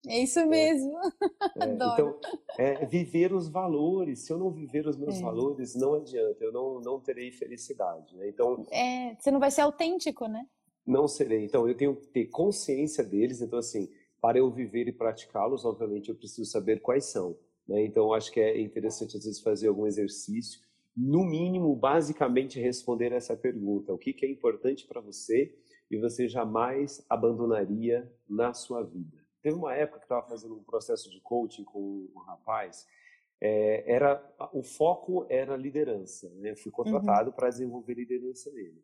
É 0.08 0.20
isso 0.20 0.40
é. 0.40 0.46
mesmo. 0.46 1.00
É, 1.60 1.66
então, 1.66 2.20
é 2.58 2.86
viver 2.86 3.34
os 3.34 3.48
valores. 3.48 4.26
Se 4.26 4.32
eu 4.32 4.38
não 4.38 4.52
viver 4.52 4.88
os 4.88 4.98
meus 4.98 5.18
é. 5.18 5.22
valores, 5.22 5.76
não 5.76 5.96
adianta. 5.96 6.44
Eu 6.44 6.52
não, 6.52 6.80
não 6.80 7.00
terei 7.00 7.32
felicidade. 7.32 8.16
Né? 8.16 8.30
Então, 8.30 8.66
é, 8.72 9.16
você 9.16 9.30
não 9.32 9.40
vai 9.40 9.52
ser 9.52 9.62
autêntico, 9.62 10.28
né? 10.28 10.46
Não 10.86 11.08
serei. 11.08 11.44
Então, 11.44 11.68
eu 11.68 11.76
tenho 11.76 11.96
que 11.96 12.08
ter 12.08 12.28
consciência 12.28 13.04
deles. 13.04 13.42
Então, 13.42 13.60
assim, 13.60 13.90
para 14.20 14.38
eu 14.38 14.50
viver 14.50 14.88
e 14.88 14.94
praticá-los, 14.94 15.66
obviamente, 15.66 16.10
eu 16.10 16.16
preciso 16.16 16.50
saber 16.50 16.80
quais 16.80 17.06
são. 17.06 17.38
Né? 17.72 17.86
Então, 17.86 18.14
acho 18.14 18.30
que 18.32 18.42
é 18.42 18.60
interessante, 18.60 19.16
às 19.16 19.24
vezes, 19.24 19.40
fazer 19.40 19.70
algum 19.70 19.88
exercício. 19.88 20.60
No 20.96 21.24
mínimo, 21.24 21.74
basicamente, 21.74 22.60
responder 22.60 23.14
essa 23.14 23.36
pergunta: 23.36 23.94
o 23.94 23.98
que, 23.98 24.12
que 24.12 24.26
é 24.26 24.30
importante 24.30 24.86
para 24.86 25.00
você 25.00 25.56
e 25.90 25.98
você 25.98 26.28
jamais 26.28 27.04
abandonaria 27.10 28.12
na 28.30 28.54
sua 28.54 28.84
vida? 28.84 29.18
Teve 29.42 29.56
uma 29.56 29.74
época 29.74 30.00
que 30.00 30.06
estava 30.06 30.28
fazendo 30.28 30.56
um 30.56 30.64
processo 30.64 31.10
de 31.10 31.22
coaching 31.22 31.64
com 31.64 32.10
um 32.14 32.20
rapaz. 32.20 32.86
É, 33.40 33.92
era 33.92 34.22
o 34.54 34.62
foco 34.62 35.26
era 35.30 35.56
liderança. 35.56 36.30
Né? 36.36 36.56
fui 36.56 36.72
contratado 36.72 37.30
uhum. 37.30 37.36
para 37.36 37.50
desenvolver 37.50 37.94
liderança 37.94 38.52
nele. 38.52 38.84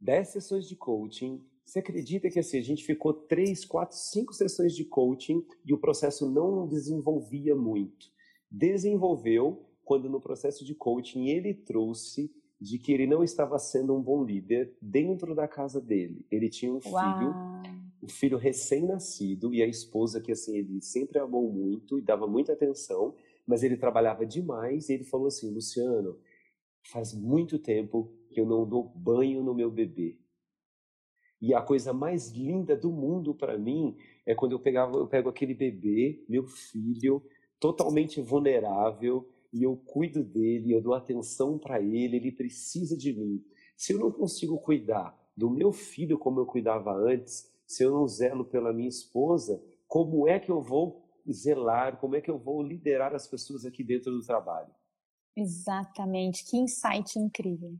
Dez 0.00 0.28
sessões 0.28 0.66
de 0.66 0.74
coaching. 0.74 1.46
Você 1.64 1.78
acredita 1.78 2.28
que 2.30 2.38
assim, 2.38 2.58
a 2.58 2.62
gente 2.62 2.84
ficou 2.84 3.12
três, 3.12 3.64
quatro, 3.64 3.96
cinco 3.96 4.32
sessões 4.32 4.74
de 4.74 4.84
coaching 4.84 5.44
e 5.64 5.72
o 5.72 5.78
processo 5.78 6.30
não 6.30 6.66
desenvolvia 6.66 7.54
muito. 7.54 8.10
Desenvolveu 8.50 9.64
quando 9.84 10.08
no 10.08 10.20
processo 10.20 10.64
de 10.64 10.74
coaching 10.74 11.28
ele 11.28 11.54
trouxe 11.54 12.30
de 12.60 12.78
que 12.78 12.92
ele 12.92 13.06
não 13.06 13.24
estava 13.24 13.58
sendo 13.58 13.94
um 13.94 14.02
bom 14.02 14.24
líder 14.24 14.76
dentro 14.80 15.34
da 15.34 15.48
casa 15.48 15.80
dele. 15.80 16.24
Ele 16.30 16.48
tinha 16.48 16.72
um 16.72 16.80
filho 16.80 17.34
o 18.02 18.08
filho 18.08 18.36
recém-nascido 18.36 19.54
e 19.54 19.62
a 19.62 19.66
esposa 19.66 20.20
que 20.20 20.32
assim 20.32 20.56
ele 20.56 20.82
sempre 20.82 21.20
amou 21.20 21.50
muito 21.52 21.98
e 21.98 22.02
dava 22.02 22.26
muita 22.26 22.52
atenção, 22.52 23.14
mas 23.46 23.62
ele 23.62 23.76
trabalhava 23.76 24.26
demais 24.26 24.88
e 24.88 24.94
ele 24.94 25.04
falou 25.04 25.28
assim, 25.28 25.48
Luciano, 25.54 26.18
faz 26.90 27.14
muito 27.14 27.60
tempo 27.60 28.12
que 28.28 28.40
eu 28.40 28.46
não 28.46 28.68
dou 28.68 28.82
banho 28.82 29.44
no 29.44 29.54
meu 29.54 29.70
bebê. 29.70 30.18
E 31.42 31.52
a 31.52 31.60
coisa 31.60 31.92
mais 31.92 32.30
linda 32.30 32.76
do 32.76 32.92
mundo 32.92 33.34
para 33.34 33.58
mim 33.58 33.96
é 34.24 34.32
quando 34.32 34.52
eu 34.52 34.60
pegava, 34.60 34.96
eu 34.96 35.08
pego 35.08 35.28
aquele 35.28 35.52
bebê, 35.52 36.24
meu 36.28 36.46
filho, 36.46 37.20
totalmente 37.58 38.20
vulnerável, 38.20 39.28
e 39.52 39.64
eu 39.64 39.76
cuido 39.76 40.22
dele, 40.22 40.72
eu 40.72 40.80
dou 40.80 40.94
atenção 40.94 41.58
para 41.58 41.80
ele, 41.80 42.16
ele 42.16 42.30
precisa 42.30 42.96
de 42.96 43.12
mim. 43.12 43.44
Se 43.76 43.92
eu 43.92 43.98
não 43.98 44.12
consigo 44.12 44.56
cuidar 44.58 45.18
do 45.36 45.50
meu 45.50 45.72
filho 45.72 46.16
como 46.16 46.38
eu 46.38 46.46
cuidava 46.46 46.92
antes, 46.94 47.50
se 47.66 47.82
eu 47.82 47.90
não 47.90 48.06
zelo 48.06 48.44
pela 48.44 48.72
minha 48.72 48.88
esposa, 48.88 49.60
como 49.88 50.28
é 50.28 50.38
que 50.38 50.50
eu 50.50 50.62
vou 50.62 51.02
zelar, 51.28 51.98
como 51.98 52.14
é 52.14 52.20
que 52.20 52.30
eu 52.30 52.38
vou 52.38 52.62
liderar 52.62 53.14
as 53.16 53.26
pessoas 53.26 53.64
aqui 53.64 53.82
dentro 53.82 54.12
do 54.12 54.24
trabalho? 54.24 54.70
Exatamente, 55.36 56.48
que 56.48 56.56
insight 56.56 57.18
incrível. 57.18 57.74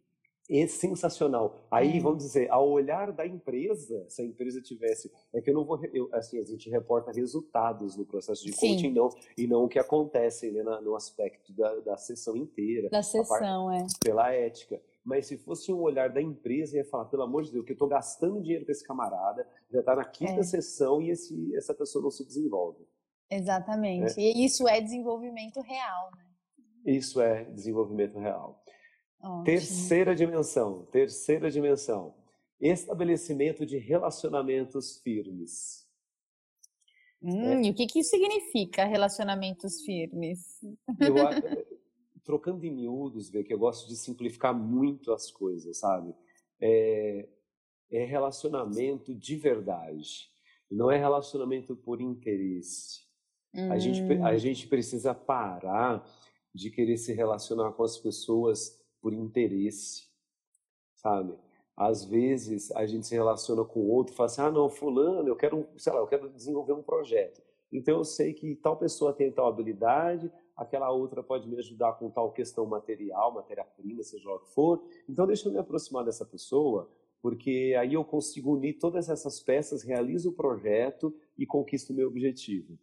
É 0.51 0.67
sensacional. 0.67 1.67
Aí, 1.71 1.97
é. 1.97 2.01
vamos 2.01 2.25
dizer, 2.25 2.51
ao 2.51 2.69
olhar 2.69 3.13
da 3.13 3.27
empresa, 3.27 4.05
se 4.09 4.23
a 4.23 4.25
empresa 4.25 4.61
tivesse. 4.61 5.11
É 5.33 5.41
que 5.41 5.51
eu 5.51 5.55
não 5.55 5.65
vou. 5.65 5.81
Eu, 5.93 6.09
assim, 6.13 6.39
a 6.39 6.45
gente 6.45 6.69
reporta 6.69 7.13
resultados 7.13 7.97
no 7.97 8.05
processo 8.05 8.45
de 8.45 8.53
coaching 8.53 8.93
não, 8.93 9.09
e 9.37 9.47
não 9.47 9.65
o 9.65 9.69
que 9.69 9.79
acontece 9.79 10.51
né, 10.51 10.63
no 10.83 10.95
aspecto 10.95 11.53
da, 11.53 11.75
da 11.81 11.97
sessão 11.97 12.37
inteira. 12.37 12.91
Da 12.91 13.03
sessão, 13.03 13.73
é. 13.73 13.87
Pela 14.03 14.33
ética 14.33 14.81
mas 15.05 15.27
se 15.27 15.37
fosse 15.37 15.73
um 15.73 15.81
olhar 15.81 16.11
da 16.11 16.23
empresa, 16.23 16.77
ia 16.77 16.85
falar, 16.85 17.07
pelo 17.07 17.25
amor 17.25 17.43
de 17.43 17.51
Deus, 17.51 17.65
que 17.65 17.73
eu 17.73 17.75
estou 17.75 17.89
gastando 17.89 18.41
dinheiro 18.41 18.65
com 18.65 18.71
esse 18.71 18.87
camarada, 18.87 19.47
já 19.71 19.81
está 19.81 19.97
na 19.97 20.05
quinta 20.05 20.41
é. 20.41 20.43
sessão 20.43 21.03
e 21.03 21.11
esse, 21.11 21.55
essa 21.57 21.75
pessoa 21.75 22.03
não 22.03 22.11
se 22.11 22.25
desenvolve. 22.25 22.87
Exatamente. 23.29 24.19
É. 24.19 24.23
E 24.23 24.45
isso 24.45 24.69
é 24.69 24.81
desenvolvimento 24.81 25.61
real, 25.61 26.11
né? 26.17 26.25
Isso 26.85 27.21
é 27.21 27.45
desenvolvimento 27.45 28.19
real. 28.19 28.63
Ótimo. 29.23 29.45
Terceira 29.45 30.15
dimensão, 30.17 30.85
terceira 30.91 31.51
dimensão. 31.51 32.15
Estabelecimento 32.61 33.65
de 33.65 33.79
relacionamentos 33.79 35.01
firmes. 35.01 35.87
Hum, 37.23 37.45
é. 37.45 37.63
E 37.63 37.71
o 37.71 37.75
que, 37.75 37.87
que 37.87 38.01
isso 38.01 38.11
significa, 38.11 38.85
relacionamentos 38.85 39.81
firmes? 39.83 40.61
Eu, 40.99 41.15
trocando 42.25 42.67
em 42.67 42.71
miúdos, 42.71 43.31
ver 43.31 43.45
que 43.45 43.55
eu 43.55 43.59
gosto 43.59 43.89
de 43.89 43.97
simplificar 43.97 44.53
muito 44.53 45.13
as 45.13 45.31
coisas, 45.31 45.79
sabe? 45.79 46.15
É, 46.61 47.29
é 47.91 48.05
relacionamento 48.05 49.15
de 49.15 49.37
verdade. 49.37 50.31
Não 50.69 50.91
é 50.91 50.99
relacionamento 50.99 51.77
por 51.77 52.01
interesse. 52.01 53.03
Hum. 53.55 53.71
A, 53.71 53.79
gente, 53.79 54.01
a 54.01 54.33
hum. 54.33 54.39
gente 54.39 54.67
precisa 54.67 55.15
parar 55.15 56.05
de 56.53 56.71
querer 56.71 56.97
se 56.97 57.13
relacionar 57.13 57.73
com 57.73 57.85
as 57.85 57.99
pessoas 57.99 58.82
por 59.03 59.13
interesse, 59.13 60.09
sabe? 60.95 61.35
Às 61.77 62.05
vezes 62.05 62.71
a 62.73 62.87
gente 62.87 63.07
se 63.07 63.15
relaciona 63.15 63.65
com 63.65 63.81
o 63.81 63.91
outro 63.91 64.15
fala 64.15 64.27
assim: 64.27 64.41
ah, 64.41 64.51
não, 64.51 64.71
Fulano, 64.71 65.29
eu 65.29 65.37
quero, 65.37 65.67
sei 65.77 65.93
lá, 65.93 65.99
eu 65.99 66.07
quero 66.07 66.31
desenvolver 66.31 66.73
um 66.73 66.83
projeto. 66.83 67.43
Então 67.71 67.99
eu 67.99 68.05
sei 68.05 68.33
que 68.33 68.55
tal 68.55 68.77
pessoa 68.77 69.13
tem 69.13 69.33
tal 69.33 69.49
habilidade, 69.49 70.31
aquela 70.57 70.91
outra 70.91 71.23
pode 71.23 71.49
me 71.49 71.59
ajudar 71.59 71.95
com 71.95 72.11
tal 72.11 72.33
questão 72.33 72.67
material, 72.67 73.33
matéria-prima, 73.35 74.03
seja 74.03 74.29
lá 74.29 74.37
o 74.37 74.41
que 74.41 74.53
for. 74.53 74.83
Então, 75.09 75.27
deixa 75.27 75.49
eu 75.49 75.53
me 75.53 75.59
aproximar 75.59 76.05
dessa 76.05 76.25
pessoa, 76.25 76.91
porque 77.21 77.75
aí 77.79 77.95
eu 77.95 78.05
consigo 78.05 78.55
unir 78.55 78.75
todas 78.75 79.09
essas 79.09 79.41
peças, 79.41 79.83
realizo 79.83 80.31
o 80.31 80.35
projeto 80.35 81.15
e 81.37 81.47
conquisto 81.47 81.91
o 81.91 81.95
meu 81.95 82.09
objetivo. 82.09 82.79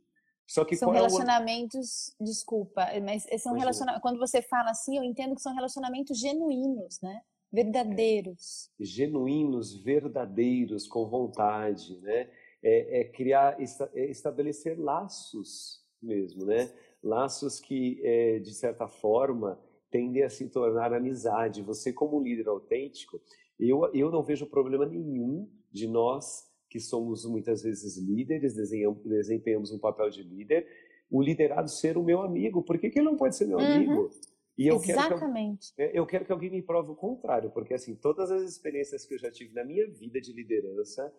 Só 0.49 0.65
que 0.65 0.75
são 0.75 0.91
relacionamentos, 0.91 2.09
é 2.19 2.23
o... 2.23 2.25
desculpa, 2.25 2.87
mas 3.03 3.25
são 3.41 3.53
relacionamentos. 3.53 4.01
Quando 4.01 4.19
você 4.19 4.41
fala 4.41 4.71
assim, 4.71 4.97
eu 4.97 5.03
entendo 5.03 5.35
que 5.35 5.41
são 5.41 5.53
relacionamentos 5.53 6.19
genuínos, 6.19 6.99
né? 7.01 7.21
Verdadeiros. 7.51 8.69
É, 8.79 8.83
genuínos, 8.83 9.75
verdadeiros, 9.75 10.87
com 10.87 11.07
vontade, 11.07 11.99
né? 12.01 12.29
É, 12.61 13.01
é 13.01 13.03
criar, 13.05 13.57
é 13.93 14.05
estabelecer 14.09 14.77
laços 14.77 15.81
mesmo, 16.01 16.45
né? 16.45 16.69
laços 17.03 17.59
que, 17.59 17.99
é, 18.03 18.39
de 18.39 18.53
certa 18.53 18.87
forma, 18.87 19.59
tendem 19.89 20.23
a 20.23 20.29
se 20.29 20.49
tornar 20.49 20.93
amizade. 20.93 21.61
Você, 21.63 21.91
como 21.91 22.21
líder 22.21 22.47
autêntico, 22.47 23.19
eu, 23.59 23.89
eu 23.93 24.11
não 24.11 24.23
vejo 24.23 24.45
problema 24.45 24.85
nenhum 24.85 25.49
de 25.71 25.87
nós, 25.87 26.48
que 26.69 26.79
somos 26.79 27.25
muitas 27.25 27.63
vezes 27.63 27.97
líderes, 27.97 28.55
desempenhamos 28.55 29.71
um 29.71 29.79
papel 29.79 30.09
de 30.09 30.23
líder, 30.23 30.67
o 31.09 31.21
liderado 31.21 31.69
ser 31.69 31.97
o 31.97 32.03
meu 32.03 32.21
amigo. 32.21 32.63
Por 32.63 32.77
que, 32.77 32.89
que 32.89 32.99
ele 32.99 33.09
não 33.09 33.17
pode 33.17 33.35
ser 33.35 33.47
meu 33.47 33.57
uhum. 33.57 33.65
amigo? 33.65 34.09
E 34.57 34.67
eu 34.67 34.75
Exatamente. 34.75 35.73
Quero 35.73 35.91
que, 35.91 35.97
eu, 35.97 36.01
eu 36.03 36.05
quero 36.05 36.25
que 36.25 36.31
alguém 36.31 36.51
me 36.51 36.61
prove 36.61 36.91
o 36.91 36.95
contrário, 36.95 37.49
porque 37.51 37.73
assim, 37.73 37.95
todas 37.95 38.29
as 38.29 38.43
experiências 38.43 39.05
que 39.05 39.13
eu 39.13 39.19
já 39.19 39.31
tive 39.31 39.53
na 39.53 39.63
minha 39.63 39.89
vida 39.89 40.19
de 40.21 40.33
liderança, 40.33 41.11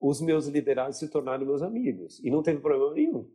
os 0.00 0.20
meus 0.20 0.46
liderados 0.46 0.98
se 0.98 1.08
tornaram 1.08 1.44
meus 1.44 1.60
amigos. 1.60 2.20
E 2.24 2.30
não 2.30 2.42
teve 2.42 2.60
problema 2.60 2.94
nenhum. 2.94 3.28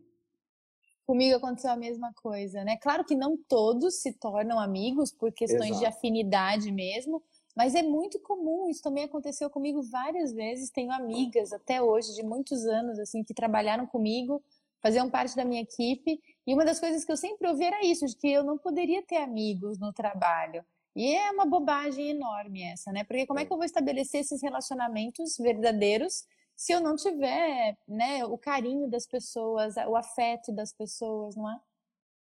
Comigo 1.06 1.36
aconteceu 1.36 1.72
a 1.72 1.76
mesma 1.76 2.14
coisa, 2.14 2.64
né? 2.64 2.78
Claro 2.78 3.04
que 3.04 3.16
não 3.16 3.36
todos 3.36 4.00
se 4.00 4.14
tornam 4.14 4.60
amigos 4.60 5.12
por 5.12 5.34
questões 5.34 5.72
Exato. 5.72 5.80
de 5.80 5.86
afinidade 5.88 6.72
mesmo, 6.72 7.24
mas 7.60 7.76
é 7.76 7.84
muito 7.84 8.18
comum. 8.22 8.70
Isso 8.70 8.82
também 8.82 9.04
aconteceu 9.04 9.50
comigo 9.50 9.82
várias 9.84 10.32
vezes. 10.32 10.70
Tenho 10.70 10.94
amigas 10.94 11.52
até 11.52 11.82
hoje 11.82 12.16
de 12.16 12.24
muitos 12.24 12.66
anos 12.66 12.98
assim 12.98 13.22
que 13.22 13.34
trabalharam 13.34 13.86
comigo, 13.86 14.42
faziam 14.82 15.10
parte 15.10 15.36
da 15.36 15.44
minha 15.44 15.62
equipe, 15.62 16.22
e 16.48 16.54
uma 16.54 16.64
das 16.64 16.80
coisas 16.80 17.04
que 17.04 17.12
eu 17.12 17.18
sempre 17.18 17.50
ouvi 17.50 17.66
era 17.66 17.86
isso, 17.86 18.06
de 18.06 18.16
que 18.16 18.32
eu 18.32 18.46
não 18.46 18.58
poderia 18.58 19.04
ter 19.04 19.18
amigos 19.18 19.78
no 19.78 19.92
trabalho. 19.92 20.64
E 20.96 21.14
é 21.14 21.30
uma 21.32 21.46
bobagem 21.46 22.12
enorme 22.12 22.64
essa, 22.64 22.94
né? 22.94 23.04
Porque 23.04 23.28
como 23.28 23.42
é 23.42 23.46
que 23.46 23.52
eu 23.52 23.58
vou 23.58 23.66
estabelecer 23.66 24.22
esses 24.22 24.42
relacionamentos 24.42 25.36
verdadeiros 25.38 26.26
se 26.56 26.72
eu 26.72 26.80
não 26.80 26.96
tiver 26.96 27.78
né, 27.86 28.24
o 28.24 28.38
carinho 28.38 28.90
das 28.90 29.06
pessoas, 29.06 29.76
o 29.76 29.98
afeto 29.98 30.54
das 30.54 30.72
pessoas, 30.72 31.36
não 31.36 31.52
é? 31.52 31.60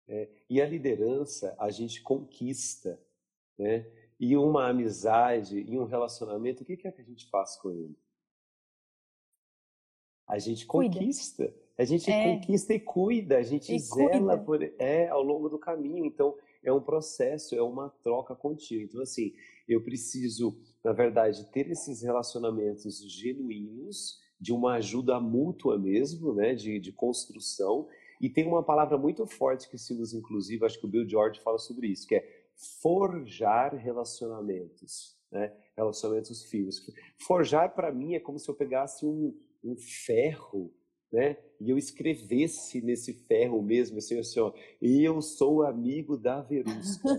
é 0.07 0.29
e 0.49 0.59
a 0.59 0.65
liderança 0.65 1.55
a 1.59 1.69
gente 1.69 2.01
conquista, 2.01 2.99
né? 3.55 3.85
E 4.19 4.35
uma 4.35 4.67
amizade 4.69 5.59
e 5.59 5.77
um 5.77 5.85
relacionamento, 5.85 6.63
o 6.63 6.65
que 6.65 6.73
é 6.73 6.91
que 6.91 7.01
a 7.01 7.05
gente 7.05 7.29
faz 7.29 7.55
com 7.57 7.71
ele? 7.71 7.95
A 10.27 10.39
gente 10.39 10.65
conquista. 10.65 11.45
Cuida. 11.45 11.67
A 11.77 11.85
gente 11.85 12.09
é. 12.09 12.33
conquista 12.33 12.73
e 12.73 12.79
cuida, 12.79 13.37
a 13.37 13.43
gente 13.43 13.73
e 13.73 13.79
zela 13.79 14.37
por, 14.37 14.61
é, 14.79 15.07
ao 15.09 15.21
longo 15.21 15.47
do 15.47 15.59
caminho. 15.59 16.05
Então, 16.05 16.35
é 16.63 16.73
um 16.73 16.81
processo, 16.81 17.55
é 17.55 17.61
uma 17.61 17.89
troca 18.03 18.35
contínua. 18.35 18.83
Então, 18.83 19.01
assim, 19.01 19.33
eu 19.67 19.83
preciso, 19.83 20.57
na 20.83 20.91
verdade, 20.91 21.45
ter 21.51 21.69
esses 21.69 22.01
relacionamentos 22.01 22.99
genuínos 23.09 24.19
de 24.39 24.51
uma 24.51 24.75
ajuda 24.75 25.19
mútua 25.19 25.77
mesmo, 25.77 26.33
né, 26.33 26.55
de, 26.55 26.79
de 26.79 26.91
construção. 26.91 27.87
E 28.19 28.27
tem 28.27 28.47
uma 28.47 28.63
palavra 28.63 28.97
muito 28.97 29.25
forte 29.27 29.69
que 29.69 29.77
se 29.77 29.93
usa, 29.93 30.17
inclusive, 30.17 30.65
acho 30.65 30.79
que 30.79 30.85
o 30.85 30.89
Bill 30.89 31.07
George 31.07 31.39
fala 31.41 31.59
sobre 31.59 31.87
isso, 31.87 32.07
que 32.07 32.15
é 32.15 32.36
forjar 32.81 33.75
relacionamentos, 33.75 35.17
né? 35.31 35.55
relacionamentos 35.75 36.43
fios. 36.43 36.81
Forjar, 37.25 37.73
para 37.73 37.91
mim, 37.91 38.15
é 38.15 38.19
como 38.19 38.39
se 38.39 38.49
eu 38.49 38.55
pegasse 38.55 39.05
um, 39.05 39.37
um 39.63 39.75
ferro 39.77 40.73
né? 41.11 41.37
E 41.59 41.69
eu 41.69 41.77
escrevesse 41.77 42.81
nesse 42.81 43.13
ferro 43.13 43.61
mesmo, 43.61 43.97
assim, 43.97 44.19
assim 44.19 44.39
ó, 44.39 44.53
eu 44.81 45.21
sou 45.21 45.63
amigo 45.63 46.17
da 46.17 46.41
Verusca. 46.41 47.09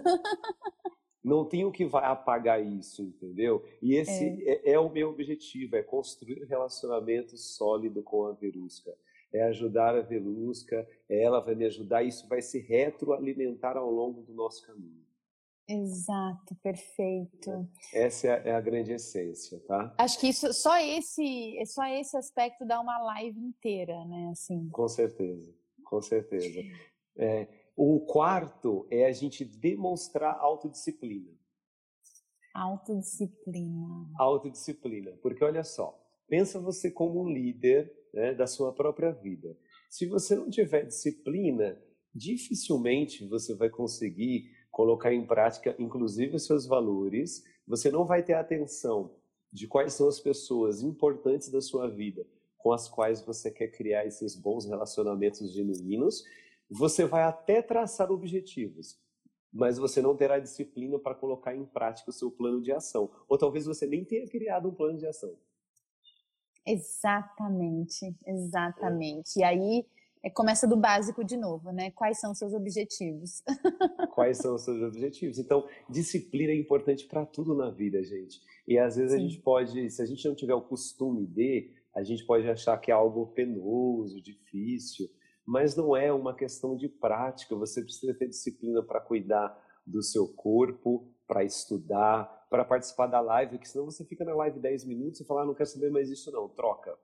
não 1.25 1.45
tem 1.45 1.65
o 1.65 1.73
que 1.73 1.85
vai 1.85 2.05
apagar 2.05 2.65
isso, 2.65 3.03
entendeu? 3.03 3.65
E 3.83 3.95
esse 3.95 4.25
é. 4.47 4.71
É, 4.71 4.73
é 4.73 4.79
o 4.79 4.91
meu 4.91 5.11
objetivo, 5.11 5.77
é 5.77 5.83
construir 5.83 6.43
um 6.43 6.47
relacionamento 6.47 7.37
sólido 7.37 8.03
com 8.03 8.27
a 8.27 8.33
Verusca. 8.33 8.95
É 9.33 9.43
ajudar 9.45 9.95
a 9.95 10.01
Verusca, 10.01 10.89
ela 11.09 11.41
vai 11.41 11.55
me 11.55 11.67
ajudar, 11.67 12.03
isso 12.03 12.27
vai 12.29 12.41
se 12.41 12.59
retroalimentar 12.61 13.77
ao 13.77 13.91
longo 13.91 14.23
do 14.23 14.33
nosso 14.33 14.67
caminho. 14.67 15.08
Exato, 15.69 16.55
perfeito. 16.63 17.69
Essa 17.93 18.27
é 18.27 18.31
a, 18.31 18.37
é 18.37 18.55
a, 18.55 18.61
grande 18.61 18.93
essência, 18.93 19.61
tá? 19.67 19.95
Acho 19.99 20.19
que 20.19 20.29
isso, 20.29 20.51
só 20.55 20.79
esse, 20.81 21.63
só 21.67 21.87
esse 21.87 22.17
aspecto 22.17 22.65
dá 22.65 22.81
uma 22.81 22.99
live 22.99 23.39
inteira, 23.39 24.03
né? 24.07 24.31
Assim. 24.33 24.67
Com 24.71 24.89
certeza, 24.89 25.55
com 25.85 26.01
certeza. 26.01 26.61
É, 27.19 27.49
o 27.77 28.01
quarto 28.01 28.89
é 28.91 29.05
a 29.05 29.13
gente 29.13 29.45
demonstrar 29.45 30.39
autodisciplina. 30.39 31.37
Autodisciplina. 32.55 34.11
Autodisciplina. 34.19 35.13
Porque 35.23 35.45
olha 35.45 35.63
só, 35.63 36.03
pensa 36.27 36.59
você 36.59 36.91
como 36.91 37.23
um 37.23 37.29
líder 37.29 37.93
né, 38.15 38.33
da 38.33 38.47
sua 38.47 38.73
própria 38.73 39.13
vida. 39.13 39.55
Se 39.91 40.07
você 40.07 40.35
não 40.35 40.49
tiver 40.49 40.87
disciplina, 40.87 41.79
dificilmente 42.15 43.27
você 43.27 43.55
vai 43.55 43.69
conseguir 43.69 44.51
colocar 44.79 45.13
em 45.13 45.27
prática, 45.27 45.75
inclusive, 45.77 46.37
os 46.37 46.47
seus 46.47 46.65
valores. 46.65 47.45
Você 47.67 47.91
não 47.91 48.05
vai 48.05 48.23
ter 48.23 48.35
atenção 48.35 49.11
de 49.53 49.67
quais 49.67 49.93
são 49.93 50.07
as 50.07 50.21
pessoas 50.21 50.83
importantes 50.85 51.49
da 51.49 51.61
sua 51.61 51.89
vida 51.89 52.25
com 52.57 52.71
as 52.73 52.89
quais 52.89 53.21
você 53.21 53.51
quer 53.51 53.73
criar 53.73 54.07
esses 54.07 54.37
bons 54.37 54.67
relacionamentos 54.67 55.53
genuínos 55.53 56.23
você 56.71 57.05
vai 57.07 57.25
até 57.25 57.61
traçar 57.61 58.13
objetivos, 58.13 59.01
mas 59.53 59.79
você 59.79 60.01
não 60.01 60.15
terá 60.15 60.39
disciplina 60.39 60.97
para 60.97 61.15
colocar 61.15 61.57
em 61.57 61.65
prática 61.65 62.11
o 62.11 62.13
seu 62.13 62.31
plano 62.31 62.61
de 62.61 62.71
ação. 62.71 63.11
Ou 63.29 63.37
talvez 63.37 63.67
você 63.67 63.87
nem 63.87 64.05
tenha 64.05 64.29
criado 64.29 64.69
um 64.69 64.75
plano 64.75 64.99
de 64.99 65.07
ação. 65.07 65.35
Exatamente, 66.67 68.15
exatamente. 68.25 69.39
É. 69.39 69.41
E 69.41 69.45
aí 69.45 69.87
é, 70.23 70.31
começa 70.31 70.67
do 70.67 70.77
básico 70.77 71.25
de 71.25 71.37
novo, 71.37 71.71
né? 71.71 71.91
Quais 71.93 72.19
são 72.21 72.33
os 72.33 72.39
seus 72.39 72.53
objetivos? 72.55 73.43
Quais 74.15 74.39
são 74.39 74.55
os 74.55 74.65
seus 74.65 74.83
objetivos? 74.83 75.39
Então, 75.39 75.67
disciplina 75.89 76.53
é 76.53 76.57
importante 76.57 77.07
para 77.07 77.25
tudo 77.27 77.55
na 77.55 77.71
vida, 77.71 78.03
gente. 78.03 78.41
E 78.67 78.79
às 78.79 78.97
vezes 78.97 79.13
Sim. 79.13 79.19
a 79.19 79.21
gente 79.21 79.41
pode, 79.41 79.91
se 79.91 80.03
a 80.03 80.07
gente 80.07 80.27
não 80.27 80.35
tiver 80.35 80.55
o 80.55 80.63
costume 80.63 81.27
de, 81.27 81.71
a 81.95 82.03
gente 82.03 82.25
pode 82.25 82.49
achar 82.49 82.77
que 82.79 82.91
é 82.91 82.95
algo 82.95 83.27
penoso, 83.29 84.21
difícil 84.21 85.09
mas 85.49 85.75
não 85.75 85.97
é 85.97 86.13
uma 86.13 86.35
questão 86.35 86.77
de 86.77 86.91
prática. 86.91 87.57
Você 87.57 87.83
precisa 87.83 88.13
ter 88.13 88.29
disciplina 88.29 88.83
para 88.83 89.01
cuidar 89.01 89.59
do 89.87 90.03
seu 90.03 90.29
corpo, 90.29 91.11
para 91.27 91.43
estudar, 91.43 92.47
para 92.51 92.67
participar 92.67 93.07
da 93.07 93.19
live, 93.19 93.59
que 93.59 93.67
senão 93.67 93.87
você 93.87 94.05
fica 94.05 94.27
na 94.27 94.35
live 94.35 94.61
10 94.61 94.85
minutos 94.85 95.21
e 95.21 95.25
fala, 95.25 95.43
ah, 95.43 95.47
não 95.47 95.55
quero 95.55 95.71
saber 95.71 95.91
mais 95.91 96.09
disso 96.09 96.31
não, 96.31 96.51
troca. 96.51 96.95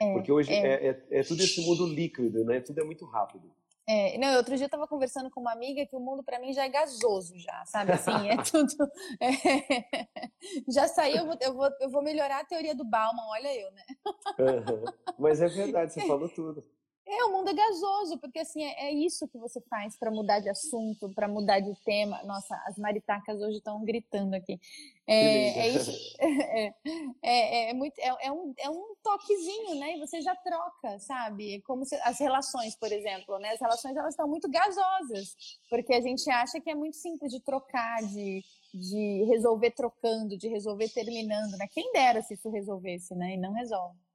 É, 0.00 0.12
Porque 0.12 0.30
hoje 0.30 0.52
é. 0.52 0.66
É, 0.66 0.88
é, 0.88 1.20
é 1.20 1.22
tudo 1.22 1.42
esse 1.42 1.60
mundo 1.64 1.86
líquido, 1.86 2.44
né? 2.44 2.60
Tudo 2.60 2.80
é 2.80 2.84
muito 2.84 3.04
rápido. 3.04 3.50
É, 3.88 4.18
não, 4.18 4.36
outro 4.36 4.56
dia 4.56 4.64
eu 4.64 4.66
estava 4.66 4.88
conversando 4.88 5.30
com 5.30 5.40
uma 5.40 5.52
amiga 5.52 5.86
que 5.86 5.94
o 5.94 6.00
mundo 6.00 6.20
para 6.24 6.40
mim 6.40 6.52
já 6.52 6.64
é 6.64 6.68
gasoso, 6.68 7.38
já, 7.38 7.64
sabe? 7.66 7.92
Assim, 7.92 8.28
é 8.28 8.36
tudo. 8.42 8.74
É, 9.20 10.28
já 10.68 10.88
saiu, 10.88 11.18
eu 11.18 11.26
vou, 11.26 11.36
eu 11.40 11.54
vou, 11.54 11.70
eu, 11.80 11.90
vou, 11.90 12.02
melhorar 12.02 12.40
a 12.40 12.44
teoria 12.44 12.74
do 12.74 12.84
Bauman, 12.84 13.22
olha 13.28 13.54
eu, 13.54 13.70
né? 13.70 13.84
Mas 15.16 15.40
é 15.40 15.46
verdade, 15.46 15.92
você 15.92 16.00
falou 16.04 16.28
tudo. 16.28 16.64
É, 17.08 17.24
o 17.24 17.30
mundo 17.30 17.48
é 17.48 17.54
gasoso, 17.54 18.18
porque 18.18 18.40
assim, 18.40 18.64
é, 18.64 18.88
é 18.88 18.92
isso 18.92 19.28
que 19.28 19.38
você 19.38 19.60
faz 19.70 19.96
para 19.96 20.10
mudar 20.10 20.40
de 20.40 20.48
assunto, 20.48 21.08
para 21.10 21.28
mudar 21.28 21.60
de 21.60 21.72
tema. 21.84 22.20
Nossa, 22.24 22.60
as 22.66 22.76
maritacas 22.76 23.40
hoje 23.40 23.58
estão 23.58 23.84
gritando 23.84 24.34
aqui. 24.34 24.58
É, 25.06 25.60
é 25.60 25.68
isso. 25.68 25.92
É, 27.22 27.68
é, 27.68 27.70
é, 27.70 27.74
muito, 27.74 27.98
é, 27.98 28.26
é, 28.26 28.32
um, 28.32 28.54
é 28.58 28.70
um 28.70 28.94
toquezinho, 29.02 29.78
né? 29.78 29.96
E 29.96 30.00
você 30.00 30.20
já 30.20 30.34
troca, 30.34 30.98
sabe? 30.98 31.60
Como 31.62 31.84
se, 31.84 31.94
as 32.02 32.18
relações, 32.18 32.74
por 32.74 32.90
exemplo, 32.90 33.38
né? 33.38 33.50
As 33.50 33.60
relações 33.60 33.96
elas 33.96 34.14
estão 34.14 34.28
muito 34.28 34.48
gasosas, 34.50 35.36
porque 35.70 35.94
a 35.94 36.00
gente 36.00 36.28
acha 36.30 36.60
que 36.60 36.70
é 36.70 36.74
muito 36.74 36.96
simples 36.96 37.32
de 37.32 37.40
trocar, 37.40 38.02
de, 38.02 38.42
de 38.74 39.24
resolver 39.24 39.70
trocando, 39.72 40.36
de 40.36 40.48
resolver 40.48 40.88
terminando, 40.88 41.56
né? 41.56 41.66
Quem 41.72 41.92
dera 41.92 42.22
se 42.22 42.34
isso 42.34 42.50
resolvesse, 42.50 43.14
né? 43.14 43.34
E 43.34 43.36
não 43.36 43.52
resolve. 43.52 44.05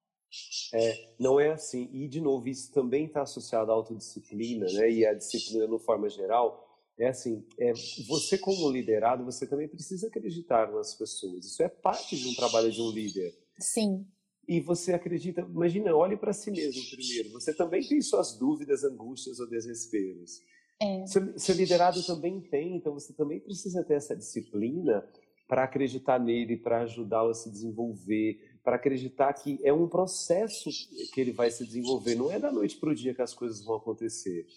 É, 0.73 1.13
não 1.19 1.39
é 1.39 1.51
assim. 1.51 1.89
E, 1.91 2.07
de 2.07 2.21
novo, 2.21 2.47
isso 2.47 2.71
também 2.71 3.05
está 3.05 3.21
associado 3.21 3.71
à 3.71 3.73
autodisciplina, 3.73 4.65
né? 4.71 4.89
E 4.89 5.05
a 5.05 5.13
disciplina, 5.13 5.67
no 5.67 5.79
forma 5.79 6.09
geral, 6.09 6.67
é 6.97 7.07
assim, 7.09 7.45
é, 7.59 7.73
você 8.07 8.37
como 8.37 8.69
liderado, 8.69 9.25
você 9.25 9.47
também 9.47 9.67
precisa 9.67 10.07
acreditar 10.07 10.71
nas 10.71 10.93
pessoas. 10.93 11.45
Isso 11.45 11.63
é 11.63 11.67
parte 11.67 12.15
de 12.15 12.27
um 12.27 12.35
trabalho 12.35 12.71
de 12.71 12.81
um 12.81 12.91
líder. 12.91 13.33
Sim. 13.59 14.05
E 14.47 14.59
você 14.59 14.93
acredita, 14.93 15.41
imagina, 15.41 15.95
olhe 15.95 16.17
para 16.17 16.33
si 16.33 16.51
mesmo 16.51 16.81
primeiro. 16.89 17.31
Você 17.31 17.53
também 17.53 17.87
tem 17.87 18.01
suas 18.01 18.37
dúvidas, 18.37 18.83
angústias 18.83 19.39
ou 19.39 19.49
desesperos. 19.49 20.41
É. 20.81 21.05
Seu, 21.05 21.37
seu 21.37 21.55
liderado 21.55 22.03
também 22.05 22.41
tem, 22.41 22.75
então 22.75 22.93
você 22.93 23.13
também 23.13 23.39
precisa 23.39 23.83
ter 23.83 23.95
essa 23.95 24.15
disciplina 24.15 25.07
para 25.47 25.63
acreditar 25.63 26.19
nele, 26.19 26.57
para 26.57 26.81
ajudá-lo 26.81 27.29
a 27.29 27.33
se 27.33 27.51
desenvolver, 27.51 28.50
para 28.63 28.75
acreditar 28.75 29.33
que 29.33 29.59
é 29.63 29.73
um 29.73 29.87
processo 29.87 30.69
que 31.13 31.19
ele 31.19 31.31
vai 31.31 31.49
se 31.49 31.65
desenvolver, 31.65 32.15
não 32.15 32.31
é 32.31 32.39
da 32.39 32.51
noite 32.51 32.77
para 32.77 32.89
o 32.89 32.95
dia 32.95 33.13
que 33.13 33.21
as 33.21 33.33
coisas 33.33 33.63
vão 33.63 33.75
acontecer. 33.75 34.47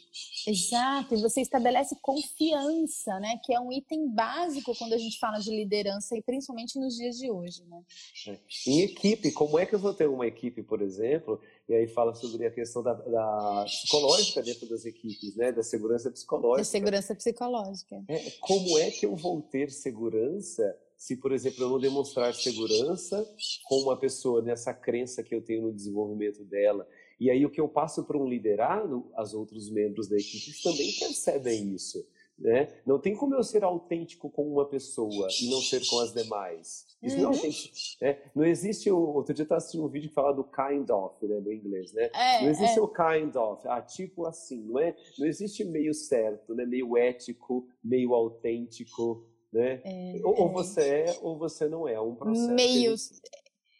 Exato, 0.46 1.14
e 1.14 1.20
você 1.20 1.40
estabelece 1.40 1.96
confiança, 2.02 3.18
né, 3.18 3.40
que 3.42 3.54
é 3.54 3.60
um 3.60 3.72
item 3.72 4.08
básico 4.08 4.76
quando 4.76 4.92
a 4.92 4.98
gente 4.98 5.18
fala 5.18 5.38
de 5.38 5.50
liderança 5.50 6.16
e 6.16 6.22
principalmente 6.22 6.78
nos 6.78 6.96
dias 6.96 7.16
de 7.16 7.30
hoje, 7.30 7.64
né? 7.64 7.82
É. 8.28 8.38
Em 8.66 8.80
equipe, 8.82 9.32
como 9.32 9.58
é 9.58 9.64
que 9.64 9.74
eu 9.74 9.78
vou 9.78 9.94
ter 9.94 10.08
uma 10.08 10.26
equipe, 10.26 10.62
por 10.62 10.82
exemplo, 10.82 11.40
e 11.68 11.74
aí 11.74 11.86
fala 11.86 12.14
sobre 12.14 12.46
a 12.46 12.50
questão 12.50 12.82
da, 12.82 12.92
da 12.92 13.64
psicológica 13.64 14.42
dentro 14.42 14.68
das 14.68 14.84
equipes, 14.84 15.34
né, 15.36 15.50
da 15.50 15.62
segurança 15.62 16.10
psicológica. 16.10 16.58
Da 16.58 16.64
segurança 16.64 17.14
psicológica. 17.14 18.04
É, 18.08 18.30
como 18.40 18.78
é 18.78 18.90
que 18.90 19.06
eu 19.06 19.16
vou 19.16 19.40
ter 19.40 19.70
segurança 19.70 20.76
se, 20.96 21.16
por 21.16 21.32
exemplo, 21.32 21.64
eu 21.64 21.68
não 21.68 21.78
demonstrar 21.78 22.34
segurança 22.34 23.26
com 23.64 23.76
uma 23.82 23.96
pessoa 23.96 24.40
nessa 24.42 24.72
crença 24.72 25.22
que 25.22 25.34
eu 25.34 25.42
tenho 25.42 25.62
no 25.62 25.72
desenvolvimento 25.72 26.44
dela. 26.44 26.88
E 27.20 27.30
aí 27.30 27.44
o 27.44 27.50
que 27.50 27.60
eu 27.60 27.68
passo 27.68 28.04
para 28.04 28.18
um 28.18 28.28
liderado, 28.28 29.10
os 29.16 29.34
outros 29.34 29.70
membros 29.70 30.08
da 30.08 30.16
equipe 30.16 30.62
também 30.62 30.92
percebem 30.98 31.74
isso. 31.74 32.04
Né? 32.36 32.68
Não 32.84 32.98
tem 32.98 33.14
como 33.14 33.34
eu 33.34 33.44
ser 33.44 33.62
autêntico 33.62 34.28
com 34.28 34.42
uma 34.50 34.66
pessoa 34.66 35.28
e 35.40 35.48
não 35.48 35.60
ser 35.60 35.86
com 35.86 36.00
as 36.00 36.12
demais. 36.12 36.84
Isso 37.00 37.16
uhum. 37.16 37.22
não 37.22 37.30
autêntico. 37.30 37.74
Né? 38.00 38.18
Não 38.34 38.44
existe. 38.44 38.90
O, 38.90 38.98
outro 38.98 39.32
dia 39.32 39.42
eu 39.42 39.44
estava 39.44 39.58
assistindo 39.58 39.84
um 39.84 39.88
vídeo 39.88 40.08
que 40.08 40.14
fala 40.14 40.34
do 40.34 40.42
kind 40.42 40.90
of, 40.90 41.24
né, 41.24 41.40
do 41.40 41.52
inglês. 41.52 41.92
Né? 41.92 42.10
É, 42.12 42.42
não 42.42 42.50
existe 42.50 42.78
é. 42.78 42.82
o 42.82 42.88
kind 42.88 43.36
of. 43.36 43.62
Ah, 43.68 43.80
tipo 43.80 44.26
assim. 44.26 44.64
Não, 44.64 44.80
é, 44.80 44.96
não 45.16 45.28
existe 45.28 45.64
meio 45.64 45.94
certo, 45.94 46.56
né? 46.56 46.66
meio 46.66 46.96
ético, 46.96 47.68
meio 47.82 48.14
autêntico. 48.14 49.24
Né? 49.54 49.80
É, 49.84 50.20
ou, 50.24 50.52
você 50.52 51.04
é 51.06 51.18
ou 51.22 51.38
você 51.38 51.68
não 51.68 51.86
é. 51.86 51.94
É 51.94 52.00
um 52.00 52.14
processo. 52.14 52.52
Meio. 52.52 52.94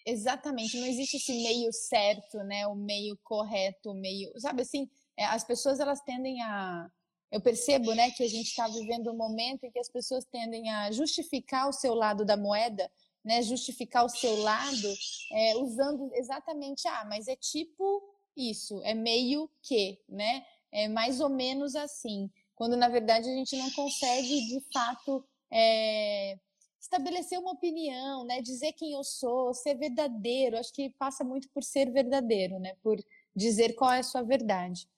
Exatamente, 0.06 0.78
não 0.78 0.86
existe 0.86 1.16
esse 1.16 1.32
meio 1.42 1.72
certo, 1.72 2.38
né? 2.38 2.66
O 2.66 2.74
meio 2.74 3.18
correto, 3.24 3.90
o 3.90 3.94
meio. 3.94 4.30
Sabe 4.38 4.62
assim, 4.62 4.88
é, 5.16 5.24
as 5.24 5.42
pessoas 5.44 5.80
elas 5.80 6.00
tendem 6.02 6.42
a 6.42 6.90
eu 7.34 7.40
percebo 7.40 7.92
né, 7.94 8.12
que 8.12 8.22
a 8.22 8.28
gente 8.28 8.46
está 8.46 8.68
vivendo 8.68 9.10
um 9.10 9.16
momento 9.16 9.64
em 9.64 9.70
que 9.72 9.78
as 9.80 9.88
pessoas 9.88 10.24
tendem 10.24 10.70
a 10.70 10.92
justificar 10.92 11.68
o 11.68 11.72
seu 11.72 11.92
lado 11.92 12.24
da 12.24 12.36
moeda, 12.36 12.88
né, 13.24 13.42
justificar 13.42 14.04
o 14.04 14.08
seu 14.08 14.36
lado, 14.36 14.94
é, 15.32 15.56
usando 15.56 16.14
exatamente, 16.14 16.86
ah, 16.86 17.04
mas 17.08 17.26
é 17.26 17.34
tipo 17.34 18.04
isso, 18.36 18.80
é 18.84 18.94
meio 18.94 19.50
que, 19.62 19.98
né? 20.08 20.46
É 20.70 20.86
mais 20.86 21.20
ou 21.20 21.28
menos 21.28 21.74
assim. 21.74 22.30
Quando 22.54 22.76
na 22.76 22.88
verdade 22.88 23.28
a 23.28 23.32
gente 23.32 23.56
não 23.56 23.70
consegue 23.72 24.46
de 24.46 24.60
fato 24.72 25.24
é, 25.54 26.36
estabelecer 26.80 27.38
uma 27.38 27.52
opinião, 27.52 28.24
né? 28.24 28.42
Dizer 28.42 28.72
quem 28.72 28.92
eu 28.92 29.04
sou, 29.04 29.54
ser 29.54 29.76
verdadeiro. 29.76 30.58
Acho 30.58 30.72
que 30.72 30.90
passa 30.90 31.22
muito 31.22 31.48
por 31.50 31.62
ser 31.62 31.90
verdadeiro, 31.90 32.58
né? 32.58 32.74
Por 32.82 32.98
dizer 33.34 33.74
qual 33.74 33.92
é 33.92 34.00
a 34.00 34.02
sua 34.02 34.22
verdade. 34.22 34.88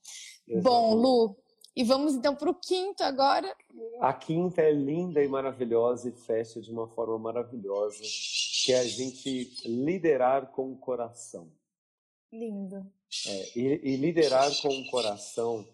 Exatamente. 0.48 0.62
Bom, 0.62 0.94
Lu, 0.94 1.36
e 1.76 1.84
vamos 1.84 2.14
então 2.14 2.34
para 2.34 2.50
o 2.50 2.54
quinto 2.54 3.02
agora. 3.02 3.54
A 4.00 4.14
quinta 4.14 4.62
é 4.62 4.72
linda 4.72 5.22
e 5.22 5.28
maravilhosa 5.28 6.08
e 6.08 6.12
fecha 6.12 6.60
de 6.60 6.70
uma 6.70 6.88
forma 6.88 7.18
maravilhosa, 7.18 8.02
que 8.64 8.72
é 8.72 8.78
a 8.78 8.84
gente 8.84 9.52
liderar 9.66 10.46
com 10.52 10.72
o 10.72 10.76
coração. 10.76 11.52
Lindo. 12.32 12.90
É, 13.26 13.58
e, 13.58 13.92
e 13.92 13.96
liderar 13.96 14.50
com 14.60 14.68
o 14.68 14.90
coração 14.90 15.66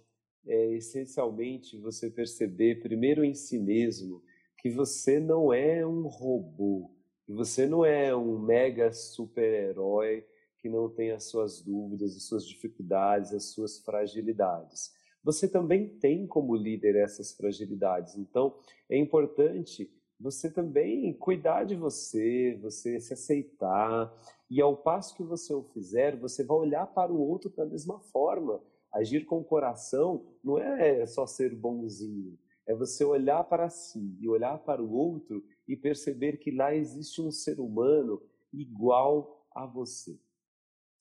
é 0.44 0.74
essencialmente 0.74 1.78
você 1.78 2.10
perceber, 2.10 2.80
primeiro 2.80 3.24
em 3.24 3.34
si 3.34 3.58
mesmo, 3.58 4.22
que 4.62 4.70
você 4.70 5.20
não 5.20 5.52
é 5.52 5.84
um 5.86 6.06
robô, 6.06 6.90
que 7.26 7.32
você 7.32 7.66
não 7.66 7.84
é 7.84 8.14
um 8.16 8.38
mega 8.38 8.92
super-herói 8.92 10.24
que 10.58 10.68
não 10.68 10.88
tem 10.88 11.10
as 11.10 11.24
suas 11.24 11.60
dúvidas, 11.60 12.16
as 12.16 12.22
suas 12.22 12.46
dificuldades, 12.46 13.34
as 13.34 13.46
suas 13.52 13.80
fragilidades 13.80 14.94
você 15.22 15.48
também 15.48 15.88
tem 15.88 16.26
como 16.26 16.54
líder 16.54 16.96
essas 16.96 17.32
fragilidades. 17.32 18.16
Então, 18.16 18.54
é 18.88 18.98
importante 18.98 19.90
você 20.18 20.50
também 20.50 21.12
cuidar 21.14 21.64
de 21.64 21.74
você, 21.74 22.58
você 22.60 22.98
se 23.00 23.12
aceitar. 23.12 24.12
E 24.50 24.60
ao 24.60 24.76
passo 24.76 25.16
que 25.16 25.22
você 25.22 25.54
o 25.54 25.62
fizer, 25.62 26.16
você 26.16 26.44
vai 26.44 26.56
olhar 26.56 26.86
para 26.86 27.12
o 27.12 27.20
outro 27.20 27.50
da 27.50 27.64
mesma 27.64 27.98
forma. 28.00 28.60
Agir 28.92 29.24
com 29.24 29.38
o 29.38 29.44
coração 29.44 30.26
não 30.44 30.58
é 30.58 31.06
só 31.06 31.26
ser 31.26 31.54
bonzinho, 31.54 32.38
é 32.66 32.74
você 32.74 33.04
olhar 33.04 33.44
para 33.44 33.68
si 33.68 34.16
e 34.20 34.28
olhar 34.28 34.58
para 34.58 34.82
o 34.82 34.92
outro 34.92 35.44
e 35.66 35.76
perceber 35.76 36.38
que 36.38 36.50
lá 36.50 36.74
existe 36.74 37.20
um 37.20 37.30
ser 37.30 37.58
humano 37.60 38.22
igual 38.52 39.46
a 39.50 39.66
você. 39.66 40.18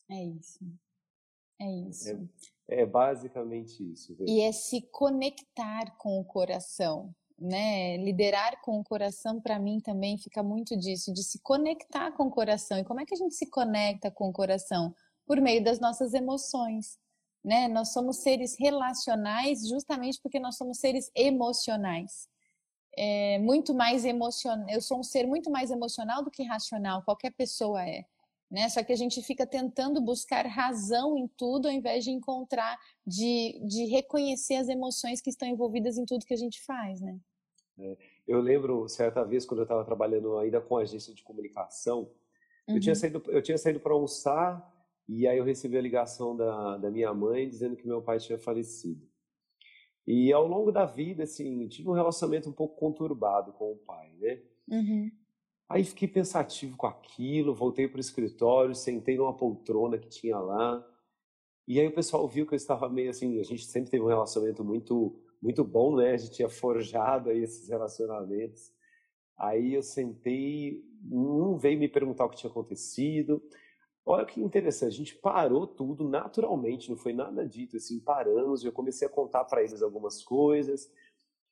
É 0.09 0.23
isso. 0.23 0.59
É 1.59 1.71
isso. 1.87 2.29
É, 2.67 2.81
é 2.81 2.85
basicamente 2.85 3.91
isso. 3.91 4.15
E 4.27 4.41
é 4.41 4.51
se 4.51 4.81
conectar 4.91 5.95
com 5.97 6.19
o 6.19 6.25
coração, 6.25 7.13
né? 7.37 7.97
Liderar 7.97 8.59
com 8.61 8.79
o 8.79 8.83
coração, 8.83 9.39
para 9.39 9.59
mim, 9.59 9.79
também 9.79 10.17
fica 10.17 10.41
muito 10.41 10.75
disso, 10.77 11.13
de 11.13 11.23
se 11.23 11.39
conectar 11.41 12.11
com 12.13 12.23
o 12.23 12.31
coração. 12.31 12.79
E 12.79 12.83
como 12.83 12.99
é 12.99 13.05
que 13.05 13.13
a 13.13 13.17
gente 13.17 13.35
se 13.35 13.49
conecta 13.49 14.09
com 14.09 14.29
o 14.29 14.33
coração? 14.33 14.93
Por 15.25 15.39
meio 15.39 15.63
das 15.63 15.79
nossas 15.79 16.13
emoções, 16.13 16.97
né? 17.43 17.67
Nós 17.67 17.93
somos 17.93 18.17
seres 18.17 18.55
relacionais 18.57 19.67
justamente 19.67 20.19
porque 20.21 20.39
nós 20.39 20.57
somos 20.57 20.79
seres 20.79 21.11
emocionais. 21.15 22.29
É 22.97 23.39
muito 23.39 23.73
mais 23.73 24.05
emocional. 24.05 24.67
Eu 24.69 24.81
sou 24.81 24.99
um 24.99 25.03
ser 25.03 25.25
muito 25.25 25.49
mais 25.49 25.71
emocional 25.71 26.23
do 26.23 26.31
que 26.31 26.43
racional. 26.43 27.03
Qualquer 27.03 27.31
pessoa 27.31 27.87
é 27.87 28.05
né? 28.51 28.67
Só 28.67 28.83
que 28.83 28.91
a 28.91 28.97
gente 28.97 29.21
fica 29.23 29.47
tentando 29.47 30.01
buscar 30.01 30.45
razão 30.45 31.17
em 31.17 31.25
tudo 31.37 31.69
ao 31.69 31.73
invés 31.73 32.03
de 32.03 32.11
encontrar, 32.11 32.77
de, 33.07 33.61
de 33.65 33.85
reconhecer 33.85 34.55
as 34.55 34.67
emoções 34.67 35.21
que 35.21 35.29
estão 35.29 35.47
envolvidas 35.47 35.97
em 35.97 36.05
tudo 36.05 36.25
que 36.25 36.33
a 36.33 36.37
gente 36.37 36.61
faz, 36.65 36.99
né? 36.99 37.17
É, 37.79 37.97
eu 38.27 38.41
lembro 38.41 38.89
certa 38.89 39.23
vez 39.23 39.45
quando 39.45 39.61
eu 39.61 39.63
estava 39.63 39.85
trabalhando 39.85 40.37
ainda 40.37 40.59
com 40.59 40.75
agência 40.75 41.13
de 41.13 41.23
comunicação, 41.23 42.11
uhum. 42.67 42.75
eu 42.75 42.79
tinha 42.81 42.93
uhum. 42.93 42.99
saído 42.99 43.23
eu 43.27 43.41
tinha 43.41 43.57
saído 43.57 43.79
para 43.79 43.93
almoçar 43.93 44.80
e 45.07 45.27
aí 45.27 45.37
eu 45.37 45.43
recebi 45.43 45.77
a 45.77 45.81
ligação 45.81 46.35
da, 46.35 46.77
da 46.77 46.89
minha 46.89 47.13
mãe 47.13 47.47
dizendo 47.47 47.75
que 47.75 47.87
meu 47.87 48.01
pai 48.01 48.19
tinha 48.19 48.37
falecido. 48.37 49.05
E 50.05 50.33
ao 50.33 50.47
longo 50.47 50.71
da 50.71 50.85
vida, 50.85 51.23
assim, 51.23 51.67
tive 51.67 51.89
um 51.89 51.93
relacionamento 51.93 52.49
um 52.49 52.53
pouco 52.53 52.75
conturbado 52.75 53.53
com 53.53 53.71
o 53.71 53.77
pai, 53.77 54.11
né? 54.19 54.41
Uhum. 54.69 55.11
Aí 55.69 55.83
fiquei 55.83 56.07
pensativo 56.07 56.75
com 56.75 56.87
aquilo, 56.87 57.55
voltei 57.55 57.87
para 57.87 57.97
o 57.97 58.01
escritório, 58.01 58.75
sentei 58.75 59.15
numa 59.15 59.35
poltrona 59.35 59.97
que 59.97 60.09
tinha 60.09 60.37
lá. 60.37 60.85
E 61.67 61.79
aí 61.79 61.87
o 61.87 61.93
pessoal 61.93 62.27
viu 62.27 62.45
que 62.45 62.53
eu 62.53 62.57
estava 62.57 62.89
meio 62.89 63.09
assim, 63.09 63.39
a 63.39 63.43
gente 63.43 63.65
sempre 63.65 63.91
teve 63.91 64.03
um 64.03 64.07
relacionamento 64.07 64.63
muito 64.63 65.17
muito 65.41 65.63
bom, 65.63 65.95
né? 65.95 66.11
A 66.11 66.17
gente 66.17 66.33
tinha 66.33 66.49
forjado 66.49 67.29
aí 67.29 67.39
esses 67.39 67.67
relacionamentos. 67.67 68.71
Aí 69.35 69.73
eu 69.73 69.81
sentei, 69.81 70.83
um 71.09 71.57
veio 71.57 71.79
me 71.79 71.87
perguntar 71.87 72.25
o 72.25 72.29
que 72.29 72.37
tinha 72.37 72.51
acontecido. 72.51 73.41
Olha 74.05 74.25
que 74.25 74.41
interessante, 74.41 74.93
a 74.93 74.97
gente 74.97 75.15
parou 75.15 75.67
tudo 75.67 76.07
naturalmente, 76.07 76.89
não 76.89 76.97
foi 76.97 77.13
nada 77.13 77.47
dito, 77.47 77.77
assim, 77.77 77.99
paramos, 77.99 78.63
eu 78.63 78.71
comecei 78.71 79.07
a 79.07 79.11
contar 79.11 79.45
para 79.45 79.63
eles 79.63 79.81
algumas 79.81 80.23
coisas. 80.23 80.91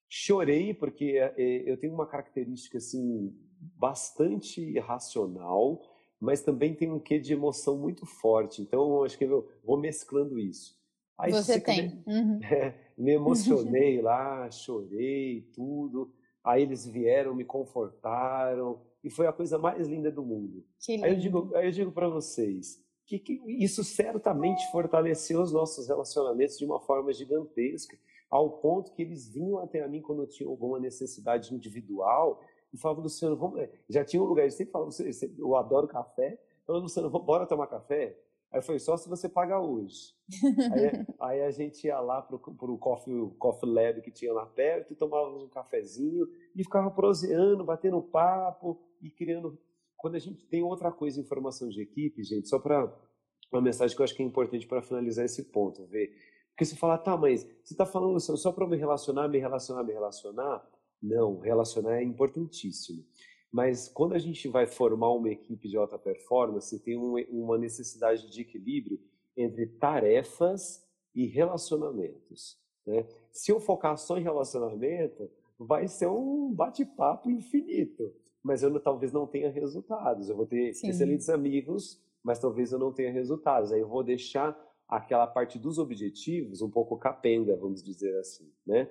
Chorei 0.10 0.74
porque 0.74 1.18
é, 1.18 1.34
eu 1.38 1.78
tenho 1.78 1.94
uma 1.94 2.08
característica 2.08 2.80
assim 2.80 3.32
bastante 3.60 4.80
racional, 4.80 5.82
mas 6.20 6.42
também 6.42 6.74
tem 6.74 6.92
um 6.92 7.00
quê 7.00 7.20
de 7.20 7.34
emoção 7.34 7.78
muito 7.78 8.06
forte. 8.06 8.62
Então, 8.62 9.04
acho 9.04 9.18
que 9.18 9.26
eu 9.26 9.48
vou 9.64 9.78
mesclando 9.78 10.40
isso. 10.40 10.80
Aí 11.18 11.32
Você 11.32 11.60
tem. 11.60 11.90
Me, 11.90 12.04
uhum. 12.08 12.40
é, 12.50 12.74
me 12.98 13.12
emocionei 13.12 14.02
lá, 14.02 14.50
chorei, 14.50 15.42
tudo. 15.54 16.12
Aí 16.44 16.64
eles 16.64 16.88
vieram, 16.88 17.36
me 17.36 17.46
confortaram 17.46 18.82
e 19.04 19.10
foi 19.10 19.28
a 19.28 19.34
coisa 19.34 19.58
mais 19.58 19.88
linda 19.88 20.12
do 20.12 20.24
mundo. 20.24 20.64
Aí 21.04 21.14
eu 21.14 21.20
digo, 21.20 21.56
aí 21.56 21.68
eu 21.68 21.72
digo 21.72 21.92
para 21.92 22.10
vocês 22.10 22.84
que, 23.06 23.18
que 23.18 23.42
isso 23.48 23.84
certamente 23.84 24.70
fortaleceu 24.72 25.42
os 25.42 25.52
nossos 25.52 25.88
relacionamentos 25.88 26.58
de 26.58 26.66
uma 26.66 26.80
forma 26.80 27.12
gigantesca, 27.12 27.98
ao 28.30 28.60
ponto 28.60 28.94
que 28.94 29.02
eles 29.02 29.28
vinham 29.28 29.58
até 29.60 29.82
a 29.82 29.88
mim 29.88 30.02
quando 30.02 30.22
eu 30.22 30.28
tinha 30.28 30.48
alguma 30.48 30.80
necessidade 30.80 31.54
individual 31.54 32.40
e 32.72 32.78
falava, 32.78 33.02
Luciano, 33.02 33.36
vamos... 33.36 33.60
É, 33.60 33.72
já 33.90 34.06
tinha 34.06 34.22
um 34.22 34.26
lugar, 34.26 34.44
ele 34.44 34.52
sempre 34.52 34.72
falava, 34.72 34.92
eu 35.38 35.56
adoro 35.56 35.88
café, 35.88 36.40
falou, 36.68 36.84
Luciano, 36.84 37.10
bora 37.10 37.48
tomar 37.48 37.66
café? 37.66 38.16
Aí 38.52 38.62
foi 38.62 38.80
só 38.80 38.98
se 38.98 39.08
você 39.08 39.30
pagar 39.30 39.62
hoje. 39.62 40.14
aí, 40.72 41.06
aí, 41.20 41.42
a 41.44 41.52
gente 41.52 41.86
ia 41.86 42.00
lá 42.00 42.22
pro, 42.22 42.40
pro 42.40 42.78
coffee, 42.78 43.30
coffee 43.38 43.70
lab 43.70 44.02
que 44.02 44.12
tinha 44.12 44.34
lá 44.34 44.46
perto 44.46 44.94
e 44.94 44.96
tomava 44.96 45.30
um 45.30 45.48
cafezinho 45.48 46.28
e 46.56 46.64
ficava 46.64 46.90
proseando, 46.90 47.64
batendo 47.64 48.02
papo 48.02 48.80
e 49.02 49.10
criando. 49.10 49.58
Quando 49.98 50.16
a 50.16 50.20
gente 50.20 50.46
tem 50.46 50.64
outra 50.64 50.92
coisa, 50.92 51.20
informação 51.20 51.68
de 51.70 51.82
equipe, 51.82 52.24
gente, 52.24 52.48
só 52.48 52.58
para 52.58 52.94
uma 53.52 53.62
mensagem 53.62 53.96
que 53.96 54.02
eu 54.02 54.04
acho 54.04 54.16
que 54.16 54.24
é 54.24 54.26
importante 54.26 54.68
para 54.68 54.82
finalizar 54.82 55.26
esse 55.26 55.44
ponto, 55.46 55.86
ver. 55.88 56.14
Porque 56.52 56.66
você 56.66 56.76
fala, 56.76 56.98
tá, 56.98 57.18
mas 57.18 57.44
você 57.64 57.74
está 57.74 57.86
falando 57.86 58.20
só 58.20 58.52
para 58.52 58.68
me 58.68 58.78
relacionar, 58.78 59.28
me 59.28 59.40
relacionar, 59.40 59.84
me 59.84 59.94
relacionar? 59.94 60.70
Não, 61.02 61.40
relacionar 61.40 61.98
é 61.98 62.04
importantíssimo. 62.04 63.06
Mas 63.52 63.90
quando 63.90 64.14
a 64.14 64.20
gente 64.20 64.48
vai 64.48 64.68
formar 64.68 65.12
uma 65.12 65.30
equipe 65.30 65.68
de 65.68 65.78
alta 65.78 65.98
performance, 65.98 66.80
tem 66.84 66.98
um, 66.98 67.16
uma 67.30 67.58
necessidade 67.58 68.30
de 68.30 68.42
equilíbrio 68.42 69.00
entre 69.36 69.66
tarefas 69.66 70.86
e 71.16 71.26
relacionamentos. 71.26 72.58
Né? 72.86 73.08
Se 73.32 73.52
eu 73.52 73.60
focar 73.60 73.98
só 73.98 74.18
em 74.18 74.24
relacionamento, 74.24 75.30
vai 75.58 75.88
ser 75.88 76.08
um 76.08 76.54
bate-papo 76.54 77.30
infinito, 77.30 78.14
mas 78.44 78.64
eu 78.64 78.80
talvez 78.80 79.12
não 79.12 79.28
tenha 79.28 79.50
resultados. 79.50 80.30
Eu 80.30 80.36
vou 80.36 80.46
ter 80.46 80.74
Sim. 80.74 80.90
excelentes 80.90 81.30
amigos, 81.30 82.02
mas 82.24 82.40
talvez 82.40 82.72
eu 82.72 82.80
não 82.80 82.94
tenha 82.94 83.12
resultados. 83.12 83.72
Aí 83.72 83.82
eu 83.82 83.88
vou 83.88 84.04
deixar 84.04 84.58
aquela 84.88 85.28
parte 85.28 85.60
dos 85.60 85.78
objetivos 85.78 86.62
um 86.62 86.70
pouco 86.70 86.98
capenga, 86.98 87.56
vamos 87.56 87.84
dizer 87.84 88.18
assim, 88.18 88.52
né? 88.66 88.90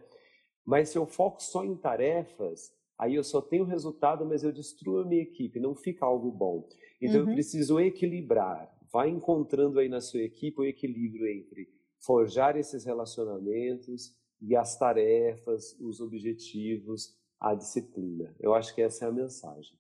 Mas 0.65 0.91
se 0.91 0.99
eu 0.99 1.07
foco 1.07 1.43
só 1.43 1.65
em 1.65 1.75
tarefas, 1.75 2.73
aí 2.99 3.15
eu 3.15 3.25
só 3.25 3.41
tenho 3.41 3.65
resultado, 3.65 4.25
mas 4.25 4.45
eu 4.45 4.53
destruo 4.53 5.01
a 5.01 5.05
minha 5.05 5.23
equipe, 5.23 5.59
não 5.59 5.75
fica 5.75 6.05
algo 6.05 6.31
bom. 6.31 6.69
Então 7.01 7.23
uhum. 7.23 7.29
eu 7.29 7.35
preciso 7.35 7.81
equilibrar. 7.81 8.73
Vai 8.93 9.09
encontrando 9.09 9.79
aí 9.79 9.89
na 9.89 10.01
sua 10.01 10.21
equipe 10.21 10.61
o 10.61 10.65
equilíbrio 10.65 11.27
entre 11.27 11.69
forjar 11.99 12.57
esses 12.57 12.85
relacionamentos, 12.85 14.17
e 14.41 14.57
as 14.57 14.79
tarefas, 14.79 15.77
os 15.81 16.01
objetivos, 16.01 17.17
a 17.41 17.55
disciplina. 17.55 18.34
Eu 18.41 18.55
acho 18.55 18.74
que 18.74 18.82
essa 18.82 19.05
é 19.05 19.09
a 19.09 19.12
mensagem. 19.12 19.78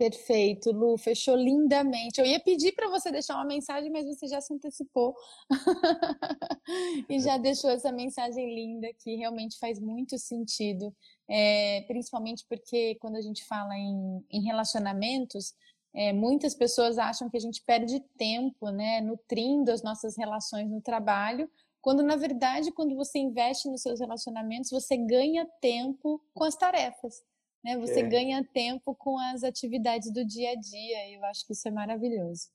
Perfeito, 0.00 0.72
Lu, 0.72 0.96
fechou 0.96 1.36
lindamente. 1.36 2.18
Eu 2.18 2.24
ia 2.24 2.40
pedir 2.40 2.72
para 2.72 2.88
você 2.88 3.12
deixar 3.12 3.34
uma 3.34 3.44
mensagem, 3.44 3.90
mas 3.90 4.06
você 4.06 4.26
já 4.26 4.40
se 4.40 4.54
antecipou 4.54 5.14
e 7.06 7.20
já 7.20 7.36
deixou 7.36 7.68
essa 7.68 7.92
mensagem 7.92 8.54
linda 8.54 8.88
que 8.98 9.16
realmente 9.16 9.58
faz 9.58 9.78
muito 9.78 10.18
sentido, 10.18 10.90
é, 11.28 11.82
principalmente 11.82 12.46
porque 12.48 12.94
quando 12.94 13.16
a 13.16 13.20
gente 13.20 13.44
fala 13.44 13.76
em, 13.76 14.24
em 14.30 14.42
relacionamentos, 14.42 15.52
é, 15.92 16.14
muitas 16.14 16.54
pessoas 16.54 16.96
acham 16.96 17.28
que 17.28 17.36
a 17.36 17.40
gente 17.40 17.62
perde 17.66 18.00
tempo, 18.16 18.70
né, 18.70 19.02
nutrindo 19.02 19.70
as 19.70 19.82
nossas 19.82 20.16
relações 20.16 20.70
no 20.70 20.80
trabalho, 20.80 21.46
quando 21.80 22.02
na 22.02 22.16
verdade, 22.16 22.72
quando 22.72 22.94
você 22.94 23.18
investe 23.18 23.68
nos 23.68 23.82
seus 23.82 24.00
relacionamentos, 24.00 24.70
você 24.70 24.96
ganha 24.96 25.46
tempo 25.60 26.22
com 26.34 26.44
as 26.44 26.56
tarefas. 26.56 27.22
Né? 27.64 27.78
Você 27.78 28.00
é. 28.00 28.08
ganha 28.08 28.44
tempo 28.52 28.94
com 28.94 29.18
as 29.18 29.42
atividades 29.42 30.12
do 30.12 30.24
dia 30.24 30.52
a 30.52 30.54
dia. 30.54 31.10
E 31.10 31.14
eu 31.14 31.24
acho 31.24 31.46
que 31.46 31.52
isso 31.52 31.66
é 31.68 31.70
maravilhoso. 31.70 32.48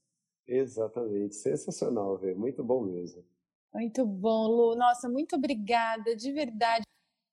Exatamente. 0.47 1.35
Sensacional, 1.35 2.17
ver. 2.17 2.35
Muito 2.35 2.63
bom 2.63 2.83
mesmo. 2.83 3.23
Muito 3.73 4.05
bom, 4.05 4.47
Lu. 4.47 4.75
Nossa, 4.75 5.09
muito 5.09 5.35
obrigada, 5.35 6.15
de 6.15 6.31
verdade. 6.31 6.85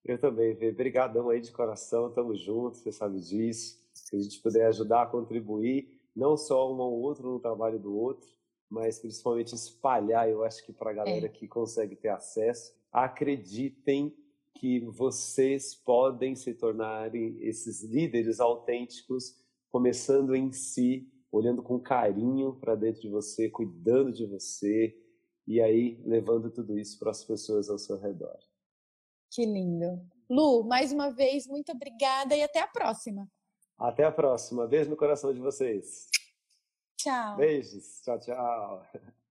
Eu 0.04 0.18
também, 0.20 0.54
Vê. 0.54 0.70
Obrigadão 0.70 1.30
aí 1.30 1.40
de 1.40 1.52
coração. 1.52 2.12
Tamo 2.12 2.34
juntos, 2.34 2.80
você 2.80 2.90
sabe 2.90 3.20
disso. 3.20 3.80
Se 3.94 4.16
a 4.16 4.18
gente 4.18 4.40
puder 4.40 4.66
ajudar 4.66 5.02
a 5.02 5.06
contribuir, 5.06 6.00
não 6.14 6.36
só 6.36 6.72
um 6.72 6.80
ao 6.80 6.92
outro 6.92 7.30
no 7.30 7.38
trabalho 7.38 7.78
do 7.78 7.96
outro, 7.96 8.28
mas 8.72 8.98
principalmente 8.98 9.54
espalhar, 9.54 10.30
eu 10.30 10.42
acho 10.42 10.64
que 10.64 10.72
para 10.72 10.90
a 10.90 10.94
galera 10.94 11.26
é. 11.26 11.28
que 11.28 11.46
consegue 11.46 11.94
ter 11.94 12.08
acesso, 12.08 12.74
acreditem 12.90 14.16
que 14.54 14.80
vocês 14.80 15.74
podem 15.74 16.34
se 16.34 16.54
tornarem 16.54 17.36
esses 17.40 17.82
líderes 17.82 18.40
autênticos, 18.40 19.36
começando 19.68 20.34
em 20.34 20.50
si, 20.52 21.06
olhando 21.30 21.62
com 21.62 21.78
carinho 21.78 22.54
para 22.54 22.74
dentro 22.74 23.02
de 23.02 23.10
você, 23.10 23.50
cuidando 23.50 24.10
de 24.10 24.24
você 24.24 24.96
e 25.46 25.60
aí 25.60 26.00
levando 26.06 26.50
tudo 26.50 26.78
isso 26.78 26.98
para 26.98 27.10
as 27.10 27.22
pessoas 27.22 27.68
ao 27.68 27.78
seu 27.78 27.98
redor. 27.98 28.38
Que 29.30 29.44
lindo. 29.44 30.00
Lu, 30.30 30.64
mais 30.64 30.92
uma 30.92 31.10
vez, 31.10 31.46
muito 31.46 31.72
obrigada 31.72 32.34
e 32.34 32.42
até 32.42 32.60
a 32.60 32.66
próxima. 32.66 33.28
Até 33.76 34.04
a 34.04 34.12
próxima. 34.12 34.66
Beijo 34.66 34.88
no 34.88 34.96
coração 34.96 35.34
de 35.34 35.40
vocês. 35.40 36.06
Tchau. 37.02 37.36
Beijos. 37.36 38.00
Tchau, 38.04 38.18
tchau. 38.18 38.86